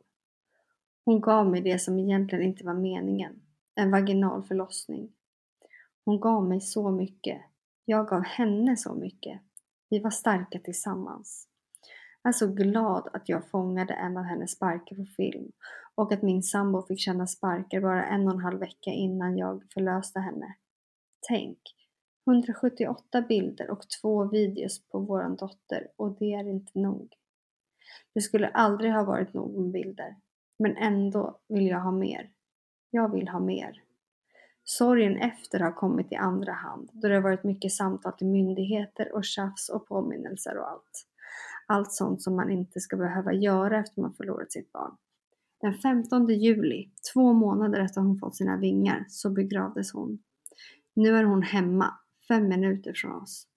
Hon 1.05 1.21
gav 1.21 1.49
mig 1.49 1.61
det 1.61 1.79
som 1.79 1.99
egentligen 1.99 2.45
inte 2.45 2.65
var 2.65 2.73
meningen, 2.73 3.41
en 3.75 3.91
vaginal 3.91 4.43
förlossning. 4.43 5.13
Hon 6.05 6.19
gav 6.19 6.45
mig 6.45 6.61
så 6.61 6.91
mycket. 6.91 7.41
Jag 7.85 8.07
gav 8.07 8.23
henne 8.23 8.77
så 8.77 8.93
mycket. 8.93 9.41
Vi 9.89 9.99
var 9.99 10.09
starka 10.09 10.59
tillsammans. 10.59 11.47
Jag 12.21 12.29
är 12.29 12.33
så 12.33 12.47
glad 12.47 13.09
att 13.13 13.29
jag 13.29 13.49
fångade 13.49 13.93
en 13.93 14.17
av 14.17 14.23
hennes 14.23 14.51
sparkar 14.51 14.95
på 14.95 15.05
film 15.05 15.51
och 15.95 16.11
att 16.11 16.21
min 16.21 16.43
sambo 16.43 16.85
fick 16.87 16.99
känna 16.99 17.27
sparkar 17.27 17.81
bara 17.81 18.05
en 18.05 18.27
och 18.27 18.33
en 18.33 18.39
halv 18.39 18.59
vecka 18.59 18.89
innan 18.89 19.37
jag 19.37 19.63
förlöste 19.73 20.19
henne. 20.19 20.55
Tänk, 21.27 21.59
178 22.27 23.21
bilder 23.21 23.69
och 23.71 23.85
två 24.01 24.25
videos 24.25 24.87
på 24.87 24.99
våran 24.99 25.35
dotter 25.35 25.87
och 25.95 26.17
det 26.19 26.33
är 26.33 26.49
inte 26.49 26.79
nog. 26.79 27.13
Det 28.13 28.21
skulle 28.21 28.47
aldrig 28.47 28.91
ha 28.91 29.03
varit 29.03 29.33
nog 29.33 29.59
med 29.61 29.71
bilder, 29.71 30.15
men 30.59 30.77
ändå 30.77 31.39
vill 31.47 31.67
jag 31.67 31.79
ha 31.79 31.91
mer. 31.91 32.31
Jag 32.95 33.11
vill 33.11 33.27
ha 33.27 33.39
mer. 33.39 33.81
Sorgen 34.63 35.17
efter 35.17 35.59
har 35.59 35.71
kommit 35.71 36.11
i 36.11 36.15
andra 36.15 36.53
hand 36.53 36.89
då 36.93 37.07
det 37.07 37.13
har 37.13 37.21
varit 37.21 37.43
mycket 37.43 37.71
samtal 37.71 38.13
till 38.13 38.27
myndigheter 38.27 39.15
och 39.15 39.25
tjafs 39.25 39.69
och 39.69 39.87
påminnelser 39.87 40.57
och 40.57 40.69
allt. 40.69 41.07
Allt 41.67 41.91
sånt 41.91 42.21
som 42.21 42.35
man 42.35 42.49
inte 42.49 42.79
ska 42.79 42.97
behöva 42.97 43.33
göra 43.33 43.79
efter 43.79 44.01
man 44.01 44.13
förlorat 44.13 44.51
sitt 44.51 44.71
barn. 44.71 44.97
Den 45.61 45.73
15 45.73 46.27
juli, 46.27 46.89
två 47.13 47.33
månader 47.33 47.79
efter 47.79 48.01
hon 48.01 48.19
fått 48.19 48.35
sina 48.35 48.57
vingar, 48.57 49.05
så 49.09 49.29
begravdes 49.29 49.93
hon. 49.93 50.19
Nu 50.93 51.17
är 51.17 51.23
hon 51.23 51.41
hemma, 51.41 51.93
fem 52.27 52.47
minuter 52.47 52.93
från 52.95 53.21
oss. 53.21 53.47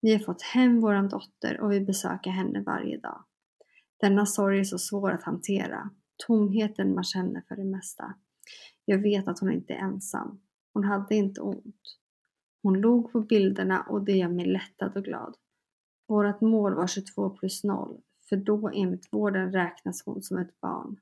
Vi 0.00 0.12
har 0.12 0.20
fått 0.20 0.42
hem 0.42 0.80
våran 0.80 1.08
dotter 1.08 1.60
och 1.60 1.72
vi 1.72 1.80
besöker 1.80 2.30
henne 2.30 2.60
varje 2.60 2.98
dag. 2.98 3.24
Denna 4.00 4.26
sorg 4.26 4.60
är 4.60 4.64
så 4.64 4.78
svår 4.78 5.10
att 5.10 5.22
hantera. 5.24 5.90
Tomheten 6.26 6.94
man 6.94 7.04
känner 7.04 7.42
för 7.48 7.56
det 7.56 7.64
mesta. 7.64 8.14
Jag 8.84 8.98
vet 8.98 9.28
att 9.28 9.38
hon 9.38 9.52
inte 9.52 9.72
är 9.72 9.78
ensam. 9.78 10.40
Hon 10.72 10.84
hade 10.84 11.14
inte 11.14 11.40
ont. 11.40 11.98
Hon 12.62 12.80
log 12.80 13.12
på 13.12 13.20
bilderna 13.20 13.80
och 13.80 14.04
det 14.04 14.12
gör 14.12 14.28
mig 14.28 14.46
lättad 14.46 14.96
och 14.96 15.04
glad. 15.04 15.36
Vårat 16.08 16.40
mål 16.40 16.74
var 16.74 16.86
22 16.86 17.30
plus 17.30 17.64
0, 17.64 18.00
för 18.28 18.36
då 18.36 18.70
enligt 18.74 19.12
vården 19.12 19.52
räknas 19.52 20.02
hon 20.06 20.22
som 20.22 20.38
ett 20.38 20.60
barn. 20.60 20.96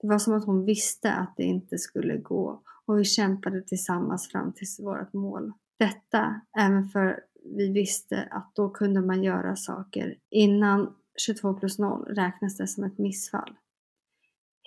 Det 0.00 0.08
var 0.08 0.18
som 0.18 0.34
att 0.34 0.44
hon 0.44 0.64
visste 0.64 1.12
att 1.12 1.36
det 1.36 1.42
inte 1.42 1.78
skulle 1.78 2.16
gå 2.16 2.62
och 2.84 2.98
vi 2.98 3.04
kämpade 3.04 3.62
tillsammans 3.62 4.28
fram 4.28 4.52
till 4.52 4.66
vårt 4.84 5.12
mål. 5.12 5.52
Detta 5.78 6.40
även 6.58 6.88
för 6.88 7.20
vi 7.44 7.72
visste 7.72 8.28
att 8.30 8.54
då 8.54 8.70
kunde 8.70 9.00
man 9.00 9.22
göra 9.22 9.56
saker. 9.56 10.18
Innan 10.30 10.94
22 11.26 11.54
plus 11.54 11.78
0 11.78 12.04
räknas 12.04 12.56
det 12.56 12.66
som 12.66 12.84
ett 12.84 12.98
missfall. 12.98 13.56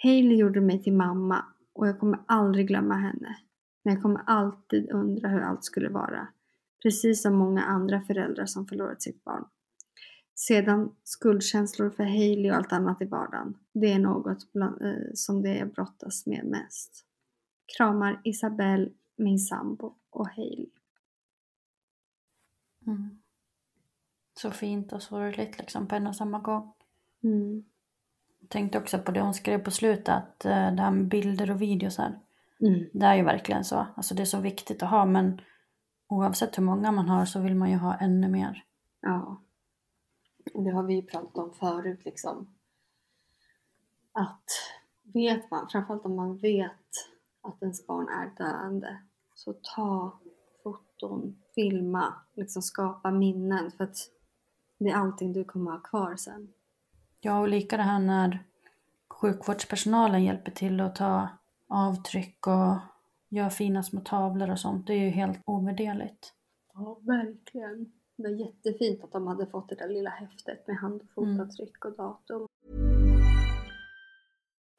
Hailey 0.03 0.37
gjorde 0.37 0.61
mig 0.61 0.83
till 0.83 0.93
mamma 0.93 1.45
och 1.73 1.87
jag 1.87 1.99
kommer 1.99 2.19
aldrig 2.25 2.67
glömma 2.67 2.95
henne. 2.95 3.37
Men 3.83 3.93
jag 3.93 4.03
kommer 4.03 4.23
alltid 4.25 4.91
undra 4.91 5.29
hur 5.29 5.41
allt 5.41 5.63
skulle 5.63 5.89
vara. 5.89 6.27
Precis 6.83 7.21
som 7.21 7.35
många 7.35 7.63
andra 7.63 8.01
föräldrar 8.01 8.45
som 8.45 8.67
förlorat 8.67 9.01
sitt 9.01 9.23
barn. 9.23 9.45
Sedan 10.35 10.95
skuldkänslor 11.03 11.89
för 11.89 12.03
Hailey 12.03 12.51
och 12.51 12.57
allt 12.57 12.73
annat 12.73 13.01
i 13.01 13.05
vardagen. 13.05 13.57
Det 13.73 13.91
är 13.91 13.99
något 13.99 14.53
bland, 14.53 14.81
eh, 14.81 15.11
som 15.13 15.41
det 15.41 15.57
jag 15.57 15.73
brottas 15.73 16.25
med 16.25 16.45
mest. 16.45 17.05
Kramar 17.77 18.21
Isabelle, 18.23 18.89
min 19.17 19.39
sambo 19.39 19.95
och 20.09 20.27
Hailey. 20.27 20.69
Mm. 22.87 23.21
Så 24.39 24.51
fint 24.51 24.93
och 24.93 25.03
sorgligt 25.03 25.59
liksom 25.59 25.87
på 25.87 25.95
en 25.95 26.07
och 26.07 26.15
samma 26.15 26.39
gång. 26.39 26.73
Mm. 27.23 27.63
Tänkte 28.51 28.77
också 28.77 28.99
på 28.99 29.11
det 29.11 29.21
hon 29.21 29.33
skrev 29.33 29.63
på 29.63 29.71
slutet, 29.71 30.09
att 30.09 30.45
eh, 30.45 30.51
det 30.51 30.81
här 30.81 30.91
med 30.91 31.07
bilder 31.07 31.51
och 31.51 31.61
videos 31.61 31.97
här. 31.97 32.19
Mm. 32.61 32.89
Det 32.93 33.05
är 33.05 33.15
ju 33.15 33.23
verkligen 33.23 33.63
så. 33.63 33.87
Alltså 33.95 34.15
det 34.15 34.23
är 34.23 34.25
så 34.25 34.39
viktigt 34.39 34.83
att 34.83 34.89
ha 34.89 35.05
men 35.05 35.41
oavsett 36.07 36.57
hur 36.57 36.63
många 36.63 36.91
man 36.91 37.09
har 37.09 37.25
så 37.25 37.39
vill 37.39 37.55
man 37.55 37.71
ju 37.71 37.77
ha 37.77 37.95
ännu 37.95 38.27
mer. 38.27 38.63
Ja. 39.01 39.41
Det 40.53 40.71
har 40.71 40.83
vi 40.83 40.93
ju 40.93 41.01
pratat 41.01 41.37
om 41.37 41.53
förut 41.53 42.05
liksom. 42.05 42.55
Att 44.11 44.45
vet 45.13 45.51
man, 45.51 45.67
framförallt 45.69 46.05
om 46.05 46.15
man 46.15 46.37
vet 46.37 47.09
att 47.41 47.61
ens 47.61 47.87
barn 47.87 48.07
är 48.07 48.35
döende, 48.37 48.97
så 49.35 49.53
ta 49.53 50.19
foton, 50.63 51.41
filma, 51.55 52.13
liksom 52.33 52.61
skapa 52.61 53.11
minnen 53.11 53.71
för 53.71 53.83
att 53.83 53.97
det 54.77 54.89
är 54.89 54.95
allting 54.95 55.33
du 55.33 55.43
kommer 55.43 55.71
ha 55.71 55.79
kvar 55.79 56.15
sen. 56.15 56.53
Ja, 57.23 57.39
och 57.39 57.47
lika 57.47 57.77
det 57.77 57.83
här 57.83 57.99
när 57.99 58.43
sjukvårdspersonalen 59.09 60.23
hjälper 60.23 60.51
till 60.51 60.79
att 60.79 60.95
ta 60.95 61.29
avtryck 61.67 62.47
och 62.47 62.77
gör 63.29 63.49
fina 63.49 63.83
små 63.83 64.01
tavlor 64.01 64.49
och 64.49 64.59
sånt. 64.59 64.87
Det 64.87 64.93
är 64.93 65.03
ju 65.03 65.09
helt 65.09 65.39
ovärderligt. 65.45 66.33
Ja, 66.73 66.99
verkligen. 67.01 67.91
Det 68.15 68.23
var 68.23 68.29
jättefint 68.29 69.03
att 69.03 69.11
de 69.11 69.27
hade 69.27 69.47
fått 69.47 69.69
det 69.69 69.75
där 69.75 69.89
lilla 69.89 70.09
häftet 70.09 70.67
med 70.67 70.77
hand 70.77 71.01
och 71.01 71.09
fotavtryck 71.15 71.85
och 71.85 71.95
datum. 71.95 72.47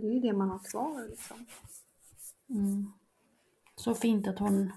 Det 0.00 0.06
är 0.06 0.12
ju 0.12 0.20
det 0.20 0.32
man 0.32 0.50
har 0.50 0.58
kvar 0.70 1.08
liksom. 1.08 1.46
Mm. 2.50 2.92
Så 3.76 3.94
fint 3.94 4.28
att 4.28 4.38
hon 4.38 4.72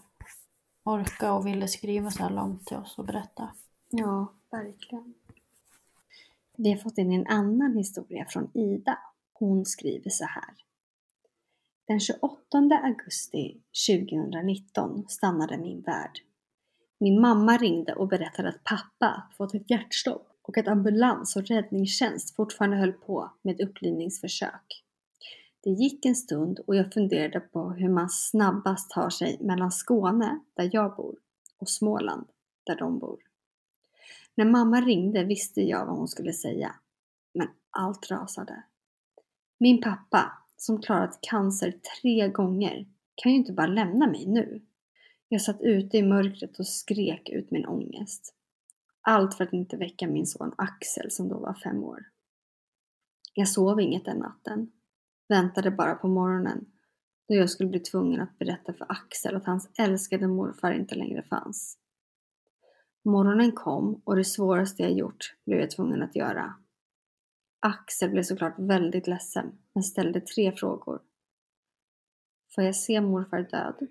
orkade 0.84 1.32
och 1.32 1.48
ville 1.48 1.68
skriva 1.68 2.12
så 2.12 2.24
här 2.24 2.30
långt 2.30 2.66
till 2.66 2.78
oss 2.78 2.98
och 2.98 3.06
berätta. 3.06 3.50
Ja, 3.90 4.34
verkligen. 4.52 5.14
Vi 6.58 6.72
har 6.72 6.78
fått 6.78 6.98
in 6.98 7.12
en 7.12 7.28
annan 7.28 7.78
historia 7.78 8.26
från 8.30 8.58
Ida. 8.58 9.00
Hon 9.34 9.66
skriver 9.66 10.10
så 10.10 10.26
här. 10.26 10.54
Den 11.88 12.00
28 12.00 12.36
augusti 12.84 13.62
2019 13.90 15.06
stannade 15.10 15.58
min 15.58 15.82
värld. 15.82 16.20
Min 17.00 17.22
mamma 17.22 17.58
ringde 17.58 17.94
och 17.94 18.08
berättade 18.08 18.50
att 18.50 18.64
pappa 18.64 19.32
fått 19.38 19.54
ett 19.54 19.70
hjärtstopp 19.70 20.28
och 20.42 20.58
att 20.58 20.68
ambulans 20.68 21.36
och 21.36 21.48
räddningstjänst 21.48 22.36
fortfarande 22.36 22.78
höll 22.78 22.94
på 22.94 23.32
med 23.42 23.62
upplivningsförsök. 23.62 24.87
Det 25.64 25.70
gick 25.70 26.06
en 26.06 26.16
stund 26.16 26.60
och 26.60 26.76
jag 26.76 26.94
funderade 26.94 27.40
på 27.40 27.70
hur 27.70 27.90
man 27.90 28.10
snabbast 28.10 28.90
tar 28.90 29.10
sig 29.10 29.38
mellan 29.42 29.72
Skåne, 29.72 30.40
där 30.54 30.70
jag 30.74 30.96
bor, 30.96 31.16
och 31.58 31.70
Småland, 31.70 32.28
där 32.64 32.76
de 32.76 33.00
bor. 33.00 33.20
När 34.36 34.46
mamma 34.46 34.82
ringde 34.82 35.24
visste 35.24 35.62
jag 35.62 35.86
vad 35.86 35.98
hon 35.98 36.08
skulle 36.08 36.34
säga. 36.34 36.76
Men 37.34 37.48
allt 37.70 38.12
rasade. 38.12 38.64
Min 39.60 39.82
pappa, 39.82 40.32
som 40.58 40.82
klarat 40.82 41.20
cancer 41.22 41.72
tre 42.02 42.30
gånger, 42.30 42.88
kan 43.16 43.32
ju 43.32 43.38
inte 43.38 43.54
bara 43.54 43.68
lämna 43.68 44.08
mig 44.08 44.26
nu. 44.26 44.62
Jag 45.28 45.42
satt 45.42 45.62
ute 45.62 45.98
i 45.98 46.04
mörkret 46.04 46.60
och 46.60 46.68
skrek 46.68 47.30
ut 47.30 47.52
min 47.52 47.66
ångest. 47.66 48.34
Allt 49.02 49.34
för 49.34 49.44
att 49.44 49.54
inte 49.54 49.78
väcka 49.78 50.08
min 50.08 50.28
son 50.28 50.54
Axel 50.58 51.12
som 51.12 51.30
då 51.30 51.40
var 51.40 51.54
fem 51.54 51.84
år. 51.84 52.06
Jag 53.34 53.50
sov 53.50 53.82
inget 53.82 54.06
den 54.06 54.18
natten. 54.18 54.72
Väntade 55.30 55.72
bara 55.72 55.96
på 55.96 56.08
morgonen 56.08 56.66
då 57.28 57.36
jag 57.36 57.50
skulle 57.50 57.70
bli 57.70 57.80
tvungen 57.80 58.22
att 58.22 58.40
berätta 58.40 58.74
för 58.74 58.86
Axel 58.90 59.36
att 59.36 59.46
hans 59.46 59.70
älskade 59.80 60.28
morfar 60.28 60.72
inte 60.72 60.96
längre 60.96 61.24
fanns. 61.24 61.78
Morgonen 63.04 63.52
kom 63.52 64.02
och 64.06 64.16
det 64.16 64.24
svåraste 64.24 64.84
jag 64.84 64.92
gjort 64.92 65.36
blev 65.46 65.60
jag 65.60 65.72
tvungen 65.72 66.04
att 66.04 66.16
göra. 66.16 66.56
Axel 67.60 68.10
blev 68.10 68.24
såklart 68.24 68.56
väldigt 68.58 69.08
ledsen 69.08 69.58
men 69.74 69.84
ställde 69.84 70.22
tre 70.22 70.52
frågor. 70.52 71.02
Får 72.56 72.64
jag 72.64 72.76
se 72.76 73.02
morfar 73.02 73.42
död? 73.42 73.88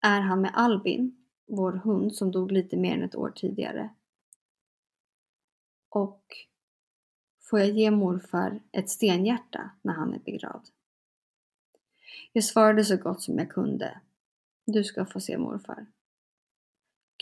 Är 0.00 0.20
han 0.20 0.40
med 0.40 0.50
Albin, 0.54 1.24
vår 1.46 1.72
hund 1.72 2.14
som 2.14 2.30
dog 2.30 2.52
lite 2.52 2.76
mer 2.76 2.94
än 2.94 3.02
ett 3.02 3.14
år 3.14 3.32
tidigare? 3.36 3.90
Och 5.88 6.22
får 7.50 7.58
jag 7.58 7.68
ge 7.68 7.90
morfar 7.90 8.60
ett 8.72 8.90
stenhjärta 8.90 9.70
när 9.82 9.92
han 9.92 10.14
är 10.14 10.18
begravd? 10.18 10.68
Jag 12.32 12.44
svarade 12.44 12.84
så 12.84 12.96
gott 12.96 13.22
som 13.22 13.38
jag 13.38 13.50
kunde. 13.50 14.00
Du 14.66 14.84
ska 14.84 15.04
få 15.04 15.20
se 15.20 15.38
morfar. 15.38 15.86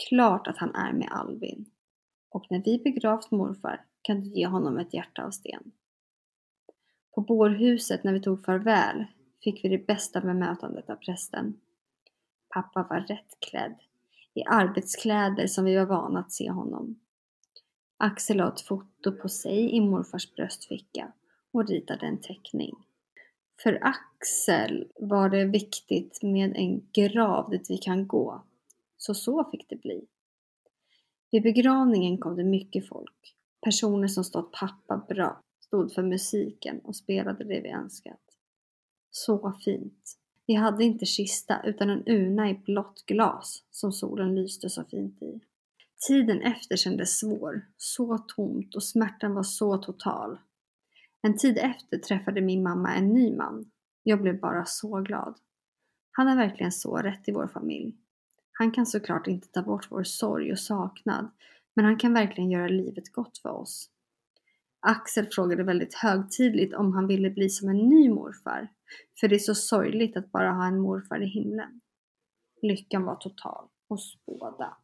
Klart 0.09 0.47
att 0.47 0.57
han 0.57 0.75
är 0.75 0.93
med 0.93 1.07
Albin. 1.11 1.65
Och 2.29 2.45
när 2.49 2.63
vi 2.63 2.79
begravt 2.83 3.31
morfar 3.31 3.85
kan 4.01 4.21
du 4.21 4.29
ge 4.29 4.47
honom 4.47 4.77
ett 4.77 4.93
hjärta 4.93 5.23
av 5.23 5.31
sten. 5.31 5.71
På 7.15 7.21
bårhuset 7.21 8.03
när 8.03 8.13
vi 8.13 8.21
tog 8.21 8.45
farväl 8.45 9.05
fick 9.43 9.63
vi 9.63 9.69
det 9.69 9.87
bästa 9.87 10.21
bemötandet 10.21 10.89
av 10.89 10.95
prästen. 10.95 11.59
Pappa 12.49 12.87
var 12.89 12.99
rätt 12.99 13.39
klädd, 13.39 13.75
i 14.33 14.43
arbetskläder 14.43 15.47
som 15.47 15.65
vi 15.65 15.75
var 15.75 15.85
vana 15.85 16.19
att 16.19 16.31
se 16.31 16.49
honom. 16.49 16.99
Axel 17.97 18.37
la 18.37 18.47
ett 18.47 18.61
foto 18.61 19.11
på 19.11 19.29
sig 19.29 19.75
i 19.75 19.81
morfars 19.81 20.35
bröstficka 20.35 21.11
och 21.51 21.67
ritade 21.67 22.05
en 22.05 22.21
teckning. 22.21 22.75
För 23.63 23.79
Axel 23.81 24.91
var 24.95 25.29
det 25.29 25.45
viktigt 25.45 26.19
med 26.23 26.57
en 26.57 26.89
grav 26.93 27.49
dit 27.49 27.69
vi 27.69 27.77
kan 27.77 28.07
gå. 28.07 28.43
Så 28.97 29.13
så 29.13 29.49
fick 29.51 29.69
det 29.69 29.75
bli. 29.75 30.05
Vid 31.31 31.43
begravningen 31.43 32.17
kom 32.17 32.35
det 32.35 32.43
mycket 32.43 32.87
folk. 32.87 33.35
Personer 33.61 34.07
som 34.07 34.23
stått 34.23 34.51
pappa 34.51 35.05
bra, 35.09 35.41
stod 35.59 35.93
för 35.93 36.03
musiken 36.03 36.79
och 36.79 36.95
spelade 36.95 37.43
det 37.43 37.61
vi 37.61 37.69
önskat. 37.69 38.21
Så 39.11 39.53
fint. 39.65 40.17
Vi 40.45 40.53
hade 40.53 40.83
inte 40.83 41.05
kista 41.05 41.61
utan 41.63 41.89
en 41.89 42.03
urna 42.07 42.49
i 42.49 42.53
blått 42.53 43.05
glas 43.05 43.63
som 43.71 43.91
solen 43.91 44.35
lyste 44.35 44.69
så 44.69 44.83
fint 44.83 45.21
i. 45.21 45.39
Tiden 46.07 46.41
efter 46.41 46.75
kändes 46.75 47.19
svår, 47.19 47.65
så 47.77 48.17
tomt 48.17 48.75
och 48.75 48.83
smärtan 48.83 49.33
var 49.33 49.43
så 49.43 49.77
total. 49.77 50.37
En 51.21 51.37
tid 51.37 51.57
efter 51.57 51.97
träffade 51.97 52.41
min 52.41 52.63
mamma 52.63 52.95
en 52.95 53.13
ny 53.13 53.35
man. 53.35 53.71
Jag 54.03 54.21
blev 54.21 54.39
bara 54.39 54.65
så 54.65 55.01
glad. 55.01 55.37
Han 56.11 56.27
är 56.27 56.35
verkligen 56.35 56.71
så 56.71 56.97
rätt 56.97 57.29
i 57.29 57.31
vår 57.31 57.47
familj. 57.47 57.95
Han 58.51 58.71
kan 58.71 58.85
såklart 58.85 59.27
inte 59.27 59.47
ta 59.47 59.61
bort 59.61 59.91
vår 59.91 60.03
sorg 60.03 60.51
och 60.51 60.59
saknad, 60.59 61.31
men 61.75 61.85
han 61.85 61.97
kan 61.97 62.13
verkligen 62.13 62.51
göra 62.51 62.67
livet 62.67 63.11
gott 63.11 63.37
för 63.37 63.49
oss. 63.49 63.89
Axel 64.79 65.27
frågade 65.31 65.63
väldigt 65.63 65.93
högtidligt 65.93 66.73
om 66.73 66.93
han 66.93 67.07
ville 67.07 67.29
bli 67.29 67.49
som 67.49 67.69
en 67.69 67.89
ny 67.89 68.09
morfar, 68.09 68.67
för 69.19 69.27
det 69.27 69.35
är 69.35 69.39
så 69.39 69.55
sorgligt 69.55 70.17
att 70.17 70.31
bara 70.31 70.51
ha 70.51 70.67
en 70.67 70.79
morfar 70.79 71.23
i 71.23 71.27
himlen. 71.27 71.81
Lyckan 72.61 73.03
var 73.03 73.15
total 73.15 73.67
hos 73.89 74.17
båda. 74.25 74.77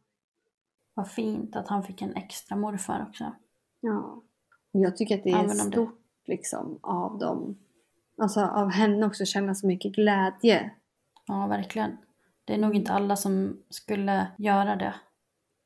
Vad 0.94 1.10
fint 1.10 1.56
att 1.56 1.68
han 1.68 1.82
fick 1.82 2.02
en 2.02 2.14
extra 2.14 2.56
morfar 2.56 3.06
också. 3.08 3.32
Ja. 3.80 4.22
Jag 4.70 4.96
tycker 4.96 5.18
att 5.18 5.24
det 5.24 5.30
är 5.30 5.48
stort 5.48 6.00
liksom 6.24 6.78
av 6.82 7.18
dem. 7.18 7.58
Alltså 8.18 8.40
av 8.40 8.70
henne 8.70 9.06
också 9.06 9.24
känna 9.24 9.54
så 9.54 9.66
mycket 9.66 9.92
glädje. 9.94 10.70
Ja, 11.26 11.46
verkligen. 11.46 11.96
Det 12.44 12.54
är 12.54 12.58
nog 12.58 12.74
inte 12.74 12.92
alla 12.92 13.16
som 13.16 13.62
skulle 13.68 14.26
göra 14.38 14.76
det. 14.76 14.94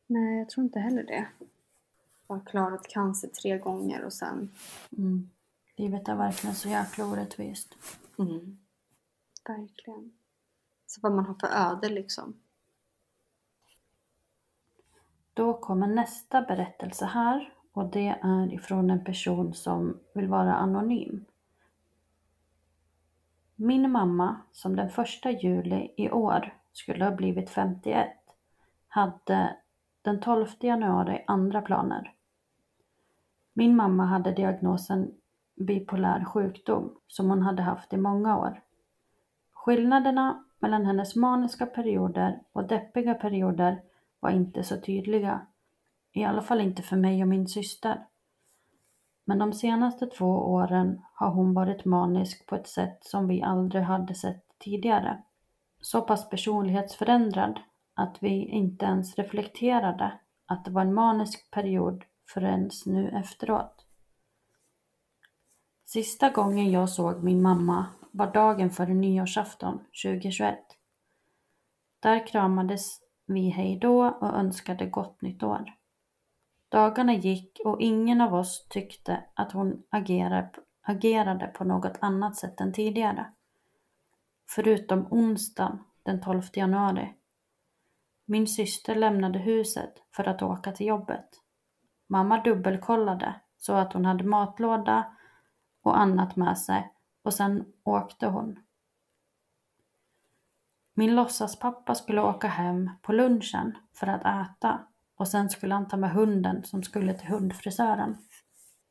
Nej, 0.07 0.39
jag 0.39 0.49
tror 0.49 0.65
inte 0.65 0.81
heller 0.81 1.03
det. 1.03 1.29
Har 2.27 2.41
klarat 2.47 2.89
cancer 2.89 3.29
tre 3.29 3.59
gånger 3.59 4.05
och 4.05 4.13
sen... 4.13 4.51
Mm. 4.99 5.31
Livet 5.77 6.09
är 6.09 6.17
verkligen 6.17 6.57
så 6.57 6.69
jäkla 6.69 7.07
orättvist. 7.07 7.75
Mm. 8.19 8.59
Verkligen. 9.49 10.13
Så 10.87 11.01
vad 11.01 11.13
man 11.15 11.27
har 11.27 11.35
för 11.35 11.49
öde 11.49 11.89
liksom. 11.89 12.35
Då 15.39 15.55
kommer 15.55 15.87
nästa 15.87 16.43
berättelse 16.43 17.05
här 17.05 17.53
och 17.73 17.91
det 17.91 18.19
är 18.23 18.55
ifrån 18.55 18.91
en 18.91 19.05
person 19.05 19.55
som 19.55 19.99
vill 20.15 20.29
vara 20.29 20.55
anonym. 20.55 21.25
Min 23.57 23.91
mamma, 23.91 24.37
som 24.53 24.77
den 24.77 24.91
första 24.91 25.31
juli 25.31 25.95
i 25.97 26.11
år 26.11 26.55
skulle 26.73 27.05
ha 27.05 27.13
blivit 27.13 27.51
51, 27.51 28.09
hade 28.89 29.57
den 30.03 30.21
12 30.21 30.47
januari 30.61 31.25
andra 31.27 31.63
planer. 31.63 32.15
Min 33.53 33.77
mamma 33.77 34.05
hade 34.05 34.33
diagnosen 34.33 35.15
bipolär 35.57 36.25
sjukdom 36.25 36.95
som 37.07 37.31
hon 37.31 37.43
hade 37.43 37.63
haft 37.63 37.93
i 37.93 37.97
många 37.97 38.39
år. 38.39 38.63
Skillnaderna 39.53 40.45
mellan 40.59 40.87
hennes 40.87 41.17
maniska 41.17 41.67
perioder 41.67 42.41
och 42.53 42.67
deppiga 42.67 43.15
perioder 43.15 43.83
var 44.21 44.31
inte 44.31 44.63
så 44.63 44.81
tydliga. 44.81 45.47
I 46.13 46.25
alla 46.25 46.43
fall 46.43 46.61
inte 46.61 46.83
för 46.83 46.97
mig 46.97 47.23
och 47.23 47.29
min 47.29 47.49
syster. 47.49 48.07
Men 49.25 49.39
de 49.39 49.53
senaste 49.53 50.07
två 50.07 50.27
åren 50.27 51.01
har 51.15 51.31
hon 51.31 51.55
varit 51.55 51.85
manisk 51.85 52.47
på 52.47 52.55
ett 52.55 52.69
sätt 52.69 52.99
som 53.01 53.29
vi 53.29 53.43
aldrig 53.43 53.83
hade 53.83 54.15
sett 54.15 54.45
tidigare. 54.59 55.23
Så 55.81 56.03
pass 56.03 56.31
personlighetsförändrad 56.31 57.61
att 57.95 58.17
vi 58.21 58.45
inte 58.45 58.85
ens 58.85 59.19
reflekterade 59.19 60.13
att 60.47 60.65
det 60.65 60.71
var 60.71 60.83
en 60.83 60.95
manisk 60.95 61.51
period 61.51 62.05
förrän 62.35 62.71
nu 62.87 63.09
efteråt. 63.09 63.85
Sista 65.85 66.31
gången 66.31 66.71
jag 66.71 66.91
såg 66.91 67.25
min 67.25 67.43
mamma 67.43 67.87
var 68.11 68.33
dagen 68.33 68.71
före 68.71 68.95
nyårsafton 68.95 69.79
2021. 70.05 70.59
Där 72.01 72.27
kramades 72.27 73.01
vi 73.29 73.49
hejdå 73.49 74.07
och 74.21 74.35
önskade 74.35 74.87
gott 74.87 75.23
nytt 75.23 75.43
år. 75.43 75.73
Dagarna 76.69 77.15
gick 77.15 77.61
och 77.65 77.81
ingen 77.81 78.21
av 78.21 78.35
oss 78.35 78.67
tyckte 78.69 79.25
att 79.35 79.53
hon 79.53 79.83
agerade 80.83 81.47
på 81.47 81.65
något 81.65 81.99
annat 82.01 82.37
sätt 82.37 82.61
än 82.61 82.73
tidigare. 82.73 83.33
Förutom 84.51 85.07
onsdagen 85.11 85.79
den 86.03 86.21
12 86.21 86.43
januari. 86.53 87.15
Min 88.25 88.47
syster 88.47 88.95
lämnade 88.95 89.39
huset 89.39 89.93
för 90.17 90.29
att 90.29 90.43
åka 90.43 90.73
till 90.73 90.87
jobbet. 90.87 91.29
Mamma 92.07 92.43
dubbelkollade 92.43 93.35
så 93.59 93.73
att 93.73 93.93
hon 93.93 94.05
hade 94.05 94.25
matlåda 94.25 95.17
och 95.83 95.99
annat 95.99 96.37
med 96.37 96.59
sig 96.59 96.93
och 97.23 97.35
sen 97.35 97.65
åkte 97.85 98.27
hon. 98.27 98.59
Min 100.99 101.17
låtsaspappa 101.17 101.95
skulle 101.95 102.21
åka 102.21 102.49
hem 102.49 102.91
på 103.03 103.13
lunchen 103.13 103.79
för 103.95 104.07
att 104.07 104.21
äta 104.21 104.81
och 105.17 105.29
sen 105.29 105.51
skulle 105.51 105.75
han 105.75 105.89
ta 105.89 105.97
med 105.97 106.11
hunden 106.11 106.65
som 106.65 106.83
skulle 106.83 107.15
till 107.15 107.29
hundfrisören. 107.29 108.17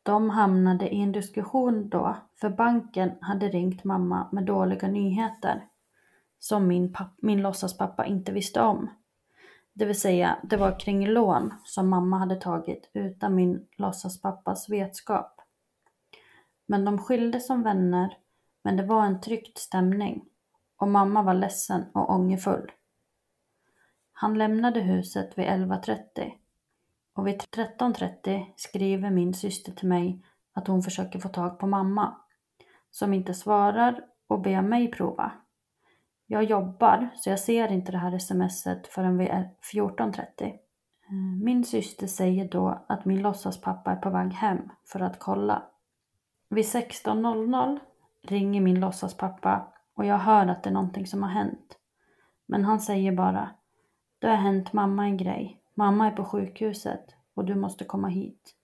De 0.03 0.29
hamnade 0.29 0.89
i 0.89 1.01
en 1.01 1.11
diskussion 1.11 1.89
då, 1.89 2.17
för 2.35 2.49
banken 2.49 3.11
hade 3.21 3.47
ringt 3.47 3.83
mamma 3.83 4.29
med 4.31 4.45
dåliga 4.45 4.87
nyheter 4.87 5.63
som 6.39 6.67
min, 6.67 6.95
min 7.21 7.41
låtsaspappa 7.41 8.05
inte 8.05 8.31
visste 8.31 8.61
om. 8.61 8.89
Det 9.73 9.85
vill 9.85 9.99
säga, 9.99 10.37
det 10.43 10.57
var 10.57 10.79
kring 10.79 11.07
lån 11.07 11.53
som 11.63 11.89
mamma 11.89 12.17
hade 12.17 12.35
tagit 12.35 12.89
utan 12.93 13.35
min 13.35 13.67
låtsaspappas 13.77 14.69
vetskap. 14.69 15.41
Men 16.67 16.85
de 16.85 16.97
skilde 16.97 17.39
som 17.39 17.63
vänner, 17.63 18.17
men 18.63 18.77
det 18.77 18.83
var 18.83 19.05
en 19.05 19.21
tryckt 19.21 19.57
stämning 19.57 20.25
och 20.77 20.87
mamma 20.87 21.21
var 21.21 21.33
ledsen 21.33 21.85
och 21.93 22.09
ångerfull. 22.09 22.71
Han 24.13 24.37
lämnade 24.37 24.79
huset 24.79 25.37
vid 25.37 25.45
11.30 25.45 26.31
och 27.13 27.27
vid 27.27 27.41
13.30 27.41 28.45
skriver 28.55 29.09
min 29.09 29.33
syster 29.33 29.71
till 29.71 29.87
mig 29.87 30.23
att 30.53 30.67
hon 30.67 30.83
försöker 30.83 31.19
få 31.19 31.29
tag 31.29 31.59
på 31.59 31.67
mamma, 31.67 32.17
som 32.91 33.13
inte 33.13 33.33
svarar 33.33 34.05
och 34.27 34.41
ber 34.41 34.61
mig 34.61 34.91
prova. 34.91 35.31
Jag 36.27 36.43
jobbar 36.43 37.09
så 37.15 37.29
jag 37.29 37.39
ser 37.39 37.71
inte 37.71 37.91
det 37.91 37.97
här 37.97 38.19
smset 38.19 38.87
förrän 38.87 39.17
vid 39.17 39.29
14.30. 39.73 40.53
Min 41.43 41.63
syster 41.63 42.07
säger 42.07 42.49
då 42.49 42.85
att 42.87 43.05
min 43.05 43.21
låtsaspappa 43.21 43.91
är 43.91 43.95
på 43.95 44.09
väg 44.09 44.33
hem 44.33 44.69
för 44.85 44.99
att 44.99 45.19
kolla. 45.19 45.63
Vid 46.49 46.65
16.00 46.65 47.79
ringer 48.23 48.61
min 48.61 48.79
låtsaspappa 48.79 49.73
och 49.97 50.05
jag 50.05 50.17
hör 50.17 50.47
att 50.47 50.63
det 50.63 50.69
är 50.69 50.73
någonting 50.73 51.07
som 51.07 51.23
har 51.23 51.29
hänt. 51.29 51.77
Men 52.45 52.65
han 52.65 52.79
säger 52.79 53.11
bara 53.11 53.49
Det 54.19 54.27
har 54.27 54.35
hänt 54.35 54.73
mamma 54.73 55.03
en 55.03 55.17
grej. 55.17 55.61
Mamma 55.73 56.07
är 56.07 56.11
på 56.11 56.25
sjukhuset 56.25 57.15
och 57.33 57.45
du 57.45 57.55
måste 57.55 57.85
komma 57.85 58.07
hit. 58.07 58.55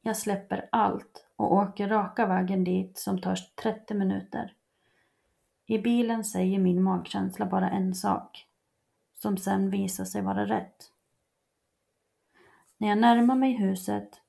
Jag 0.00 0.16
släpper 0.16 0.68
allt 0.72 1.26
och 1.36 1.52
åker 1.52 1.88
raka 1.88 2.26
vägen 2.26 2.64
dit 2.64 2.98
som 2.98 3.20
tar 3.20 3.36
30 3.62 3.94
minuter. 3.94 4.54
I 5.66 5.78
bilen 5.78 6.24
säger 6.24 6.58
min 6.58 6.82
magkänsla 6.82 7.46
bara 7.46 7.70
en 7.70 7.94
sak, 7.94 8.46
som 9.14 9.36
sen 9.36 9.70
visar 9.70 10.04
sig 10.04 10.22
vara 10.22 10.46
rätt. 10.46 10.92
När 12.78 12.88
jag 12.88 12.98
närmar 12.98 13.34
mig 13.34 13.52
huset 13.52 14.20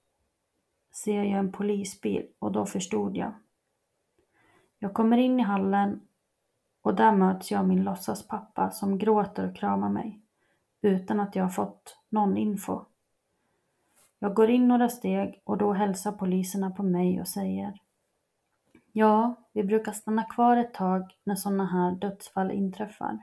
ser 0.91 1.23
jag 1.23 1.39
en 1.39 1.51
polisbil 1.51 2.27
och 2.39 2.51
då 2.51 2.65
förstod 2.65 3.17
jag. 3.17 3.33
Jag 4.79 4.93
kommer 4.93 5.17
in 5.17 5.39
i 5.39 5.43
hallen 5.43 6.01
och 6.89 6.95
där 6.95 7.11
möts 7.11 7.51
jag 7.51 7.59
av 7.59 7.67
min 7.67 7.83
låtsaspappa 7.83 8.71
som 8.71 8.97
gråter 8.97 9.49
och 9.49 9.55
kramar 9.55 9.89
mig 9.89 10.21
utan 10.81 11.19
att 11.19 11.35
jag 11.35 11.43
har 11.43 11.49
fått 11.49 11.97
någon 12.09 12.37
info. 12.37 12.85
Jag 14.19 14.33
går 14.33 14.49
in 14.49 14.67
några 14.67 14.89
steg 14.89 15.41
och 15.45 15.57
då 15.57 15.73
hälsar 15.73 16.11
poliserna 16.11 16.71
på 16.71 16.83
mig 16.83 17.21
och 17.21 17.27
säger 17.27 17.73
Ja, 18.91 19.35
vi 19.53 19.63
brukar 19.63 19.91
stanna 19.91 20.23
kvar 20.23 20.57
ett 20.57 20.73
tag 20.73 21.17
när 21.23 21.35
sådana 21.35 21.65
här 21.65 21.91
dödsfall 21.91 22.51
inträffar. 22.51 23.19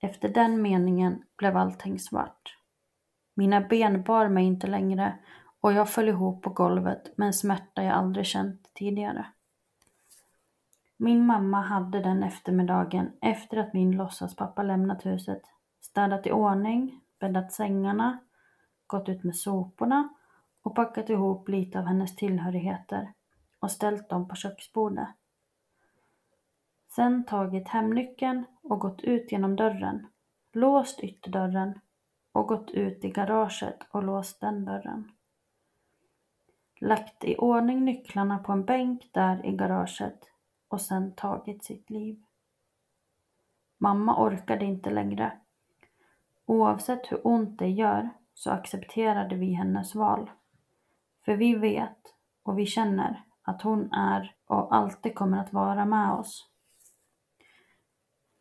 Efter 0.00 0.28
den 0.28 0.62
meningen 0.62 1.22
blev 1.36 1.56
allting 1.56 1.98
svart. 1.98 2.56
Mina 3.34 3.60
ben 3.60 4.02
bar 4.02 4.28
mig 4.28 4.44
inte 4.44 4.66
längre 4.66 5.18
och 5.60 5.72
jag 5.72 5.90
föll 5.90 6.08
ihop 6.08 6.42
på 6.42 6.50
golvet 6.50 7.18
med 7.18 7.26
en 7.26 7.34
smärta 7.34 7.82
jag 7.82 7.94
aldrig 7.94 8.26
känt 8.26 8.74
tidigare. 8.74 9.26
Min 11.00 11.26
mamma 11.26 11.60
hade 11.60 12.00
den 12.00 12.22
eftermiddagen 12.22 13.12
efter 13.20 13.56
att 13.56 13.72
min 13.72 13.96
låtsaspappa 13.96 14.62
lämnat 14.62 15.06
huset 15.06 15.42
städat 15.80 16.26
i 16.26 16.32
ordning, 16.32 17.00
bäddat 17.18 17.52
sängarna, 17.52 18.18
gått 18.86 19.08
ut 19.08 19.24
med 19.24 19.36
soporna 19.36 20.08
och 20.62 20.74
packat 20.74 21.10
ihop 21.10 21.48
lite 21.48 21.78
av 21.78 21.84
hennes 21.84 22.16
tillhörigheter 22.16 23.12
och 23.58 23.70
ställt 23.70 24.08
dem 24.08 24.28
på 24.28 24.34
köksbordet. 24.34 25.08
Sen 26.88 27.24
tagit 27.24 27.68
hemnyckeln 27.68 28.44
och 28.62 28.80
gått 28.80 29.00
ut 29.00 29.32
genom 29.32 29.56
dörren, 29.56 30.06
låst 30.52 31.00
ytterdörren 31.00 31.80
och 32.32 32.48
gått 32.48 32.70
ut 32.70 33.04
i 33.04 33.10
garaget 33.10 33.86
och 33.90 34.02
låst 34.02 34.40
den 34.40 34.64
dörren. 34.64 35.12
Lagt 36.80 37.24
i 37.24 37.36
ordning 37.36 37.84
nycklarna 37.84 38.38
på 38.38 38.52
en 38.52 38.64
bänk 38.64 39.10
där 39.12 39.46
i 39.46 39.56
garaget 39.56 40.18
och 40.68 40.80
sen 40.80 41.14
tagit 41.14 41.64
sitt 41.64 41.90
liv. 41.90 42.22
Mamma 43.78 44.22
orkade 44.24 44.64
inte 44.64 44.90
längre. 44.90 45.38
Oavsett 46.46 47.12
hur 47.12 47.26
ont 47.26 47.58
det 47.58 47.68
gör 47.68 48.10
så 48.34 48.50
accepterade 48.50 49.36
vi 49.36 49.52
hennes 49.52 49.94
val. 49.94 50.30
För 51.24 51.36
vi 51.36 51.54
vet 51.54 52.14
och 52.42 52.58
vi 52.58 52.66
känner 52.66 53.24
att 53.42 53.62
hon 53.62 53.92
är 53.92 54.34
och 54.46 54.74
alltid 54.74 55.14
kommer 55.14 55.38
att 55.38 55.52
vara 55.52 55.84
med 55.84 56.12
oss. 56.12 56.48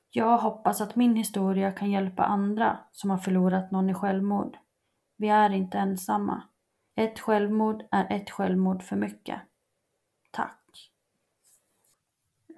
Jag 0.09 0.38
hoppas 0.38 0.82
att 0.82 0.95
min 0.95 1.15
historia 1.15 1.71
kan 1.71 1.91
hjälpa 1.91 2.23
andra 2.23 2.80
som 2.91 3.09
har 3.09 3.17
förlorat 3.17 3.71
någon 3.71 3.89
i 3.89 3.93
självmord. 3.93 4.57
Vi 5.17 5.30
är 5.30 5.49
inte 5.49 5.78
ensamma. 5.78 6.43
Ett 6.95 7.19
självmord 7.19 7.84
är 7.91 8.07
ett 8.11 8.30
självmord 8.30 8.84
för 8.84 8.95
mycket. 8.95 9.41
Tack. 10.32 10.91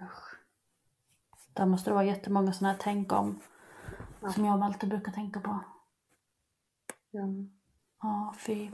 Usch. 0.02 0.36
Där 1.54 1.66
måste 1.66 1.89
det 1.89 1.93
vara 1.93 2.04
jättemånga 2.06 2.54
sådana 2.54 2.72
här 2.74 2.80
tänk 2.82 3.12
om 3.12 3.39
Ja. 4.22 4.32
som 4.32 4.45
jag 4.45 4.62
alltid 4.64 4.89
brukar 4.89 5.12
tänka 5.12 5.39
på. 5.39 5.60
Ja. 7.12 7.24
Ja, 8.02 8.34
fy. 8.38 8.70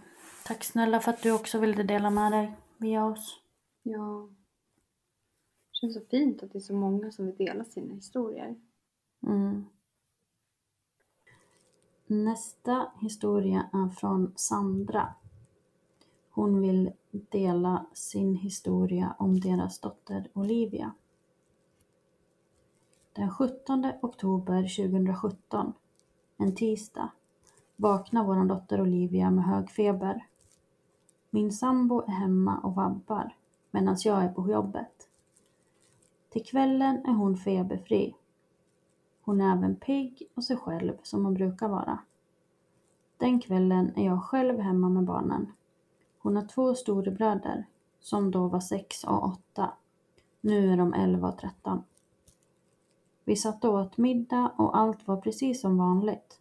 Tack 0.46 0.64
snälla 0.64 1.00
för 1.00 1.12
att 1.12 1.22
du 1.24 1.32
också 1.32 1.60
ville 1.60 1.84
dela 1.84 2.10
med 2.10 2.32
dig 2.32 2.56
via 2.78 3.06
oss. 3.06 3.40
ja. 3.84 4.30
Det 5.72 5.80
känns 5.80 5.94
så 5.94 6.02
fint 6.10 6.44
att 6.44 6.52
det 6.52 6.58
är 6.58 6.62
så 6.62 6.74
många 6.74 7.12
som 7.12 7.26
vill 7.26 7.36
dela 7.36 7.64
sina 7.64 7.94
historier. 7.94 8.56
Mm. 9.28 9.66
Nästa 12.08 12.92
historia 13.02 13.70
är 13.74 13.90
från 13.90 14.34
Sandra. 14.36 15.14
Hon 16.30 16.62
vill 16.62 16.92
dela 17.12 17.86
sin 17.94 18.36
historia 18.36 19.16
om 19.20 19.40
deras 19.40 19.80
dotter 19.80 20.28
Olivia. 20.34 20.94
Den 23.16 23.32
17 23.32 23.92
oktober 24.02 24.62
2017, 24.62 25.74
en 26.38 26.56
tisdag, 26.56 27.10
vaknar 27.76 28.24
vår 28.24 28.46
dotter 28.46 28.82
Olivia 28.82 29.32
med 29.32 29.44
hög 29.44 29.70
feber. 29.70 30.28
Min 31.30 31.52
sambo 31.52 32.02
är 32.02 32.12
hemma 32.12 32.60
och 32.60 32.76
vabbar 32.76 33.36
medan 33.72 33.98
jag 34.06 34.24
är 34.24 34.30
på 34.30 34.50
jobbet. 34.52 35.10
Till 36.30 36.46
kvällen 36.46 37.06
är 37.06 37.14
hon 37.14 37.38
feberfri 37.38 38.16
hon 39.26 39.42
är 39.42 39.52
även 39.52 39.76
pigg 39.76 40.30
och 40.36 40.44
sig 40.44 40.58
själv 40.58 40.98
som 41.04 41.26
hon 41.26 41.34
brukar 41.34 41.68
vara. 41.68 42.00
Den 43.18 43.40
kvällen 43.40 43.94
är 43.96 44.06
jag 44.06 44.24
själv 44.24 44.60
hemma 44.60 44.90
med 44.90 45.04
barnen. 45.04 45.52
Hon 46.20 46.36
har 46.36 46.44
två 46.44 46.76
storebröder 46.76 47.66
som 48.00 48.32
då 48.32 48.48
var 48.48 48.60
sex 48.60 49.04
och 49.04 49.24
åtta. 49.24 49.74
Nu 50.42 50.74
är 50.74 50.78
de 50.78 50.94
elva 50.94 51.28
och 51.28 51.38
tretton. 51.38 51.84
Vi 53.26 53.36
satt 53.36 53.66
och 53.66 53.74
åt 53.74 53.98
middag 53.98 54.52
och 54.58 54.78
allt 54.78 55.08
var 55.08 55.18
precis 55.18 55.62
som 55.62 55.78
vanligt. 55.78 56.40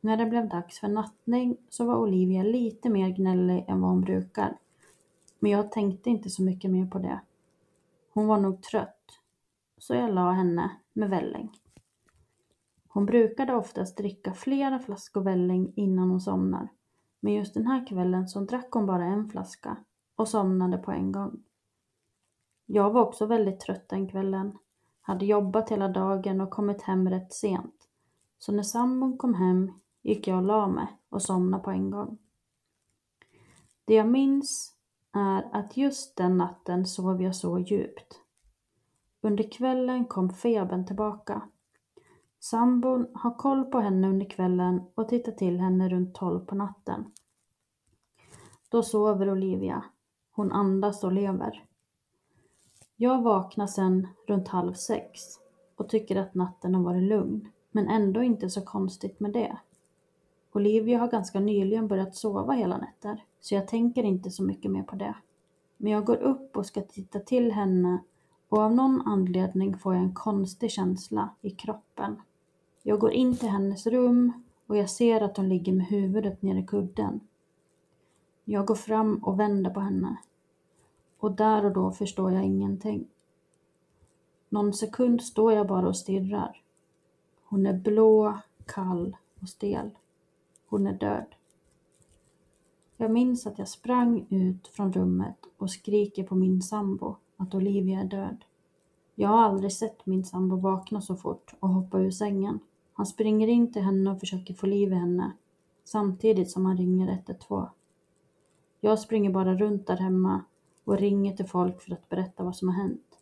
När 0.00 0.16
det 0.16 0.26
blev 0.26 0.48
dags 0.48 0.80
för 0.80 0.88
nattning 0.88 1.56
så 1.68 1.84
var 1.84 1.96
Olivia 1.96 2.42
lite 2.42 2.90
mer 2.90 3.08
gnällig 3.08 3.64
än 3.68 3.80
vad 3.80 3.90
hon 3.90 4.00
brukar. 4.00 4.58
Men 5.38 5.50
jag 5.50 5.72
tänkte 5.72 6.10
inte 6.10 6.30
så 6.30 6.42
mycket 6.42 6.70
mer 6.70 6.86
på 6.86 6.98
det. 6.98 7.20
Hon 8.12 8.26
var 8.26 8.40
nog 8.40 8.62
trött. 8.62 9.20
Så 9.78 9.94
jag 9.94 10.14
la 10.14 10.32
henne 10.32 10.70
med 10.92 11.10
välling. 11.10 11.52
Hon 12.88 13.06
brukade 13.06 13.54
oftast 13.54 13.96
dricka 13.96 14.32
flera 14.34 14.78
flaskor 14.78 15.20
välling 15.20 15.72
innan 15.76 16.10
hon 16.10 16.20
somnar. 16.20 16.68
Men 17.20 17.32
just 17.32 17.54
den 17.54 17.66
här 17.66 17.86
kvällen 17.86 18.28
så 18.28 18.40
drack 18.40 18.70
hon 18.70 18.86
bara 18.86 19.04
en 19.04 19.28
flaska 19.28 19.76
och 20.16 20.28
somnade 20.28 20.78
på 20.78 20.90
en 20.90 21.12
gång. 21.12 21.42
Jag 22.66 22.90
var 22.90 23.02
också 23.02 23.26
väldigt 23.26 23.60
trött 23.60 23.88
den 23.88 24.08
kvällen. 24.08 24.58
Hade 25.06 25.26
jobbat 25.26 25.70
hela 25.70 25.88
dagen 25.88 26.40
och 26.40 26.50
kommit 26.50 26.82
hem 26.82 27.10
rätt 27.10 27.32
sent. 27.32 27.88
Så 28.38 28.52
när 28.52 28.62
sambon 28.62 29.18
kom 29.18 29.34
hem 29.34 29.72
gick 30.02 30.28
jag 30.28 30.38
och 30.38 30.44
la 30.44 30.68
mig 30.68 30.86
och 31.08 31.22
somnade 31.22 31.62
på 31.62 31.70
en 31.70 31.90
gång. 31.90 32.18
Det 33.84 33.94
jag 33.94 34.08
minns 34.08 34.74
är 35.12 35.48
att 35.52 35.76
just 35.76 36.16
den 36.16 36.36
natten 36.36 36.86
sov 36.86 37.22
jag 37.22 37.36
så 37.36 37.58
djupt. 37.58 38.20
Under 39.20 39.50
kvällen 39.50 40.04
kom 40.04 40.30
febern 40.30 40.86
tillbaka. 40.86 41.42
Sambon 42.40 43.06
har 43.14 43.34
koll 43.34 43.64
på 43.64 43.80
henne 43.80 44.08
under 44.08 44.30
kvällen 44.30 44.82
och 44.94 45.08
tittar 45.08 45.32
till 45.32 45.60
henne 45.60 45.88
runt 45.88 46.14
tolv 46.14 46.40
på 46.40 46.54
natten. 46.54 47.12
Då 48.68 48.82
sover 48.82 49.30
Olivia. 49.30 49.84
Hon 50.30 50.52
andas 50.52 51.04
och 51.04 51.12
lever. 51.12 51.64
Jag 52.98 53.22
vaknar 53.22 53.66
sen 53.66 54.08
runt 54.26 54.48
halv 54.48 54.72
sex 54.72 55.20
och 55.76 55.88
tycker 55.88 56.16
att 56.16 56.34
natten 56.34 56.74
har 56.74 56.82
varit 56.82 57.02
lugn, 57.02 57.48
men 57.70 57.88
ändå 57.88 58.22
inte 58.22 58.50
så 58.50 58.60
konstigt 58.60 59.20
med 59.20 59.32
det. 59.32 59.58
Olivia 60.52 60.98
har 60.98 61.08
ganska 61.08 61.40
nyligen 61.40 61.88
börjat 61.88 62.14
sova 62.14 62.52
hela 62.52 62.76
nätter, 62.76 63.24
så 63.40 63.54
jag 63.54 63.68
tänker 63.68 64.02
inte 64.02 64.30
så 64.30 64.42
mycket 64.42 64.70
mer 64.70 64.82
på 64.82 64.96
det. 64.96 65.14
Men 65.76 65.92
jag 65.92 66.04
går 66.04 66.16
upp 66.16 66.56
och 66.56 66.66
ska 66.66 66.80
titta 66.80 67.20
till 67.20 67.52
henne 67.52 67.98
och 68.48 68.58
av 68.58 68.74
någon 68.74 69.02
anledning 69.06 69.78
får 69.78 69.94
jag 69.94 70.02
en 70.02 70.14
konstig 70.14 70.70
känsla 70.70 71.30
i 71.40 71.50
kroppen. 71.50 72.16
Jag 72.82 73.00
går 73.00 73.12
in 73.12 73.36
till 73.36 73.48
hennes 73.48 73.86
rum 73.86 74.32
och 74.66 74.76
jag 74.76 74.90
ser 74.90 75.20
att 75.20 75.36
hon 75.36 75.48
ligger 75.48 75.72
med 75.72 75.86
huvudet 75.86 76.42
nere 76.42 76.58
i 76.58 76.66
kudden. 76.66 77.20
Jag 78.44 78.66
går 78.66 78.74
fram 78.74 79.16
och 79.16 79.40
vänder 79.40 79.70
på 79.70 79.80
henne. 79.80 80.16
Och 81.18 81.32
där 81.32 81.64
och 81.64 81.72
då 81.72 81.90
förstår 81.90 82.32
jag 82.32 82.44
ingenting. 82.44 83.08
Någon 84.48 84.72
sekund 84.72 85.22
står 85.22 85.52
jag 85.52 85.66
bara 85.66 85.88
och 85.88 85.96
stirrar. 85.96 86.62
Hon 87.44 87.66
är 87.66 87.72
blå, 87.72 88.38
kall 88.66 89.16
och 89.40 89.48
stel. 89.48 89.90
Hon 90.66 90.86
är 90.86 90.92
död. 90.92 91.34
Jag 92.96 93.10
minns 93.10 93.46
att 93.46 93.58
jag 93.58 93.68
sprang 93.68 94.26
ut 94.30 94.68
från 94.68 94.92
rummet 94.92 95.36
och 95.56 95.70
skriker 95.70 96.24
på 96.24 96.34
min 96.34 96.62
sambo 96.62 97.16
att 97.36 97.54
Olivia 97.54 98.00
är 98.00 98.04
död. 98.04 98.44
Jag 99.14 99.28
har 99.28 99.38
aldrig 99.38 99.72
sett 99.72 100.06
min 100.06 100.24
sambo 100.24 100.56
vakna 100.56 101.00
så 101.00 101.16
fort 101.16 101.54
och 101.60 101.68
hoppa 101.68 101.98
ur 101.98 102.10
sängen. 102.10 102.60
Han 102.92 103.06
springer 103.06 103.48
in 103.48 103.72
till 103.72 103.82
henne 103.82 104.10
och 104.10 104.20
försöker 104.20 104.54
få 104.54 104.66
liv 104.66 104.92
i 104.92 104.94
henne 104.94 105.32
samtidigt 105.84 106.50
som 106.50 106.66
han 106.66 106.76
ringer 106.76 107.08
112. 107.08 107.66
Jag 108.80 108.98
springer 108.98 109.30
bara 109.30 109.54
runt 109.54 109.86
där 109.86 109.96
hemma 109.96 110.44
och 110.86 110.98
ringer 110.98 111.36
till 111.36 111.46
folk 111.46 111.82
för 111.82 111.92
att 111.92 112.08
berätta 112.08 112.44
vad 112.44 112.56
som 112.56 112.68
har 112.68 112.74
hänt. 112.74 113.18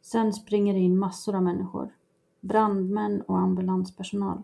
Sen 0.00 0.32
springer 0.32 0.74
det 0.74 0.80
in 0.80 0.98
massor 0.98 1.34
av 1.34 1.42
människor. 1.42 1.94
brandmän 2.40 3.22
och 3.22 3.38
ambulanspersonal. 3.38 4.42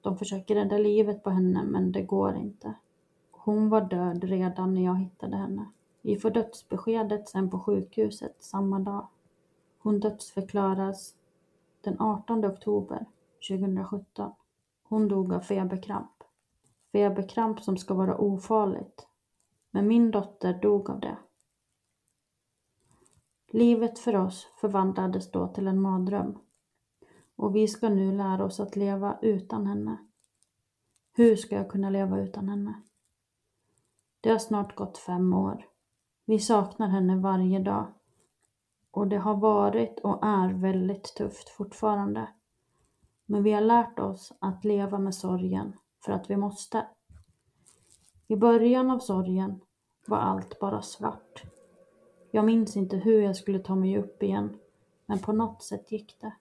De 0.00 0.18
försöker 0.18 0.54
rädda 0.54 0.78
livet 0.78 1.22
på 1.22 1.30
henne 1.30 1.62
men 1.62 1.92
det 1.92 2.02
går 2.02 2.36
inte. 2.36 2.74
Hon 3.30 3.68
var 3.68 3.80
död 3.80 4.24
redan 4.24 4.74
när 4.74 4.84
jag 4.84 4.96
hittade 5.00 5.36
henne. 5.36 5.66
Vi 6.02 6.16
får 6.16 6.30
dödsbeskedet 6.30 7.28
sen 7.28 7.50
på 7.50 7.60
sjukhuset 7.60 8.36
samma 8.38 8.78
dag. 8.78 9.08
Hon 9.78 10.00
dödsförklaras 10.00 11.14
den 11.80 12.00
18 12.00 12.44
oktober 12.44 13.06
2017. 13.48 14.32
Hon 14.82 15.08
dog 15.08 15.32
av 15.32 15.40
feberkramp. 15.40 16.24
Feberkramp 16.92 17.60
som 17.60 17.76
ska 17.76 17.94
vara 17.94 18.16
ofarligt. 18.16 19.06
Men 19.74 19.88
min 19.88 20.10
dotter 20.10 20.54
dog 20.54 20.90
av 20.90 21.00
det. 21.00 21.18
Livet 23.52 23.98
för 23.98 24.16
oss 24.16 24.48
förvandlades 24.60 25.30
då 25.30 25.48
till 25.48 25.66
en 25.66 25.80
mardröm. 25.80 26.38
Och 27.36 27.56
vi 27.56 27.68
ska 27.68 27.88
nu 27.88 28.12
lära 28.12 28.44
oss 28.44 28.60
att 28.60 28.76
leva 28.76 29.18
utan 29.22 29.66
henne. 29.66 29.96
Hur 31.12 31.36
ska 31.36 31.56
jag 31.56 31.70
kunna 31.70 31.90
leva 31.90 32.20
utan 32.20 32.48
henne? 32.48 32.82
Det 34.20 34.30
har 34.30 34.38
snart 34.38 34.74
gått 34.74 34.98
fem 34.98 35.34
år. 35.34 35.66
Vi 36.24 36.38
saknar 36.38 36.88
henne 36.88 37.16
varje 37.16 37.58
dag. 37.58 37.86
Och 38.90 39.08
det 39.08 39.18
har 39.18 39.36
varit 39.36 40.00
och 40.00 40.24
är 40.24 40.48
väldigt 40.48 41.04
tufft 41.04 41.48
fortfarande. 41.48 42.28
Men 43.26 43.42
vi 43.42 43.52
har 43.52 43.60
lärt 43.60 43.98
oss 43.98 44.32
att 44.38 44.64
leva 44.64 44.98
med 44.98 45.14
sorgen 45.14 45.76
för 46.04 46.12
att 46.12 46.30
vi 46.30 46.36
måste. 46.36 46.86
I 48.32 48.36
början 48.36 48.90
av 48.90 48.98
sorgen 48.98 49.60
var 50.06 50.18
allt 50.18 50.58
bara 50.58 50.82
svart. 50.82 51.42
Jag 52.30 52.44
minns 52.44 52.76
inte 52.76 52.96
hur 52.96 53.22
jag 53.22 53.36
skulle 53.36 53.58
ta 53.58 53.74
mig 53.74 53.98
upp 53.98 54.22
igen, 54.22 54.58
men 55.06 55.18
på 55.18 55.32
något 55.32 55.62
sätt 55.62 55.92
gick 55.92 56.16
det. 56.20 56.32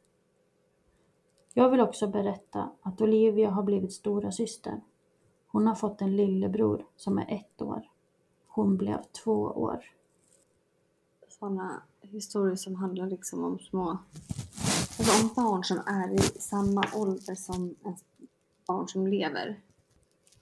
Jag 1.53 1.69
vill 1.69 1.79
också 1.79 2.07
berätta 2.07 2.69
att 2.81 3.01
Olivia 3.01 3.49
har 3.49 3.63
blivit 3.63 3.93
stora 3.93 4.31
syster. 4.31 4.81
Hon 5.47 5.67
har 5.67 5.75
fått 5.75 6.01
en 6.01 6.15
lillebror 6.15 6.85
som 6.95 7.17
är 7.17 7.25
ett 7.33 7.61
år. 7.61 7.89
Hon 8.47 8.77
blev 8.77 9.01
två 9.23 9.41
år. 9.41 9.85
Sådana 11.27 11.83
historier 12.01 12.55
som 12.55 12.75
handlar 12.75 13.07
liksom 13.07 13.43
om 13.43 13.59
små... 13.59 13.97
Alltså 14.99 15.23
om 15.23 15.33
barn 15.35 15.63
som 15.63 15.77
är 15.77 16.13
i 16.13 16.19
samma 16.19 16.83
ålder 16.95 17.35
som 17.35 17.75
barn 18.67 18.87
som 18.87 19.07
lever. 19.07 19.61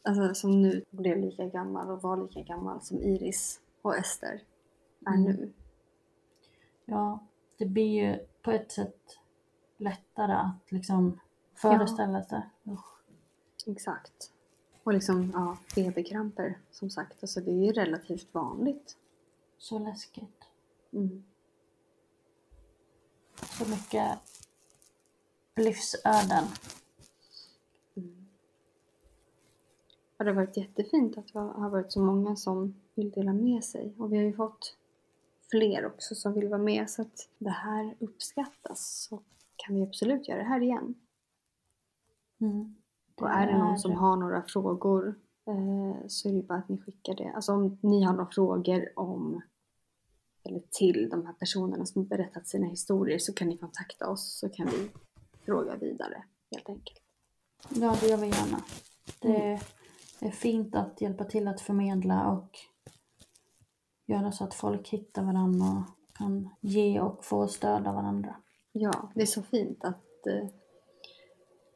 Alltså 0.04 0.34
som 0.34 0.62
nu 0.62 0.84
blev 0.90 1.18
lika 1.18 1.46
gammal 1.46 1.90
och 1.90 2.02
var 2.02 2.18
lika 2.18 2.42
gammal 2.42 2.82
som 2.82 3.04
Iris 3.04 3.62
och 3.82 3.98
Ester 3.98 4.44
är 5.06 5.14
Mm. 5.14 5.24
nu. 5.24 5.54
Ja, 6.86 7.20
det 7.58 7.66
blir 7.66 8.04
ju 8.04 8.20
på 8.42 8.52
ett 8.52 8.72
sätt 8.72 9.18
lättare 9.78 10.34
att 10.34 10.72
liksom 10.72 11.20
föreställa 11.56 12.24
sig. 12.24 12.50
Usch. 12.68 13.00
Exakt. 13.66 14.32
Och 14.84 14.94
liksom, 14.94 15.32
ja, 15.34 15.58
feberkramper 15.76 16.58
som 16.72 16.90
sagt. 16.90 17.24
Alltså 17.24 17.42
det 17.42 17.52
är 17.52 17.66
ju 17.66 17.72
relativt 17.72 18.34
vanligt. 18.34 18.98
Så 19.58 19.80
läskigt. 19.80 20.44
Mm. 20.94 21.24
Så 23.36 23.70
mycket 23.70 24.20
livsöden. 25.56 26.44
Det 30.24 30.26
har 30.26 30.34
varit 30.34 30.58
jättefint 30.58 31.18
att 31.18 31.34
det 31.34 31.40
har 31.40 31.70
varit 31.70 31.92
så 31.92 32.02
många 32.02 32.36
som 32.36 32.76
vill 32.96 33.12
dela 33.12 33.34
med 33.34 33.64
sig. 33.64 33.94
Och 33.98 34.14
vi 34.14 34.18
har 34.18 34.24
ju 34.24 34.34
fått 34.34 34.78
fler 35.52 35.86
också 35.86 36.16
som 36.16 36.34
vill 36.34 36.48
vara 36.48 36.62
med. 36.62 36.90
Så 36.90 37.02
att 37.02 37.30
det 37.38 37.50
här 37.50 37.96
uppskattas. 38.00 39.08
Så 39.10 39.22
kan 39.56 39.76
vi 39.76 39.84
absolut 39.84 40.28
göra 40.28 40.38
det 40.38 40.46
här 40.46 40.62
igen. 40.62 40.96
Mm. 42.42 42.76
Och 43.16 43.30
är 43.30 43.48
det 43.48 43.58
någon 43.58 43.80
som 43.80 43.92
har 43.92 44.16
några 44.16 44.42
frågor 44.42 45.16
eh, 45.48 46.08
så 46.08 46.30
är 46.30 46.34
det 46.34 46.42
bara 46.42 46.58
att 46.58 46.70
ni 46.70 46.78
skickar 46.78 47.16
det. 47.16 47.32
Alltså 47.36 47.54
om 47.54 47.78
ni 47.82 48.04
har 48.04 48.14
några 48.14 48.32
frågor 48.32 48.90
om 48.96 49.42
eller 50.44 50.62
till 50.72 51.10
de 51.10 51.26
här 51.26 51.34
personerna 51.34 51.86
som 51.86 52.06
berättat 52.06 52.48
sina 52.48 52.68
historier 52.68 53.20
så 53.20 53.34
kan 53.34 53.48
ni 53.48 53.58
kontakta 53.58 54.10
oss 54.10 54.40
så 54.40 54.50
kan 54.50 54.68
vi 54.68 54.90
fråga 55.46 55.76
vidare 55.76 56.24
helt 56.52 56.70
enkelt. 56.70 57.02
Ja, 57.70 57.96
det 58.02 58.08
gör 58.08 58.18
vi 58.18 58.28
gärna. 58.28 58.62
Det 59.20 59.62
är 60.26 60.32
fint 60.32 60.76
att 60.76 61.02
hjälpa 61.02 61.24
till 61.24 61.48
att 61.48 61.62
förmedla 61.62 62.28
och 62.32 62.60
göra 64.06 64.32
så 64.32 64.44
att 64.44 64.54
folk 64.54 64.90
hittar 64.90 65.24
varandra 65.24 65.66
och 65.68 66.18
kan 66.18 66.50
ge 66.62 67.00
och 67.00 67.26
få 67.26 67.48
stöd 67.48 67.88
av 67.88 67.96
varandra. 67.96 68.36
Ja, 68.72 69.12
det 69.16 69.22
är 69.22 69.26
så 69.26 69.42
fint 69.42 69.84
att, 69.84 70.28
eh, 70.28 70.48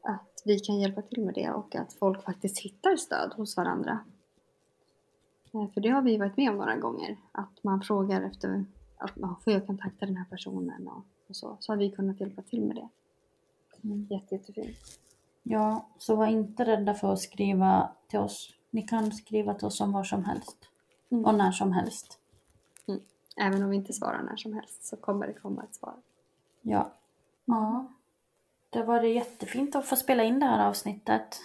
att 0.02 0.42
vi 0.46 0.60
kan 0.60 0.80
hjälpa 0.80 1.02
till 1.02 1.26
med 1.26 1.34
det 1.34 1.52
och 1.52 1.76
att 1.76 1.94
folk 1.94 2.24
faktiskt 2.24 2.60
hittar 2.60 2.96
stöd 2.96 3.34
hos 3.34 3.58
varandra. 3.58 4.00
Eh, 5.54 5.70
För 5.74 5.82
det 5.82 5.90
har 5.90 6.02
vi 6.02 6.18
varit 6.18 6.38
med 6.38 6.50
om 6.50 6.58
några 6.58 6.76
gånger. 6.76 7.18
Att 7.32 7.64
man 7.64 7.82
frågar 7.82 8.22
efter 8.22 8.66
att 8.98 9.12
ja, 9.16 9.40
får 9.44 9.54
jag 9.54 9.68
kontakta 9.68 10.06
den 10.06 10.18
här 10.18 10.26
personen 10.30 10.88
och, 10.88 11.04
och 11.28 11.36
så. 11.36 11.58
Så 11.60 11.72
har 11.72 11.78
vi 11.78 11.92
kunnat 11.92 12.20
hjälpa 12.20 12.42
till 12.42 12.62
med 12.62 12.76
det. 12.76 12.90
Mm. 13.84 14.08
Jätte, 14.10 14.36
jättefint. 14.36 15.00
Ja, 15.44 15.88
så 15.98 16.16
var 16.16 16.28
inte 16.28 16.66
rädda 16.66 16.94
för 16.94 17.14
att 17.14 17.20
skriva 17.20 17.92
till 18.08 18.20
oss. 18.20 18.54
Ni 18.70 18.82
kan 18.82 19.12
skriva 19.12 19.54
till 19.54 19.68
oss 19.68 19.82
om 19.82 19.92
var 19.92 20.04
som 20.04 20.26
helst. 20.26 20.58
Mm. 21.12 21.26
Och 21.26 21.36
när 21.36 21.52
som 21.52 21.72
helst. 21.72 22.20
Även 23.38 23.64
om 23.64 23.70
vi 23.70 23.76
inte 23.76 23.94
svarar 23.94 24.24
när 24.24 24.36
som 24.36 24.54
helst 24.54 24.86
så 24.86 24.98
kommer 24.98 25.28
det 25.28 25.34
komma 25.34 25.64
ett 25.64 25.76
svar. 25.76 25.96
Ja. 26.62 26.92
Ja. 27.46 27.88
Det 28.70 28.84
var 28.84 29.02
det 29.02 29.08
jättefint 29.08 29.76
att 29.76 29.86
få 29.86 29.96
spela 29.96 30.24
in 30.24 30.40
det 30.40 30.46
här 30.46 30.68
avsnittet. 30.68 31.42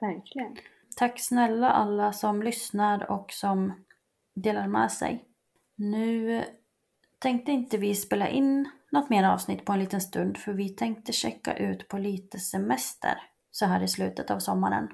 Verkligen. 0.00 0.56
Tack 0.96 1.20
snälla 1.20 1.70
alla 1.70 2.12
som 2.12 2.42
lyssnar 2.42 3.10
och 3.10 3.32
som 3.32 3.72
delar 4.34 4.66
med 4.66 4.92
sig. 4.92 5.24
Nu 5.74 6.44
tänkte 7.18 7.52
inte 7.52 7.78
vi 7.78 7.94
spela 7.94 8.28
in 8.28 8.70
något 8.90 9.10
mer 9.10 9.24
avsnitt 9.24 9.64
på 9.64 9.72
en 9.72 9.78
liten 9.78 10.00
stund 10.00 10.38
för 10.38 10.52
vi 10.52 10.68
tänkte 10.68 11.12
checka 11.12 11.56
ut 11.56 11.88
på 11.88 11.98
lite 11.98 12.38
semester 12.38 13.29
så 13.50 13.66
här 13.66 13.82
i 13.82 13.88
slutet 13.88 14.30
av 14.30 14.38
sommaren. 14.38 14.88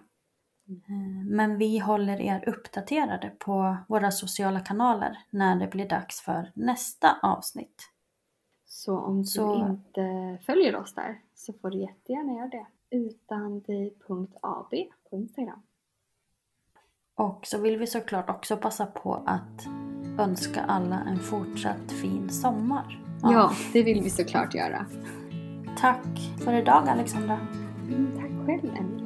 Eh, 0.69 1.27
Men 1.27 1.59
vi 1.59 1.79
håller 1.79 2.21
er 2.21 2.49
uppdaterade 2.49 3.31
på 3.39 3.77
våra 3.89 4.11
sociala 4.11 4.61
kanaler 4.61 5.19
när 5.31 5.57
det 5.57 5.67
blir 5.67 5.89
dags 5.89 6.21
för 6.21 6.53
nästa 6.55 7.17
avsnitt. 7.23 7.91
Så 8.67 8.99
om 8.99 9.19
du 9.19 9.25
Så- 9.27 9.57
inte 9.67 10.39
följer 10.47 10.77
oss 10.77 10.95
där 10.95 11.21
så 11.35 11.53
får 11.53 11.71
du 11.71 11.79
jättegärna 11.81 12.33
göra 12.33 12.49
det. 12.49 12.67
Utandig.ab 12.91 14.71
på 15.11 15.17
Instagram. 15.17 15.63
Och 17.15 17.47
så 17.47 17.59
vill 17.61 17.79
vi 17.79 17.87
såklart 17.87 18.31
också 18.31 18.57
passa 18.57 18.87
på 18.87 19.15
att 19.27 19.67
önska 20.19 20.63
alla 20.63 21.01
en 21.01 21.19
fortsatt 21.19 21.93
fin 21.93 22.31
sommar. 22.31 23.03
Ja, 23.23 23.51
det 23.73 23.83
vill 23.83 24.03
vi 24.03 24.11
såklart 24.11 24.55
göra. 24.55 24.87
Tack 25.79 26.07
för 26.45 26.53
idag 26.53 26.89
Alexandra. 26.89 27.39
Mm, 27.89 28.17
tack 28.17 28.31
själv 28.47 28.75
Emily. 28.77 29.06